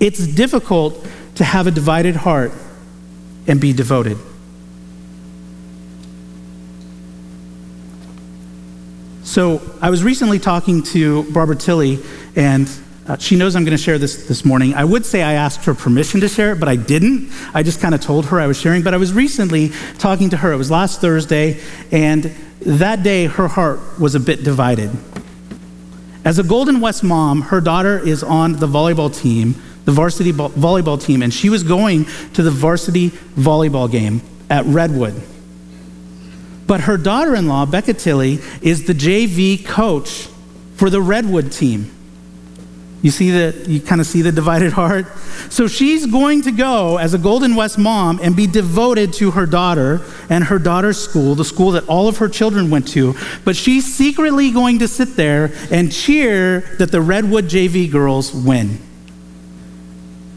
It's 0.00 0.26
difficult 0.26 1.06
to 1.36 1.44
have 1.44 1.66
a 1.66 1.70
divided 1.70 2.16
heart 2.16 2.52
and 3.46 3.58
be 3.58 3.72
devoted. 3.72 4.18
So 9.24 9.60
I 9.80 9.90
was 9.90 10.04
recently 10.04 10.38
talking 10.38 10.82
to 10.84 11.30
Barbara 11.32 11.56
Tilley, 11.56 12.00
and 12.36 12.70
uh, 13.08 13.16
she 13.18 13.36
knows 13.36 13.54
I'm 13.54 13.64
going 13.64 13.76
to 13.76 13.82
share 13.82 13.98
this 13.98 14.26
this 14.26 14.44
morning. 14.44 14.74
I 14.74 14.84
would 14.84 15.06
say 15.06 15.22
I 15.22 15.34
asked 15.34 15.64
her 15.66 15.74
permission 15.74 16.20
to 16.22 16.28
share 16.28 16.52
it, 16.52 16.60
but 16.60 16.68
I 16.68 16.74
didn't. 16.74 17.30
I 17.54 17.62
just 17.62 17.80
kind 17.80 17.94
of 17.94 18.00
told 18.00 18.26
her 18.26 18.40
I 18.40 18.48
was 18.48 18.60
sharing. 18.60 18.82
But 18.82 18.94
I 18.94 18.96
was 18.96 19.12
recently 19.12 19.70
talking 19.98 20.30
to 20.30 20.36
her. 20.38 20.52
It 20.52 20.56
was 20.56 20.70
last 20.70 21.00
Thursday, 21.00 21.60
and 21.92 22.24
that 22.60 23.04
day 23.04 23.26
her 23.26 23.46
heart 23.46 24.00
was 24.00 24.16
a 24.16 24.20
bit 24.20 24.42
divided. 24.42 24.90
As 26.24 26.40
a 26.40 26.42
Golden 26.42 26.80
West 26.80 27.04
mom, 27.04 27.42
her 27.42 27.60
daughter 27.60 28.00
is 28.00 28.24
on 28.24 28.54
the 28.54 28.66
volleyball 28.66 29.16
team, 29.16 29.54
the 29.84 29.92
varsity 29.92 30.32
vo- 30.32 30.48
volleyball 30.48 31.00
team, 31.00 31.22
and 31.22 31.32
she 31.32 31.48
was 31.48 31.62
going 31.62 32.06
to 32.34 32.42
the 32.42 32.50
varsity 32.50 33.10
volleyball 33.10 33.88
game 33.88 34.20
at 34.50 34.64
Redwood. 34.64 35.14
But 36.66 36.80
her 36.80 36.96
daughter 36.96 37.36
in 37.36 37.46
law, 37.46 37.64
Becca 37.66 37.94
Tilley, 37.94 38.40
is 38.60 38.86
the 38.86 38.92
JV 38.92 39.64
coach 39.64 40.26
for 40.74 40.90
the 40.90 41.00
Redwood 41.00 41.52
team. 41.52 41.92
You 43.06 43.12
see 43.12 43.30
that 43.30 43.68
you 43.68 43.80
kind 43.80 44.00
of 44.00 44.06
see 44.08 44.20
the 44.20 44.32
divided 44.32 44.72
heart? 44.72 45.06
So 45.48 45.68
she's 45.68 46.06
going 46.06 46.42
to 46.42 46.50
go 46.50 46.96
as 46.96 47.14
a 47.14 47.18
Golden 47.18 47.54
West 47.54 47.78
mom 47.78 48.18
and 48.20 48.34
be 48.34 48.48
devoted 48.48 49.12
to 49.12 49.30
her 49.30 49.46
daughter 49.46 50.00
and 50.28 50.42
her 50.42 50.58
daughter's 50.58 50.98
school, 50.98 51.36
the 51.36 51.44
school 51.44 51.70
that 51.70 51.86
all 51.86 52.08
of 52.08 52.16
her 52.16 52.28
children 52.28 52.68
went 52.68 52.88
to, 52.88 53.14
but 53.44 53.54
she's 53.54 53.94
secretly 53.94 54.50
going 54.50 54.80
to 54.80 54.88
sit 54.88 55.14
there 55.14 55.52
and 55.70 55.92
cheer 55.92 56.62
that 56.80 56.90
the 56.90 57.00
Redwood 57.00 57.44
JV 57.44 57.88
girls 57.88 58.34
win. 58.34 58.80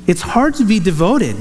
It's 0.06 0.22
hard 0.22 0.54
to 0.58 0.64
be 0.64 0.80
devoted 0.80 1.38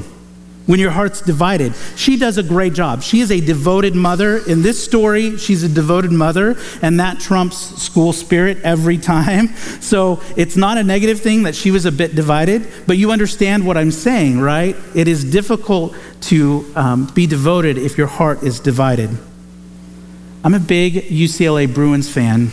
when 0.68 0.78
your 0.78 0.90
heart's 0.90 1.22
divided. 1.22 1.72
She 1.96 2.18
does 2.18 2.36
a 2.36 2.42
great 2.42 2.74
job. 2.74 3.02
She 3.02 3.20
is 3.20 3.32
a 3.32 3.40
devoted 3.40 3.94
mother. 3.94 4.36
In 4.46 4.60
this 4.60 4.84
story, 4.84 5.38
she's 5.38 5.62
a 5.62 5.68
devoted 5.68 6.12
mother, 6.12 6.58
and 6.82 7.00
that 7.00 7.18
trumps 7.18 7.56
school 7.82 8.12
spirit 8.12 8.58
every 8.62 8.98
time. 8.98 9.48
So 9.80 10.20
it's 10.36 10.56
not 10.56 10.76
a 10.76 10.84
negative 10.84 11.20
thing 11.20 11.44
that 11.44 11.54
she 11.54 11.70
was 11.70 11.86
a 11.86 11.92
bit 11.92 12.14
divided, 12.14 12.66
but 12.86 12.98
you 12.98 13.10
understand 13.10 13.66
what 13.66 13.78
I'm 13.78 13.90
saying, 13.90 14.38
right? 14.40 14.76
It 14.94 15.08
is 15.08 15.24
difficult 15.24 15.94
to 16.22 16.70
um, 16.76 17.06
be 17.14 17.26
devoted 17.26 17.78
if 17.78 17.96
your 17.96 18.06
heart 18.06 18.42
is 18.42 18.60
divided. 18.60 19.16
I'm 20.44 20.52
a 20.52 20.60
big 20.60 20.94
UCLA 20.94 21.72
Bruins 21.72 22.12
fan. 22.12 22.50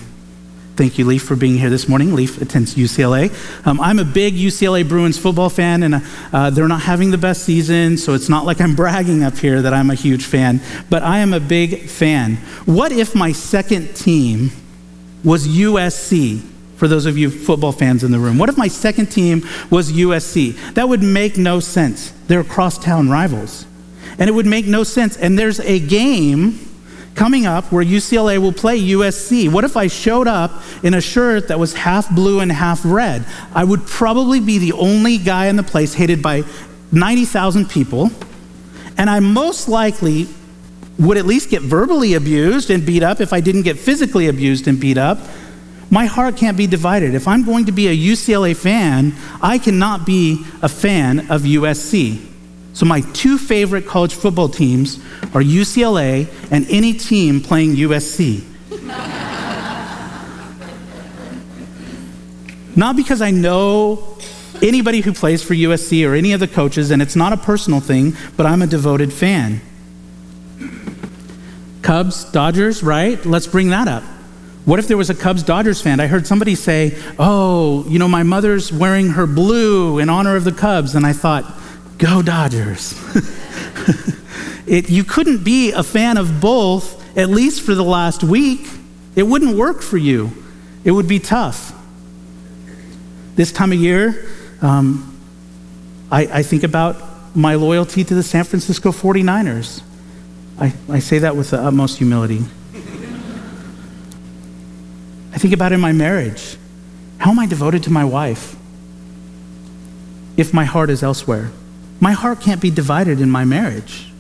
Thank 0.76 0.98
you, 0.98 1.06
Leaf, 1.06 1.24
for 1.24 1.38
being 1.38 1.58
here 1.58 1.70
this 1.70 1.88
morning. 1.88 2.14
Leaf 2.14 2.42
attends 2.42 2.76
UCLA. 2.76 3.32
Um, 3.66 3.80
I'm 3.80 3.98
a 3.98 4.04
big 4.04 4.34
UCLA 4.34 4.86
Bruins 4.86 5.18
football 5.18 5.50
fan, 5.50 5.84
and 5.84 6.04
uh, 6.34 6.50
they're 6.50 6.68
not 6.68 6.82
having 6.82 7.12
the 7.12 7.18
best 7.18 7.44
season, 7.44 7.98
so 7.98 8.14
it's 8.14 8.28
not 8.28 8.46
like 8.46 8.60
I'm 8.60 8.76
bragging 8.76 9.24
up 9.24 9.38
here 9.38 9.62
that 9.62 9.74
I'm 9.74 9.90
a 9.90 9.96
huge 9.96 10.26
fan, 10.26 10.60
but 10.90 11.02
I 11.02 11.20
am 11.20 11.34
a 11.34 11.40
big 11.40 11.88
fan. 11.88 12.36
What 12.66 12.92
if 12.92 13.16
my 13.16 13.32
second 13.32 13.96
team 13.96 14.52
was 15.24 15.48
USC? 15.48 16.42
For 16.76 16.90
those 16.90 17.06
of 17.06 17.18
you 17.18 17.30
football 17.30 17.72
fans 17.72 18.04
in 18.04 18.12
the 18.12 18.20
room, 18.20 18.38
what 18.38 18.50
if 18.50 18.58
my 18.58 18.68
second 18.68 19.06
team 19.06 19.48
was 19.70 19.94
USC? 19.94 20.74
That 20.74 20.90
would 20.90 21.02
make 21.02 21.38
no 21.38 21.62
sense. 21.62 22.12
They're 22.28 22.44
crosstown 22.44 23.10
rivals. 23.10 23.66
And 24.20 24.30
it 24.30 24.34
would 24.34 24.46
make 24.46 24.66
no 24.66 24.84
sense. 24.84 25.16
And 25.16 25.40
there's 25.40 25.62
a 25.62 25.80
game 25.80 26.60
coming 27.16 27.46
up 27.46 27.72
where 27.72 27.84
UCLA 27.84 28.38
will 28.38 28.54
play 28.54 28.80
USC. 28.80 29.50
What 29.52 29.64
if 29.64 29.76
I 29.78 29.88
showed 29.88 30.28
up 30.28 30.62
in 30.84 30.94
a 30.94 31.02
shirt 31.02 31.48
that 31.48 31.58
was 31.58 31.74
half 31.74 32.14
blue 32.14 32.42
and 32.42 32.52
half 32.52 32.82
red? 32.84 33.26
I 33.54 33.64
would 33.64 33.88
probably 33.88 34.40
be 34.40 34.58
the 34.60 34.74
only 34.74 35.18
guy 35.18 35.48
in 35.48 35.56
the 35.56 35.64
place 35.64 35.94
hated 35.94 36.22
by 36.22 36.44
90,000 36.92 37.70
people, 37.70 38.12
and 38.98 39.10
I 39.10 39.20
most 39.20 39.68
likely 39.68 40.28
would 41.00 41.18
at 41.18 41.26
least 41.26 41.50
get 41.50 41.62
verbally 41.62 42.14
abused 42.14 42.70
and 42.70 42.86
beat 42.86 43.04
up 43.04 43.20
if 43.20 43.34
I 43.34 43.42
didn't 43.42 43.64
get 43.64 43.78
physically 43.78 44.28
abused 44.28 44.68
and 44.68 44.80
beat 44.80 44.98
up. 44.98 45.20
My 45.90 46.06
heart 46.06 46.38
can't 46.38 46.58
be 46.58 46.68
divided. 46.68 47.14
If 47.14 47.28
I'm 47.28 47.46
going 47.46 47.66
to 47.66 47.72
be 47.72 47.88
a 47.88 47.96
UCLA 47.96 48.56
fan, 48.56 49.14
I 49.42 49.58
cannot 49.58 50.06
be 50.06 50.46
a 50.62 50.70
fan 50.70 51.32
of 51.32 51.42
USC. 51.42 52.35
So, 52.76 52.86
my 52.86 53.00
two 53.14 53.38
favorite 53.38 53.88
college 53.88 54.14
football 54.14 54.50
teams 54.50 54.98
are 55.34 55.42
UCLA 55.42 56.28
and 56.52 56.68
any 56.70 56.92
team 56.92 57.40
playing 57.40 57.78
USC. 57.78 58.44
not 62.76 62.98
because 62.98 63.22
I 63.22 63.32
know 63.32 64.18
anybody 64.62 65.00
who 65.00 65.14
plays 65.14 65.42
for 65.42 65.54
USC 65.54 66.06
or 66.06 66.16
any 66.16 66.34
of 66.34 66.42
the 66.42 66.50
coaches, 66.50 66.92
and 66.92 67.02
it's 67.02 67.16
not 67.16 67.32
a 67.32 67.38
personal 67.38 67.80
thing, 67.80 68.14
but 68.36 68.46
I'm 68.46 68.62
a 68.62 68.68
devoted 68.68 69.14
fan. 69.14 69.62
Cubs, 71.82 72.26
Dodgers, 72.26 72.84
right? 72.84 73.26
Let's 73.26 73.48
bring 73.48 73.70
that 73.70 73.88
up. 73.88 74.04
What 74.66 74.80
if 74.80 74.90
there 74.90 74.98
was 74.98 75.10
a 75.10 75.16
Cubs 75.16 75.44
Dodgers 75.44 75.82
fan? 75.82 76.02
I 76.02 76.08
heard 76.08 76.28
somebody 76.28 76.56
say, 76.56 77.02
Oh, 77.18 77.86
you 77.88 78.00
know, 78.00 78.10
my 78.10 78.24
mother's 78.24 78.70
wearing 78.74 79.12
her 79.12 79.26
blue 79.26 79.98
in 79.98 80.10
honor 80.10 80.36
of 80.36 80.44
the 80.44 80.52
Cubs. 80.52 80.94
And 80.94 81.06
I 81.06 81.14
thought, 81.14 81.46
Go 81.98 82.22
Dodgers. 82.22 82.94
it, 84.68 84.90
you 84.90 85.04
couldn't 85.04 85.44
be 85.44 85.72
a 85.72 85.84
fan 85.84 86.18
of 86.18 86.42
both, 86.42 87.18
at 87.18 87.30
least 87.30 87.62
for 87.62 87.76
the 87.76 87.84
last 87.84 88.24
week. 88.24 88.68
It 89.16 89.24
wouldn't 89.24 89.58
work 89.58 89.82
for 89.82 89.98
you, 89.98 90.32
it 90.84 90.92
would 90.92 91.08
be 91.08 91.20
tough. 91.20 91.72
This 93.36 93.52
time 93.52 93.72
of 93.72 93.80
year, 93.80 94.30
um, 94.62 95.20
I, 96.10 96.22
I 96.40 96.44
think 96.44 96.64
about 96.64 97.36
my 97.36 97.56
loyalty 97.56 98.04
to 98.04 98.16
the 98.16 98.24
San 98.24 98.46
Francisco 98.46 98.92
49ers. 98.92 99.82
I, 100.58 100.74
I 100.88 101.00
say 101.00 101.20
that 101.20 101.36
with 101.36 101.50
the 101.50 101.62
utmost 101.62 101.98
humility. 101.98 102.46
I 105.34 105.38
think 105.38 105.54
about 105.54 105.74
in 105.74 105.82
my 105.82 105.92
marriage. 105.92 106.56
How 107.18 107.32
am 107.32 107.40
I 107.40 107.46
devoted 107.46 107.84
to 107.84 107.90
my 107.90 108.06
wife 108.06 108.56
if 110.38 110.54
my 110.54 110.64
heart 110.64 110.90
is 110.90 111.04
elsewhere? 111.04 111.52
My 112.00 112.12
heart 112.12 112.42
can't 112.42 112.62
be 112.62 112.72
divided 112.72 113.22
in 113.22 113.30
my 113.30 113.46
marriage. 113.46 114.12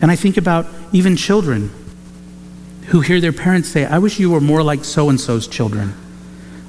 And 0.00 0.10
I 0.10 0.16
think 0.16 0.36
about 0.36 0.66
even 0.92 1.16
children 1.16 1.70
who 2.86 3.00
hear 3.00 3.20
their 3.20 3.32
parents 3.32 3.68
say, 3.68 3.84
I 3.84 3.98
wish 3.98 4.18
you 4.18 4.30
were 4.30 4.40
more 4.40 4.62
like 4.62 4.84
so 4.84 5.08
and 5.08 5.20
so's 5.20 5.46
children. 5.46 5.94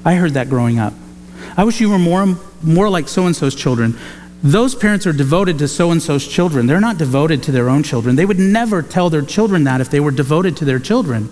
I 0.04 0.14
heard 0.14 0.34
that 0.34 0.48
growing 0.48 0.78
up. 0.78 0.94
I 1.56 1.64
wish 1.64 1.80
you 1.80 1.90
were 1.90 1.98
more, 1.98 2.38
more 2.62 2.88
like 2.88 3.08
so 3.08 3.26
and 3.26 3.34
so's 3.34 3.54
children. 3.54 3.98
Those 4.42 4.74
parents 4.74 5.06
are 5.06 5.12
devoted 5.12 5.58
to 5.58 5.68
so 5.68 5.90
and 5.90 6.02
so's 6.02 6.26
children. 6.26 6.66
They're 6.66 6.80
not 6.80 6.98
devoted 6.98 7.42
to 7.44 7.52
their 7.52 7.68
own 7.68 7.82
children. 7.82 8.14
They 8.14 8.26
would 8.26 8.38
never 8.38 8.82
tell 8.82 9.10
their 9.10 9.22
children 9.22 9.64
that 9.64 9.80
if 9.80 9.90
they 9.90 10.00
were 10.00 10.10
devoted 10.10 10.56
to 10.58 10.64
their 10.64 10.78
children. 10.78 11.30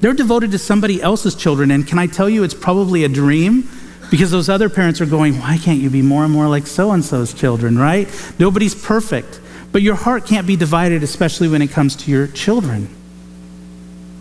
They're 0.00 0.14
devoted 0.14 0.50
to 0.52 0.58
somebody 0.58 1.00
else's 1.00 1.34
children. 1.34 1.70
And 1.70 1.86
can 1.86 1.98
I 1.98 2.06
tell 2.06 2.28
you, 2.28 2.42
it's 2.42 2.54
probably 2.54 3.04
a 3.04 3.08
dream 3.08 3.68
because 4.10 4.30
those 4.30 4.48
other 4.48 4.68
parents 4.68 5.00
are 5.00 5.06
going, 5.06 5.38
why 5.40 5.58
can't 5.58 5.80
you 5.80 5.90
be 5.90 6.02
more 6.02 6.24
and 6.24 6.32
more 6.32 6.48
like 6.48 6.66
so 6.66 6.92
and 6.92 7.04
so's 7.04 7.34
children, 7.34 7.78
right? 7.78 8.08
Nobody's 8.38 8.74
perfect. 8.74 9.40
But 9.72 9.82
your 9.82 9.94
heart 9.94 10.26
can't 10.26 10.46
be 10.46 10.56
divided, 10.56 11.02
especially 11.02 11.48
when 11.48 11.60
it 11.60 11.70
comes 11.70 11.96
to 11.96 12.10
your 12.10 12.26
children. 12.26 12.88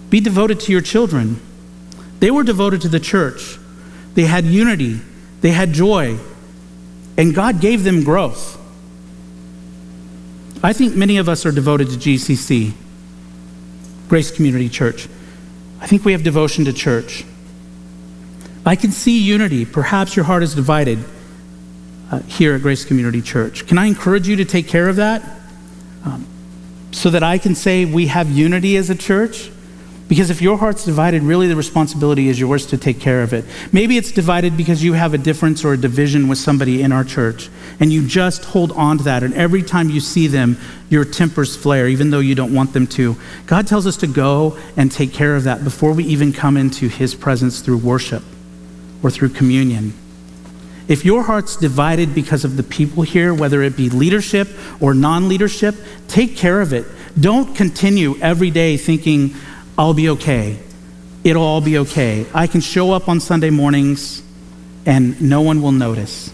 Be 0.10 0.20
devoted 0.20 0.60
to 0.62 0.72
your 0.72 0.82
children. 0.82 1.40
They 2.20 2.32
were 2.32 2.44
devoted 2.44 2.82
to 2.82 2.90
the 2.90 3.00
church, 3.00 3.58
they 4.14 4.24
had 4.24 4.46
unity, 4.46 5.02
they 5.42 5.52
had 5.52 5.74
joy, 5.74 6.18
and 7.18 7.36
God 7.36 7.62
gave 7.62 7.84
them 7.84 8.04
growth. 8.04 8.62
I 10.64 10.74
think 10.74 10.96
many 10.96 11.18
of 11.18 11.30
us 11.30 11.46
are 11.46 11.52
devoted 11.52 11.90
to 11.90 11.98
GCC, 11.98 12.74
Grace 14.08 14.32
Community 14.32 14.70
Church. 14.70 15.08
I 15.80 15.88
think 15.88 16.06
we 16.06 16.14
have 16.14 16.24
devotion 16.24 16.66
to 16.66 16.74
church. 16.74 17.26
I 18.66 18.76
can 18.76 18.92
see 18.92 19.20
unity. 19.20 19.64
Perhaps 19.64 20.16
your 20.16 20.26
heart 20.26 20.42
is 20.42 20.56
divided 20.56 20.98
uh, 22.12 22.20
here 22.22 22.56
at 22.56 22.62
Grace 22.62 22.84
Community 22.84 23.22
Church. 23.22 23.68
Can 23.68 23.78
I 23.78 23.86
encourage 23.86 24.28
you 24.28 24.36
to 24.38 24.46
take 24.46 24.68
care 24.68 24.90
of 24.90 24.96
that 24.96 25.24
um, 26.04 26.26
so 26.92 27.12
that 27.12 27.22
I 27.22 27.38
can 27.38 27.54
say 27.54 27.86
we 27.86 28.08
have 28.08 28.32
unity 28.32 28.76
as 28.78 28.90
a 28.90 28.96
church? 28.96 29.52
Because 30.08 30.30
if 30.30 30.42
your 30.42 30.58
heart's 30.58 30.86
divided, 30.86 31.24
really 31.24 31.48
the 31.48 31.56
responsibility 31.56 32.28
is 32.28 32.40
yours 32.40 32.68
to 32.68 32.78
take 32.78 33.00
care 33.00 33.24
of 33.24 33.34
it. 33.34 33.46
Maybe 33.72 33.98
it's 33.98 34.12
divided 34.12 34.56
because 34.56 34.84
you 34.84 34.94
have 34.94 35.16
a 35.16 35.18
difference 35.18 35.66
or 35.66 35.74
a 35.74 35.78
division 35.78 36.28
with 36.28 36.38
somebody 36.38 36.84
in 36.84 36.92
our 36.92 37.04
church, 37.04 37.50
and 37.80 37.92
you 37.92 38.08
just 38.08 38.46
hold 38.46 38.72
on 38.74 39.00
to 39.00 39.04
that. 39.06 39.24
And 39.24 39.34
every 39.34 39.64
time 39.64 39.90
you 39.90 40.00
see 40.00 40.28
them, 40.28 40.58
your 40.90 41.06
tempers 41.06 41.56
flare, 41.56 41.88
even 41.88 42.12
though 42.12 42.20
you 42.20 42.36
don't 42.36 42.54
want 42.54 42.74
them 42.74 42.86
to. 42.88 43.16
God 43.48 43.66
tells 43.66 43.88
us 43.88 43.98
to 43.98 44.08
go 44.08 44.58
and 44.78 44.92
take 44.92 45.12
care 45.12 45.36
of 45.36 45.44
that 45.44 45.64
before 45.64 45.94
we 45.94 46.04
even 46.06 46.32
come 46.32 46.56
into 46.56 46.88
His 46.88 47.16
presence 47.16 47.62
through 47.62 47.78
worship 47.78 48.24
or 49.06 49.12
through 49.12 49.30
communion. 49.30 49.94
If 50.88 51.06
your 51.06 51.22
heart's 51.22 51.58
divided 51.58 52.16
because 52.16 52.44
of 52.44 52.58
the 52.58 52.64
people 52.64 53.04
here, 53.04 53.36
whether 53.36 53.62
it 53.62 53.78
be 53.78 53.88
leadership 53.88 54.48
or 54.82 54.96
non 54.96 55.30
leadership, 55.30 55.76
take 56.08 56.36
care 56.36 56.60
of 56.60 56.74
it. 56.74 56.88
Don't 57.20 57.56
continue 57.56 58.16
every 58.20 58.50
day 58.50 58.78
thinking, 58.78 59.36
I'll 59.78 59.94
be 59.94 60.10
okay. 60.10 60.58
It'll 61.24 61.44
all 61.44 61.62
be 61.62 61.78
okay. 61.78 62.26
I 62.34 62.48
can 62.48 62.62
show 62.62 62.94
up 62.94 63.08
on 63.08 63.20
Sunday 63.20 63.52
mornings 63.52 64.24
and 64.88 65.22
no 65.22 65.42
one 65.42 65.62
will 65.62 65.72
notice. 65.72 66.32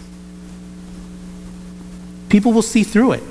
People 2.30 2.54
will 2.54 2.62
see 2.62 2.84
through 2.84 3.12
it. 3.12 3.22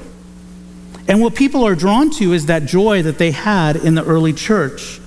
And 1.07 1.19
what 1.19 1.33
people 1.33 1.65
are 1.65 1.73
drawn 1.73 2.11
to 2.11 2.33
is 2.33 2.45
that 2.45 2.65
joy 2.65 3.01
that 3.01 3.17
they 3.17 3.31
had 3.31 3.75
in 3.75 3.95
the 3.95 4.05
early 4.05 4.33
church. 4.33 5.00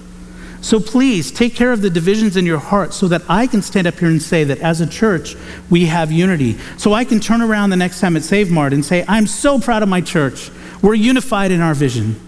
So 0.64 0.80
please 0.80 1.30
take 1.30 1.54
care 1.54 1.72
of 1.72 1.82
the 1.82 1.90
divisions 1.90 2.38
in 2.38 2.46
your 2.46 2.58
heart 2.58 2.94
so 2.94 3.06
that 3.08 3.20
I 3.28 3.46
can 3.46 3.60
stand 3.60 3.86
up 3.86 3.98
here 3.98 4.08
and 4.08 4.22
say 4.22 4.44
that 4.44 4.60
as 4.60 4.80
a 4.80 4.86
church, 4.86 5.36
we 5.68 5.84
have 5.84 6.10
unity. 6.10 6.56
So 6.78 6.94
I 6.94 7.04
can 7.04 7.20
turn 7.20 7.42
around 7.42 7.68
the 7.68 7.76
next 7.76 8.00
time 8.00 8.16
at 8.16 8.22
Save 8.22 8.50
Mart 8.50 8.72
and 8.72 8.82
say, 8.82 9.04
I'm 9.06 9.26
so 9.26 9.60
proud 9.60 9.82
of 9.82 9.90
my 9.90 10.00
church. 10.00 10.50
We're 10.80 10.94
unified 10.94 11.50
in 11.50 11.60
our 11.60 11.74
vision. 11.74 12.18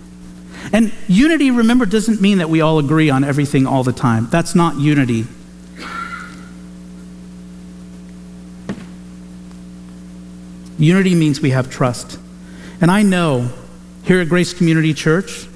And 0.70 0.92
unity, 1.08 1.50
remember, 1.50 1.86
doesn't 1.86 2.20
mean 2.20 2.36
that 2.36 2.50
we 2.50 2.60
all 2.60 2.78
agree 2.78 3.08
on 3.08 3.24
everything 3.24 3.66
all 3.66 3.82
the 3.82 3.94
time. 3.94 4.28
That's 4.28 4.54
not 4.54 4.76
unity. 4.76 5.24
Unity 10.78 11.14
means 11.14 11.40
we 11.40 11.52
have 11.52 11.70
trust. 11.70 12.18
And 12.82 12.90
I 12.90 13.02
know 13.02 13.48
here 14.04 14.20
at 14.20 14.28
Grace 14.28 14.52
Community 14.52 14.92
Church, 14.92 15.48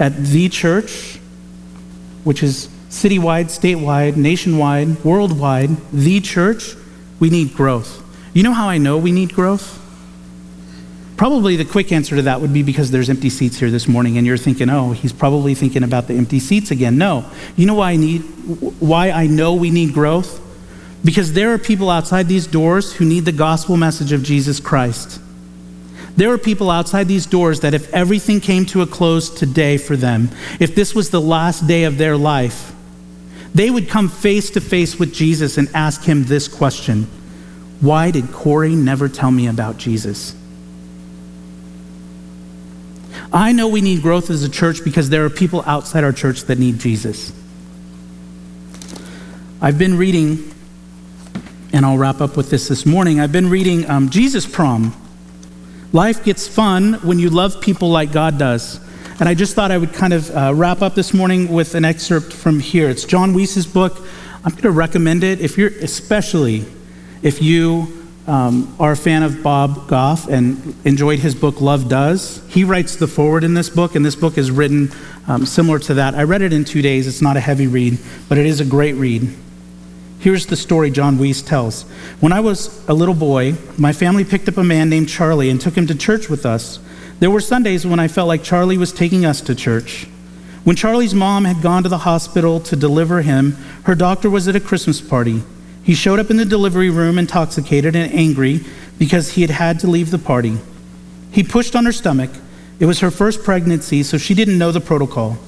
at 0.00 0.16
the 0.16 0.48
church, 0.48 1.20
which 2.26 2.42
is 2.42 2.68
citywide, 2.90 3.44
statewide, 3.44 4.16
nationwide, 4.16 5.04
worldwide, 5.04 5.70
the 5.92 6.20
church, 6.20 6.74
we 7.20 7.30
need 7.30 7.54
growth. 7.54 8.02
You 8.34 8.42
know 8.42 8.52
how 8.52 8.68
I 8.68 8.78
know 8.78 8.98
we 8.98 9.12
need 9.12 9.32
growth? 9.32 9.80
Probably 11.16 11.54
the 11.54 11.64
quick 11.64 11.92
answer 11.92 12.16
to 12.16 12.22
that 12.22 12.40
would 12.40 12.52
be 12.52 12.64
because 12.64 12.90
there's 12.90 13.08
empty 13.08 13.30
seats 13.30 13.58
here 13.58 13.70
this 13.70 13.86
morning 13.86 14.18
and 14.18 14.26
you're 14.26 14.36
thinking, 14.36 14.68
"Oh, 14.68 14.90
he's 14.90 15.12
probably 15.12 15.54
thinking 15.54 15.84
about 15.84 16.08
the 16.08 16.14
empty 16.14 16.40
seats 16.40 16.72
again." 16.72 16.98
No. 16.98 17.26
You 17.54 17.64
know 17.66 17.74
why 17.74 17.92
I 17.92 17.96
need 17.96 18.22
why 18.80 19.12
I 19.12 19.28
know 19.28 19.54
we 19.54 19.70
need 19.70 19.94
growth? 19.94 20.40
Because 21.04 21.32
there 21.32 21.54
are 21.54 21.58
people 21.58 21.90
outside 21.90 22.26
these 22.26 22.48
doors 22.48 22.94
who 22.94 23.04
need 23.04 23.24
the 23.24 23.32
gospel 23.32 23.76
message 23.76 24.10
of 24.10 24.24
Jesus 24.24 24.58
Christ. 24.58 25.20
There 26.16 26.32
are 26.32 26.38
people 26.38 26.70
outside 26.70 27.08
these 27.08 27.26
doors 27.26 27.60
that 27.60 27.74
if 27.74 27.92
everything 27.92 28.40
came 28.40 28.64
to 28.66 28.80
a 28.80 28.86
close 28.86 29.28
today 29.28 29.76
for 29.76 29.96
them, 29.96 30.30
if 30.58 30.74
this 30.74 30.94
was 30.94 31.10
the 31.10 31.20
last 31.20 31.66
day 31.66 31.84
of 31.84 31.98
their 31.98 32.16
life, 32.16 32.72
they 33.54 33.70
would 33.70 33.88
come 33.88 34.08
face 34.08 34.50
to 34.50 34.60
face 34.60 34.98
with 34.98 35.14
Jesus 35.14 35.58
and 35.58 35.68
ask 35.74 36.02
him 36.02 36.24
this 36.24 36.48
question 36.48 37.04
Why 37.80 38.10
did 38.10 38.32
Corey 38.32 38.74
never 38.74 39.08
tell 39.08 39.30
me 39.30 39.46
about 39.46 39.76
Jesus? 39.76 40.34
I 43.32 43.52
know 43.52 43.68
we 43.68 43.80
need 43.80 44.02
growth 44.02 44.30
as 44.30 44.42
a 44.42 44.48
church 44.48 44.84
because 44.84 45.10
there 45.10 45.24
are 45.24 45.30
people 45.30 45.62
outside 45.66 46.04
our 46.04 46.12
church 46.12 46.42
that 46.44 46.58
need 46.58 46.78
Jesus. 46.78 47.32
I've 49.60 49.78
been 49.78 49.98
reading, 49.98 50.54
and 51.72 51.84
I'll 51.84 51.98
wrap 51.98 52.20
up 52.20 52.36
with 52.36 52.50
this 52.50 52.68
this 52.68 52.86
morning. 52.86 53.20
I've 53.20 53.32
been 53.32 53.50
reading 53.50 53.88
um, 53.90 54.10
Jesus 54.10 54.46
Prom. 54.46 54.94
Life 55.92 56.24
gets 56.24 56.48
fun 56.48 56.94
when 56.94 57.18
you 57.18 57.30
love 57.30 57.60
people 57.60 57.90
like 57.90 58.12
God 58.12 58.38
does. 58.38 58.80
And 59.18 59.28
I 59.28 59.34
just 59.34 59.54
thought 59.54 59.70
I 59.70 59.78
would 59.78 59.94
kind 59.94 60.12
of 60.12 60.30
uh, 60.36 60.52
wrap 60.54 60.82
up 60.82 60.94
this 60.94 61.14
morning 61.14 61.52
with 61.52 61.74
an 61.74 61.84
excerpt 61.84 62.32
from 62.32 62.60
here. 62.60 62.90
It's 62.90 63.04
Jon 63.04 63.32
Weece's 63.32 63.66
book. 63.66 63.98
I'm 64.44 64.50
going 64.50 64.62
to 64.62 64.70
recommend 64.72 65.24
it 65.24 65.40
if 65.40 65.56
you're, 65.56 65.70
especially 65.70 66.64
if 67.22 67.40
you 67.40 68.10
um, 68.26 68.74
are 68.80 68.92
a 68.92 68.96
fan 68.96 69.22
of 69.22 69.42
Bob 69.42 69.88
Goff 69.88 70.28
and 70.28 70.74
enjoyed 70.84 71.20
his 71.20 71.34
book 71.34 71.60
Love 71.60 71.88
Does. 71.88 72.42
He 72.48 72.64
writes 72.64 72.96
the 72.96 73.06
forward 73.06 73.44
in 73.44 73.54
this 73.54 73.70
book, 73.70 73.94
and 73.94 74.04
this 74.04 74.16
book 74.16 74.36
is 74.36 74.50
written 74.50 74.90
um, 75.28 75.46
similar 75.46 75.78
to 75.78 75.94
that. 75.94 76.14
I 76.14 76.24
read 76.24 76.42
it 76.42 76.52
in 76.52 76.64
two 76.64 76.82
days. 76.82 77.06
It's 77.06 77.22
not 77.22 77.36
a 77.36 77.40
heavy 77.40 77.68
read, 77.68 77.98
but 78.28 78.38
it 78.38 78.46
is 78.46 78.60
a 78.60 78.64
great 78.64 78.94
read. 78.96 79.32
Here's 80.26 80.46
the 80.46 80.56
story 80.56 80.90
Jon 80.90 81.18
Weece 81.18 81.46
tells. 81.46 81.84
When 82.18 82.32
I 82.32 82.40
was 82.40 82.84
a 82.88 82.92
little 82.92 83.14
boy, 83.14 83.54
my 83.78 83.92
family 83.92 84.24
picked 84.24 84.48
up 84.48 84.56
a 84.56 84.64
man 84.64 84.90
named 84.90 85.08
Charlie 85.08 85.50
and 85.50 85.60
took 85.60 85.76
him 85.76 85.86
to 85.86 85.94
church 85.94 86.28
with 86.28 86.44
us. 86.44 86.80
There 87.20 87.30
were 87.30 87.40
Sundays 87.40 87.86
when 87.86 88.00
I 88.00 88.08
felt 88.08 88.26
like 88.26 88.42
Charlie 88.42 88.76
was 88.76 88.90
taking 88.90 89.24
us 89.24 89.40
to 89.42 89.54
church. 89.54 90.08
When 90.64 90.74
Charlie's 90.74 91.14
mom 91.14 91.44
had 91.44 91.62
gone 91.62 91.84
to 91.84 91.88
the 91.88 91.98
hospital 91.98 92.58
to 92.58 92.74
deliver 92.74 93.22
him, 93.22 93.52
her 93.84 93.94
doctor 93.94 94.28
was 94.28 94.48
at 94.48 94.56
a 94.56 94.60
Christmas 94.60 95.00
party. 95.00 95.44
He 95.84 95.94
showed 95.94 96.18
up 96.18 96.28
in 96.28 96.38
the 96.38 96.44
delivery 96.44 96.90
room 96.90 97.18
intoxicated 97.18 97.94
and 97.94 98.12
angry 98.12 98.62
because 98.98 99.34
he 99.34 99.42
had 99.42 99.50
had 99.50 99.78
to 99.78 99.86
leave 99.86 100.10
the 100.10 100.18
party. 100.18 100.58
He 101.30 101.44
pushed 101.44 101.76
on 101.76 101.84
her 101.84 101.92
stomach. 101.92 102.30
It 102.80 102.86
was 102.86 102.98
her 102.98 103.12
first 103.12 103.44
pregnancy, 103.44 104.02
so 104.02 104.18
she 104.18 104.34
didn't 104.34 104.58
know 104.58 104.72
the 104.72 104.80
protocol. 104.80 105.38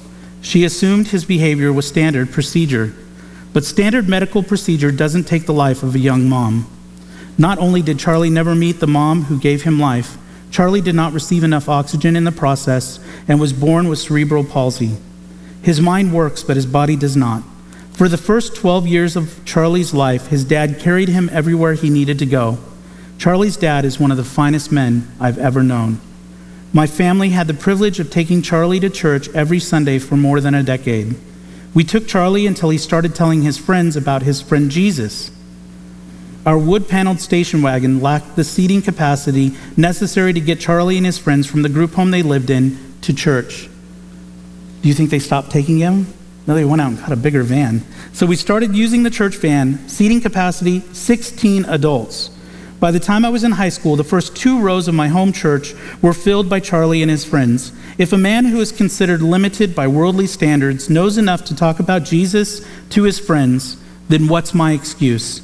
She 0.40 0.62
assumed 0.62 1.08
his 1.08 1.24
behavior 1.24 1.72
was 1.72 1.88
standard 1.88 2.30
procedure. 2.30 2.94
But 3.58 3.64
standard 3.64 4.08
medical 4.08 4.44
procedure 4.44 4.92
doesn't 4.92 5.24
take 5.24 5.46
the 5.46 5.52
life 5.52 5.82
of 5.82 5.96
a 5.96 5.98
young 5.98 6.28
mom. 6.28 6.70
Not 7.36 7.58
only 7.58 7.82
did 7.82 7.98
Charlie 7.98 8.30
never 8.30 8.54
meet 8.54 8.78
the 8.78 8.86
mom 8.86 9.22
who 9.24 9.36
gave 9.36 9.64
him 9.64 9.80
life, 9.80 10.16
Charlie 10.52 10.80
did 10.80 10.94
not 10.94 11.12
receive 11.12 11.42
enough 11.42 11.68
oxygen 11.68 12.14
in 12.14 12.22
the 12.22 12.30
process 12.30 13.00
and 13.26 13.40
was 13.40 13.52
born 13.52 13.88
with 13.88 13.98
cerebral 13.98 14.44
palsy. 14.44 14.92
His 15.60 15.80
mind 15.80 16.14
works, 16.14 16.44
but 16.44 16.54
his 16.54 16.66
body 16.66 16.94
does 16.94 17.16
not. 17.16 17.42
For 17.94 18.08
the 18.08 18.16
first 18.16 18.54
12 18.54 18.86
years 18.86 19.16
of 19.16 19.44
Charlie's 19.44 19.92
life, 19.92 20.28
his 20.28 20.44
dad 20.44 20.78
carried 20.78 21.08
him 21.08 21.28
everywhere 21.32 21.72
he 21.72 21.90
needed 21.90 22.20
to 22.20 22.26
go. 22.26 22.58
Charlie's 23.18 23.56
dad 23.56 23.84
is 23.84 23.98
one 23.98 24.12
of 24.12 24.18
the 24.18 24.22
finest 24.22 24.70
men 24.70 25.10
I've 25.18 25.36
ever 25.38 25.64
known. 25.64 26.00
My 26.72 26.86
family 26.86 27.30
had 27.30 27.48
the 27.48 27.54
privilege 27.54 27.98
of 27.98 28.08
taking 28.08 28.40
Charlie 28.40 28.78
to 28.78 28.88
church 28.88 29.28
every 29.30 29.58
Sunday 29.58 29.98
for 29.98 30.16
more 30.16 30.40
than 30.40 30.54
a 30.54 30.62
decade. 30.62 31.16
We 31.74 31.84
took 31.84 32.06
Charlie 32.06 32.46
until 32.46 32.70
he 32.70 32.78
started 32.78 33.14
telling 33.14 33.42
his 33.42 33.58
friends 33.58 33.96
about 33.96 34.22
his 34.22 34.40
friend 34.40 34.70
Jesus. 34.70 35.30
Our 36.46 36.58
wood 36.58 36.88
paneled 36.88 37.20
station 37.20 37.60
wagon 37.60 38.00
lacked 38.00 38.36
the 38.36 38.44
seating 38.44 38.80
capacity 38.80 39.54
necessary 39.76 40.32
to 40.32 40.40
get 40.40 40.60
Charlie 40.60 40.96
and 40.96 41.04
his 41.04 41.18
friends 41.18 41.46
from 41.46 41.62
the 41.62 41.68
group 41.68 41.92
home 41.92 42.10
they 42.10 42.22
lived 42.22 42.50
in 42.50 42.78
to 43.02 43.12
church. 43.12 43.68
Do 44.82 44.88
you 44.88 44.94
think 44.94 45.10
they 45.10 45.18
stopped 45.18 45.50
taking 45.50 45.78
him? 45.78 46.06
No, 46.46 46.54
they 46.54 46.64
went 46.64 46.80
out 46.80 46.88
and 46.88 46.98
got 46.98 47.12
a 47.12 47.16
bigger 47.16 47.42
van. 47.42 47.82
So 48.14 48.24
we 48.24 48.36
started 48.36 48.74
using 48.74 49.02
the 49.02 49.10
church 49.10 49.36
van, 49.36 49.86
seating 49.88 50.22
capacity 50.22 50.80
16 50.94 51.66
adults. 51.66 52.30
By 52.80 52.92
the 52.92 53.00
time 53.00 53.24
I 53.24 53.28
was 53.28 53.42
in 53.42 53.52
high 53.52 53.70
school, 53.70 53.96
the 53.96 54.04
first 54.04 54.36
two 54.36 54.60
rows 54.60 54.86
of 54.86 54.94
my 54.94 55.08
home 55.08 55.32
church 55.32 55.74
were 56.00 56.12
filled 56.12 56.48
by 56.48 56.60
Charlie 56.60 57.02
and 57.02 57.10
his 57.10 57.24
friends. 57.24 57.72
If 57.98 58.12
a 58.12 58.18
man 58.18 58.44
who 58.44 58.60
is 58.60 58.70
considered 58.70 59.20
limited 59.20 59.74
by 59.74 59.88
worldly 59.88 60.28
standards 60.28 60.88
knows 60.88 61.18
enough 61.18 61.44
to 61.46 61.56
talk 61.56 61.80
about 61.80 62.04
Jesus 62.04 62.64
to 62.90 63.02
his 63.02 63.18
friends, 63.18 63.82
then 64.08 64.28
what's 64.28 64.54
my 64.54 64.72
excuse? 64.72 65.42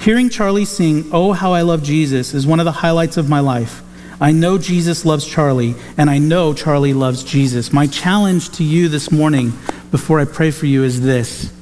Hearing 0.00 0.30
Charlie 0.30 0.64
sing, 0.64 1.10
Oh, 1.12 1.32
How 1.32 1.52
I 1.52 1.62
Love 1.62 1.82
Jesus, 1.82 2.32
is 2.32 2.46
one 2.46 2.60
of 2.60 2.64
the 2.64 2.72
highlights 2.72 3.16
of 3.16 3.28
my 3.28 3.40
life. 3.40 3.82
I 4.20 4.30
know 4.30 4.56
Jesus 4.56 5.04
loves 5.04 5.26
Charlie, 5.26 5.74
and 5.96 6.08
I 6.08 6.18
know 6.18 6.54
Charlie 6.54 6.94
loves 6.94 7.24
Jesus. 7.24 7.72
My 7.72 7.88
challenge 7.88 8.50
to 8.50 8.64
you 8.64 8.88
this 8.88 9.10
morning 9.10 9.52
before 9.90 10.20
I 10.20 10.24
pray 10.24 10.52
for 10.52 10.66
you 10.66 10.84
is 10.84 11.00
this 11.00 11.52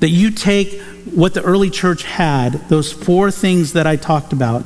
that 0.00 0.10
you 0.10 0.30
take 0.30 0.80
what 1.12 1.34
the 1.34 1.42
early 1.42 1.70
church 1.70 2.04
had, 2.04 2.52
those 2.68 2.92
four 2.92 3.30
things 3.30 3.72
that 3.72 3.86
I 3.86 3.96
talked 3.96 4.32
about 4.32 4.64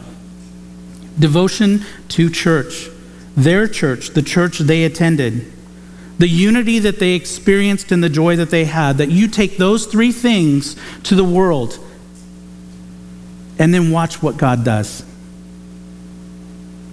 devotion 1.19 1.85
to 2.09 2.31
church, 2.31 2.89
their 3.37 3.69
church, 3.69 4.11
the 4.11 4.23
church 4.23 4.59
they 4.59 4.85
attended, 4.85 5.53
the 6.19 6.29
unity 6.29 6.79
that 6.79 6.99
they 6.99 7.13
experienced 7.13 7.93
and 7.93 8.03
the 8.03 8.09
joy 8.09 8.37
that 8.37 8.51
they 8.51 8.65
had, 8.65 8.99
that 8.99 9.11
you 9.11 9.29
take 9.29 9.57
those 9.57 9.87
three 9.87 10.13
things 10.13 10.77
to 11.03 11.15
the 11.15 11.25
world 11.25 11.79
and 13.59 13.75
then 13.75 13.91
watch 13.91 14.23
what 14.23 14.37
God 14.37 14.65
does. 14.65 15.05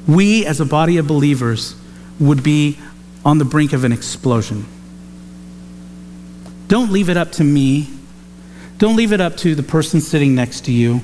we 0.08 0.46
as 0.46 0.60
a 0.60 0.66
body 0.66 0.98
of 0.98 1.08
believers 1.08 1.76
would 2.20 2.42
be 2.44 2.78
on 3.24 3.38
the 3.38 3.46
brink 3.46 3.74
of 3.74 3.84
an 3.84 3.92
explosion. 3.92 4.66
Don't 6.68 6.92
leave 6.92 7.10
it 7.10 7.18
up 7.18 7.32
to 7.34 7.44
me. 7.44 7.88
Don't 8.80 8.96
leave 8.96 9.12
it 9.12 9.20
up 9.20 9.36
to 9.38 9.56
the 9.56 9.64
person 9.64 10.00
sitting 10.00 10.34
next 10.34 10.66
to 10.66 10.72
you. 10.72 11.02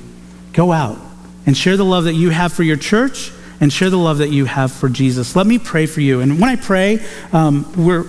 Go 0.54 0.72
out 0.72 0.98
and 1.44 1.54
share 1.54 1.76
the 1.76 1.84
love 1.84 2.04
that 2.04 2.14
you 2.14 2.30
have 2.30 2.52
for 2.52 2.62
your 2.62 2.78
church 2.78 3.30
and 3.60 3.70
share 3.72 3.90
the 3.90 3.98
love 3.98 4.18
that 4.18 4.30
you 4.30 4.46
have 4.46 4.72
for 4.72 4.88
Jesus. 4.88 5.36
Let 5.36 5.46
me 5.46 5.58
pray 5.58 5.84
for 5.84 6.00
you. 6.00 6.20
And 6.20 6.40
when 6.40 6.48
I 6.48 6.56
pray, 6.56 7.04
um, 7.32 7.70
we're, 7.76 8.06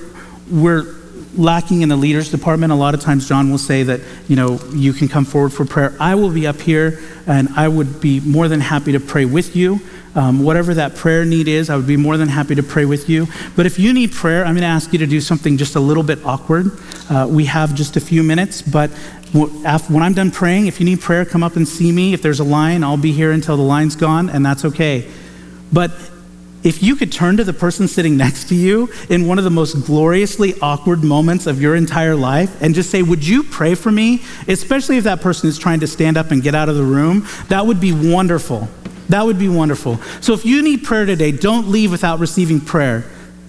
we're 0.49 0.95
lacking 1.35 1.81
in 1.81 1.89
the 1.89 1.97
leaders 1.97 2.31
department. 2.31 2.71
A 2.71 2.75
lot 2.75 2.93
of 2.93 3.01
times, 3.01 3.27
John 3.27 3.51
will 3.51 3.57
say 3.57 3.83
that, 3.83 3.99
you 4.29 4.37
know, 4.37 4.57
you 4.73 4.93
can 4.93 5.09
come 5.09 5.25
forward 5.25 5.51
for 5.51 5.65
prayer. 5.65 5.93
I 5.99 6.15
will 6.15 6.31
be 6.31 6.47
up 6.47 6.61
here 6.61 6.99
and 7.27 7.49
I 7.49 7.67
would 7.67 7.99
be 7.99 8.21
more 8.21 8.47
than 8.47 8.61
happy 8.61 8.93
to 8.93 9.01
pray 9.01 9.25
with 9.25 9.53
you. 9.55 9.81
Um, 10.15 10.43
whatever 10.43 10.73
that 10.73 10.95
prayer 10.95 11.25
need 11.25 11.47
is, 11.47 11.69
I 11.69 11.75
would 11.75 11.85
be 11.85 11.97
more 11.97 12.17
than 12.17 12.27
happy 12.27 12.55
to 12.55 12.63
pray 12.63 12.85
with 12.85 13.07
you. 13.07 13.27
But 13.55 13.67
if 13.67 13.77
you 13.77 13.93
need 13.93 14.11
prayer, 14.13 14.43
I'm 14.43 14.55
going 14.55 14.61
to 14.61 14.67
ask 14.67 14.91
you 14.91 14.97
to 14.99 15.05
do 15.05 15.21
something 15.21 15.57
just 15.57 15.75
a 15.75 15.79
little 15.79 16.01
bit 16.01 16.25
awkward. 16.25 16.71
Uh, 17.07 17.27
we 17.29 17.45
have 17.45 17.75
just 17.75 17.97
a 17.97 18.01
few 18.01 18.23
minutes, 18.23 18.63
but 18.63 18.89
when 19.33 20.03
I'm 20.03 20.13
done 20.13 20.31
praying, 20.31 20.67
if 20.67 20.79
you 20.79 20.85
need 20.85 21.01
prayer, 21.01 21.25
come 21.25 21.43
up 21.43 21.55
and 21.55 21.67
see 21.67 21.91
me. 21.91 22.13
If 22.13 22.21
there's 22.21 22.39
a 22.39 22.45
line, 22.45 22.83
I'll 22.83 22.97
be 22.97 23.11
here 23.11 23.31
until 23.31 23.57
the 23.57 23.63
line's 23.63 23.95
gone, 23.95 24.29
and 24.29 24.45
that's 24.45 24.65
okay. 24.65 25.09
But 25.71 25.91
if 26.63 26.81
you 26.81 26.95
could 26.95 27.11
turn 27.11 27.37
to 27.37 27.43
the 27.43 27.53
person 27.53 27.87
sitting 27.87 28.17
next 28.17 28.49
to 28.49 28.55
you 28.55 28.89
in 29.09 29.27
one 29.27 29.37
of 29.37 29.43
the 29.43 29.49
most 29.49 29.85
gloriously 29.85 30.53
awkward 30.61 31.03
moments 31.03 31.47
of 31.47 31.61
your 31.61 31.75
entire 31.75 32.15
life 32.15 32.61
and 32.61 32.73
just 32.73 32.89
say, 32.89 33.01
Would 33.01 33.25
you 33.25 33.43
pray 33.43 33.75
for 33.75 33.91
me? 33.91 34.23
Especially 34.47 34.97
if 34.97 35.03
that 35.03 35.21
person 35.21 35.49
is 35.49 35.57
trying 35.57 35.79
to 35.81 35.87
stand 35.87 36.17
up 36.17 36.31
and 36.31 36.41
get 36.41 36.55
out 36.55 36.69
of 36.69 36.75
the 36.75 36.83
room, 36.83 37.27
that 37.49 37.65
would 37.65 37.79
be 37.79 37.93
wonderful. 37.93 38.67
That 39.09 39.25
would 39.25 39.39
be 39.39 39.47
wonderful. 39.47 39.97
So 40.19 40.33
if 40.33 40.45
you 40.45 40.61
need 40.61 40.83
prayer 40.83 41.05
today, 41.05 41.31
don't 41.31 41.69
leave 41.69 41.91
without 41.91 42.19
receiving 42.19 42.59
prayer. 42.59 43.05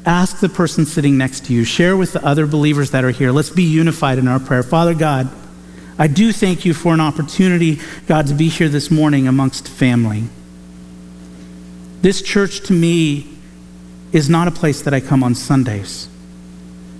Ask 0.07 0.39
the 0.41 0.49
person 0.49 0.87
sitting 0.87 1.19
next 1.19 1.47
to 1.47 1.53
you. 1.53 1.65
Share 1.65 1.97
with 1.97 2.13
the 2.13 2.25
other 2.25 2.47
believers 2.47 2.93
that 2.93 3.05
are 3.05 3.11
here. 3.11 3.33
Let's 3.33 3.51
be 3.51 3.65
unified 3.65 4.19
in 4.19 4.29
our 4.29 4.39
prayer. 4.39 4.63
Father 4.63 4.95
God, 4.95 5.29
I 5.99 6.07
do 6.07 6.33
thank 6.33 6.65
you 6.65 6.75
for 6.75 6.95
an 6.95 7.01
opportunity, 7.01 7.81
God, 8.07 8.29
to 8.29 8.35
be 8.35 8.49
here 8.49 8.69
this 8.69 8.89
morning 8.89 9.27
amongst 9.27 9.67
family. 9.67 10.25
This 12.03 12.23
church 12.23 12.61
to 12.67 12.73
me 12.73 13.27
is 14.13 14.31
not 14.31 14.47
a 14.47 14.53
place 14.53 14.81
that 14.83 14.95
I 14.95 15.01
come 15.01 15.25
on 15.25 15.35
Sundays. 15.35 16.09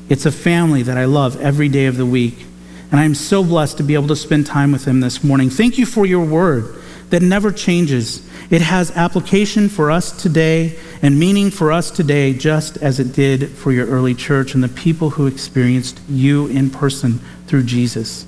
It's 0.09 0.27
a 0.27 0.33
family 0.33 0.83
that 0.83 0.99
I 0.99 1.05
love 1.05 1.41
every 1.41 1.69
day 1.69 1.87
of 1.87 1.97
the 1.97 2.07
week. 2.07 2.45
And 2.91 2.99
I'm 2.99 3.15
so 3.15 3.45
blessed 3.45 3.77
to 3.77 3.85
be 3.85 3.95
able 3.95 4.09
to 4.09 4.17
spend 4.17 4.47
time 4.47 4.73
with 4.73 4.85
them 4.85 5.01
this 5.01 5.23
morning. 5.23 5.49
Thank 5.49 5.79
you 5.79 5.87
for 5.87 6.05
your 6.05 6.25
word 6.25 6.75
that 7.11 7.23
never 7.23 7.53
changes. 7.53 8.29
It 8.51 8.63
has 8.63 8.91
application 8.93 9.69
for 9.69 9.93
us 9.93 10.11
today 10.11 10.77
and 11.03 11.21
meaning 11.21 11.51
for 11.51 11.71
us 11.71 11.91
today, 11.91 12.33
just 12.33 12.79
as 12.79 12.99
it 12.99 13.13
did 13.13 13.51
for 13.51 13.71
your 13.71 13.87
early 13.87 14.15
church 14.15 14.55
and 14.55 14.65
the 14.65 14.69
people 14.69 15.11
who 15.11 15.27
experienced 15.27 16.01
you 16.09 16.49
in 16.49 16.71
person 16.71 17.21
through 17.47 17.63
Jesus. 17.63 18.27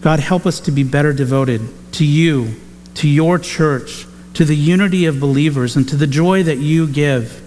God, 0.00 0.20
help 0.20 0.46
us 0.46 0.60
to 0.60 0.70
be 0.70 0.84
better 0.84 1.12
devoted 1.12 1.60
to 1.92 2.04
you, 2.04 2.54
to 2.94 3.08
your 3.08 3.38
church, 3.38 4.06
to 4.34 4.44
the 4.44 4.54
unity 4.54 5.06
of 5.06 5.18
believers, 5.18 5.76
and 5.76 5.88
to 5.88 5.96
the 5.96 6.06
joy 6.06 6.42
that 6.44 6.58
you 6.58 6.86
give. 6.86 7.42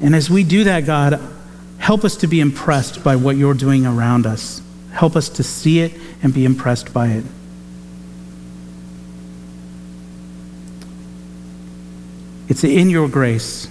And 0.00 0.14
as 0.14 0.30
we 0.30 0.44
do 0.44 0.64
that, 0.64 0.86
God, 0.86 1.20
help 1.78 2.04
us 2.04 2.16
to 2.16 2.26
be 2.26 2.40
impressed 2.40 3.04
by 3.04 3.16
what 3.16 3.36
you're 3.36 3.54
doing 3.54 3.86
around 3.86 4.26
us. 4.26 4.62
Help 4.92 5.16
us 5.16 5.28
to 5.30 5.42
see 5.42 5.80
it 5.80 5.92
and 6.22 6.32
be 6.32 6.44
impressed 6.44 6.92
by 6.92 7.08
it. 7.08 7.24
It's 12.48 12.64
in 12.64 12.90
your 12.90 13.08
grace 13.08 13.68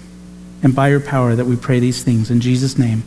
and 0.64 0.76
by 0.76 0.90
your 0.90 1.00
power 1.00 1.36
that 1.36 1.46
we 1.46 1.56
pray 1.56 1.80
these 1.80 2.04
things. 2.04 2.32
In 2.32 2.42
Jesus' 2.42 2.78
name. 2.78 3.04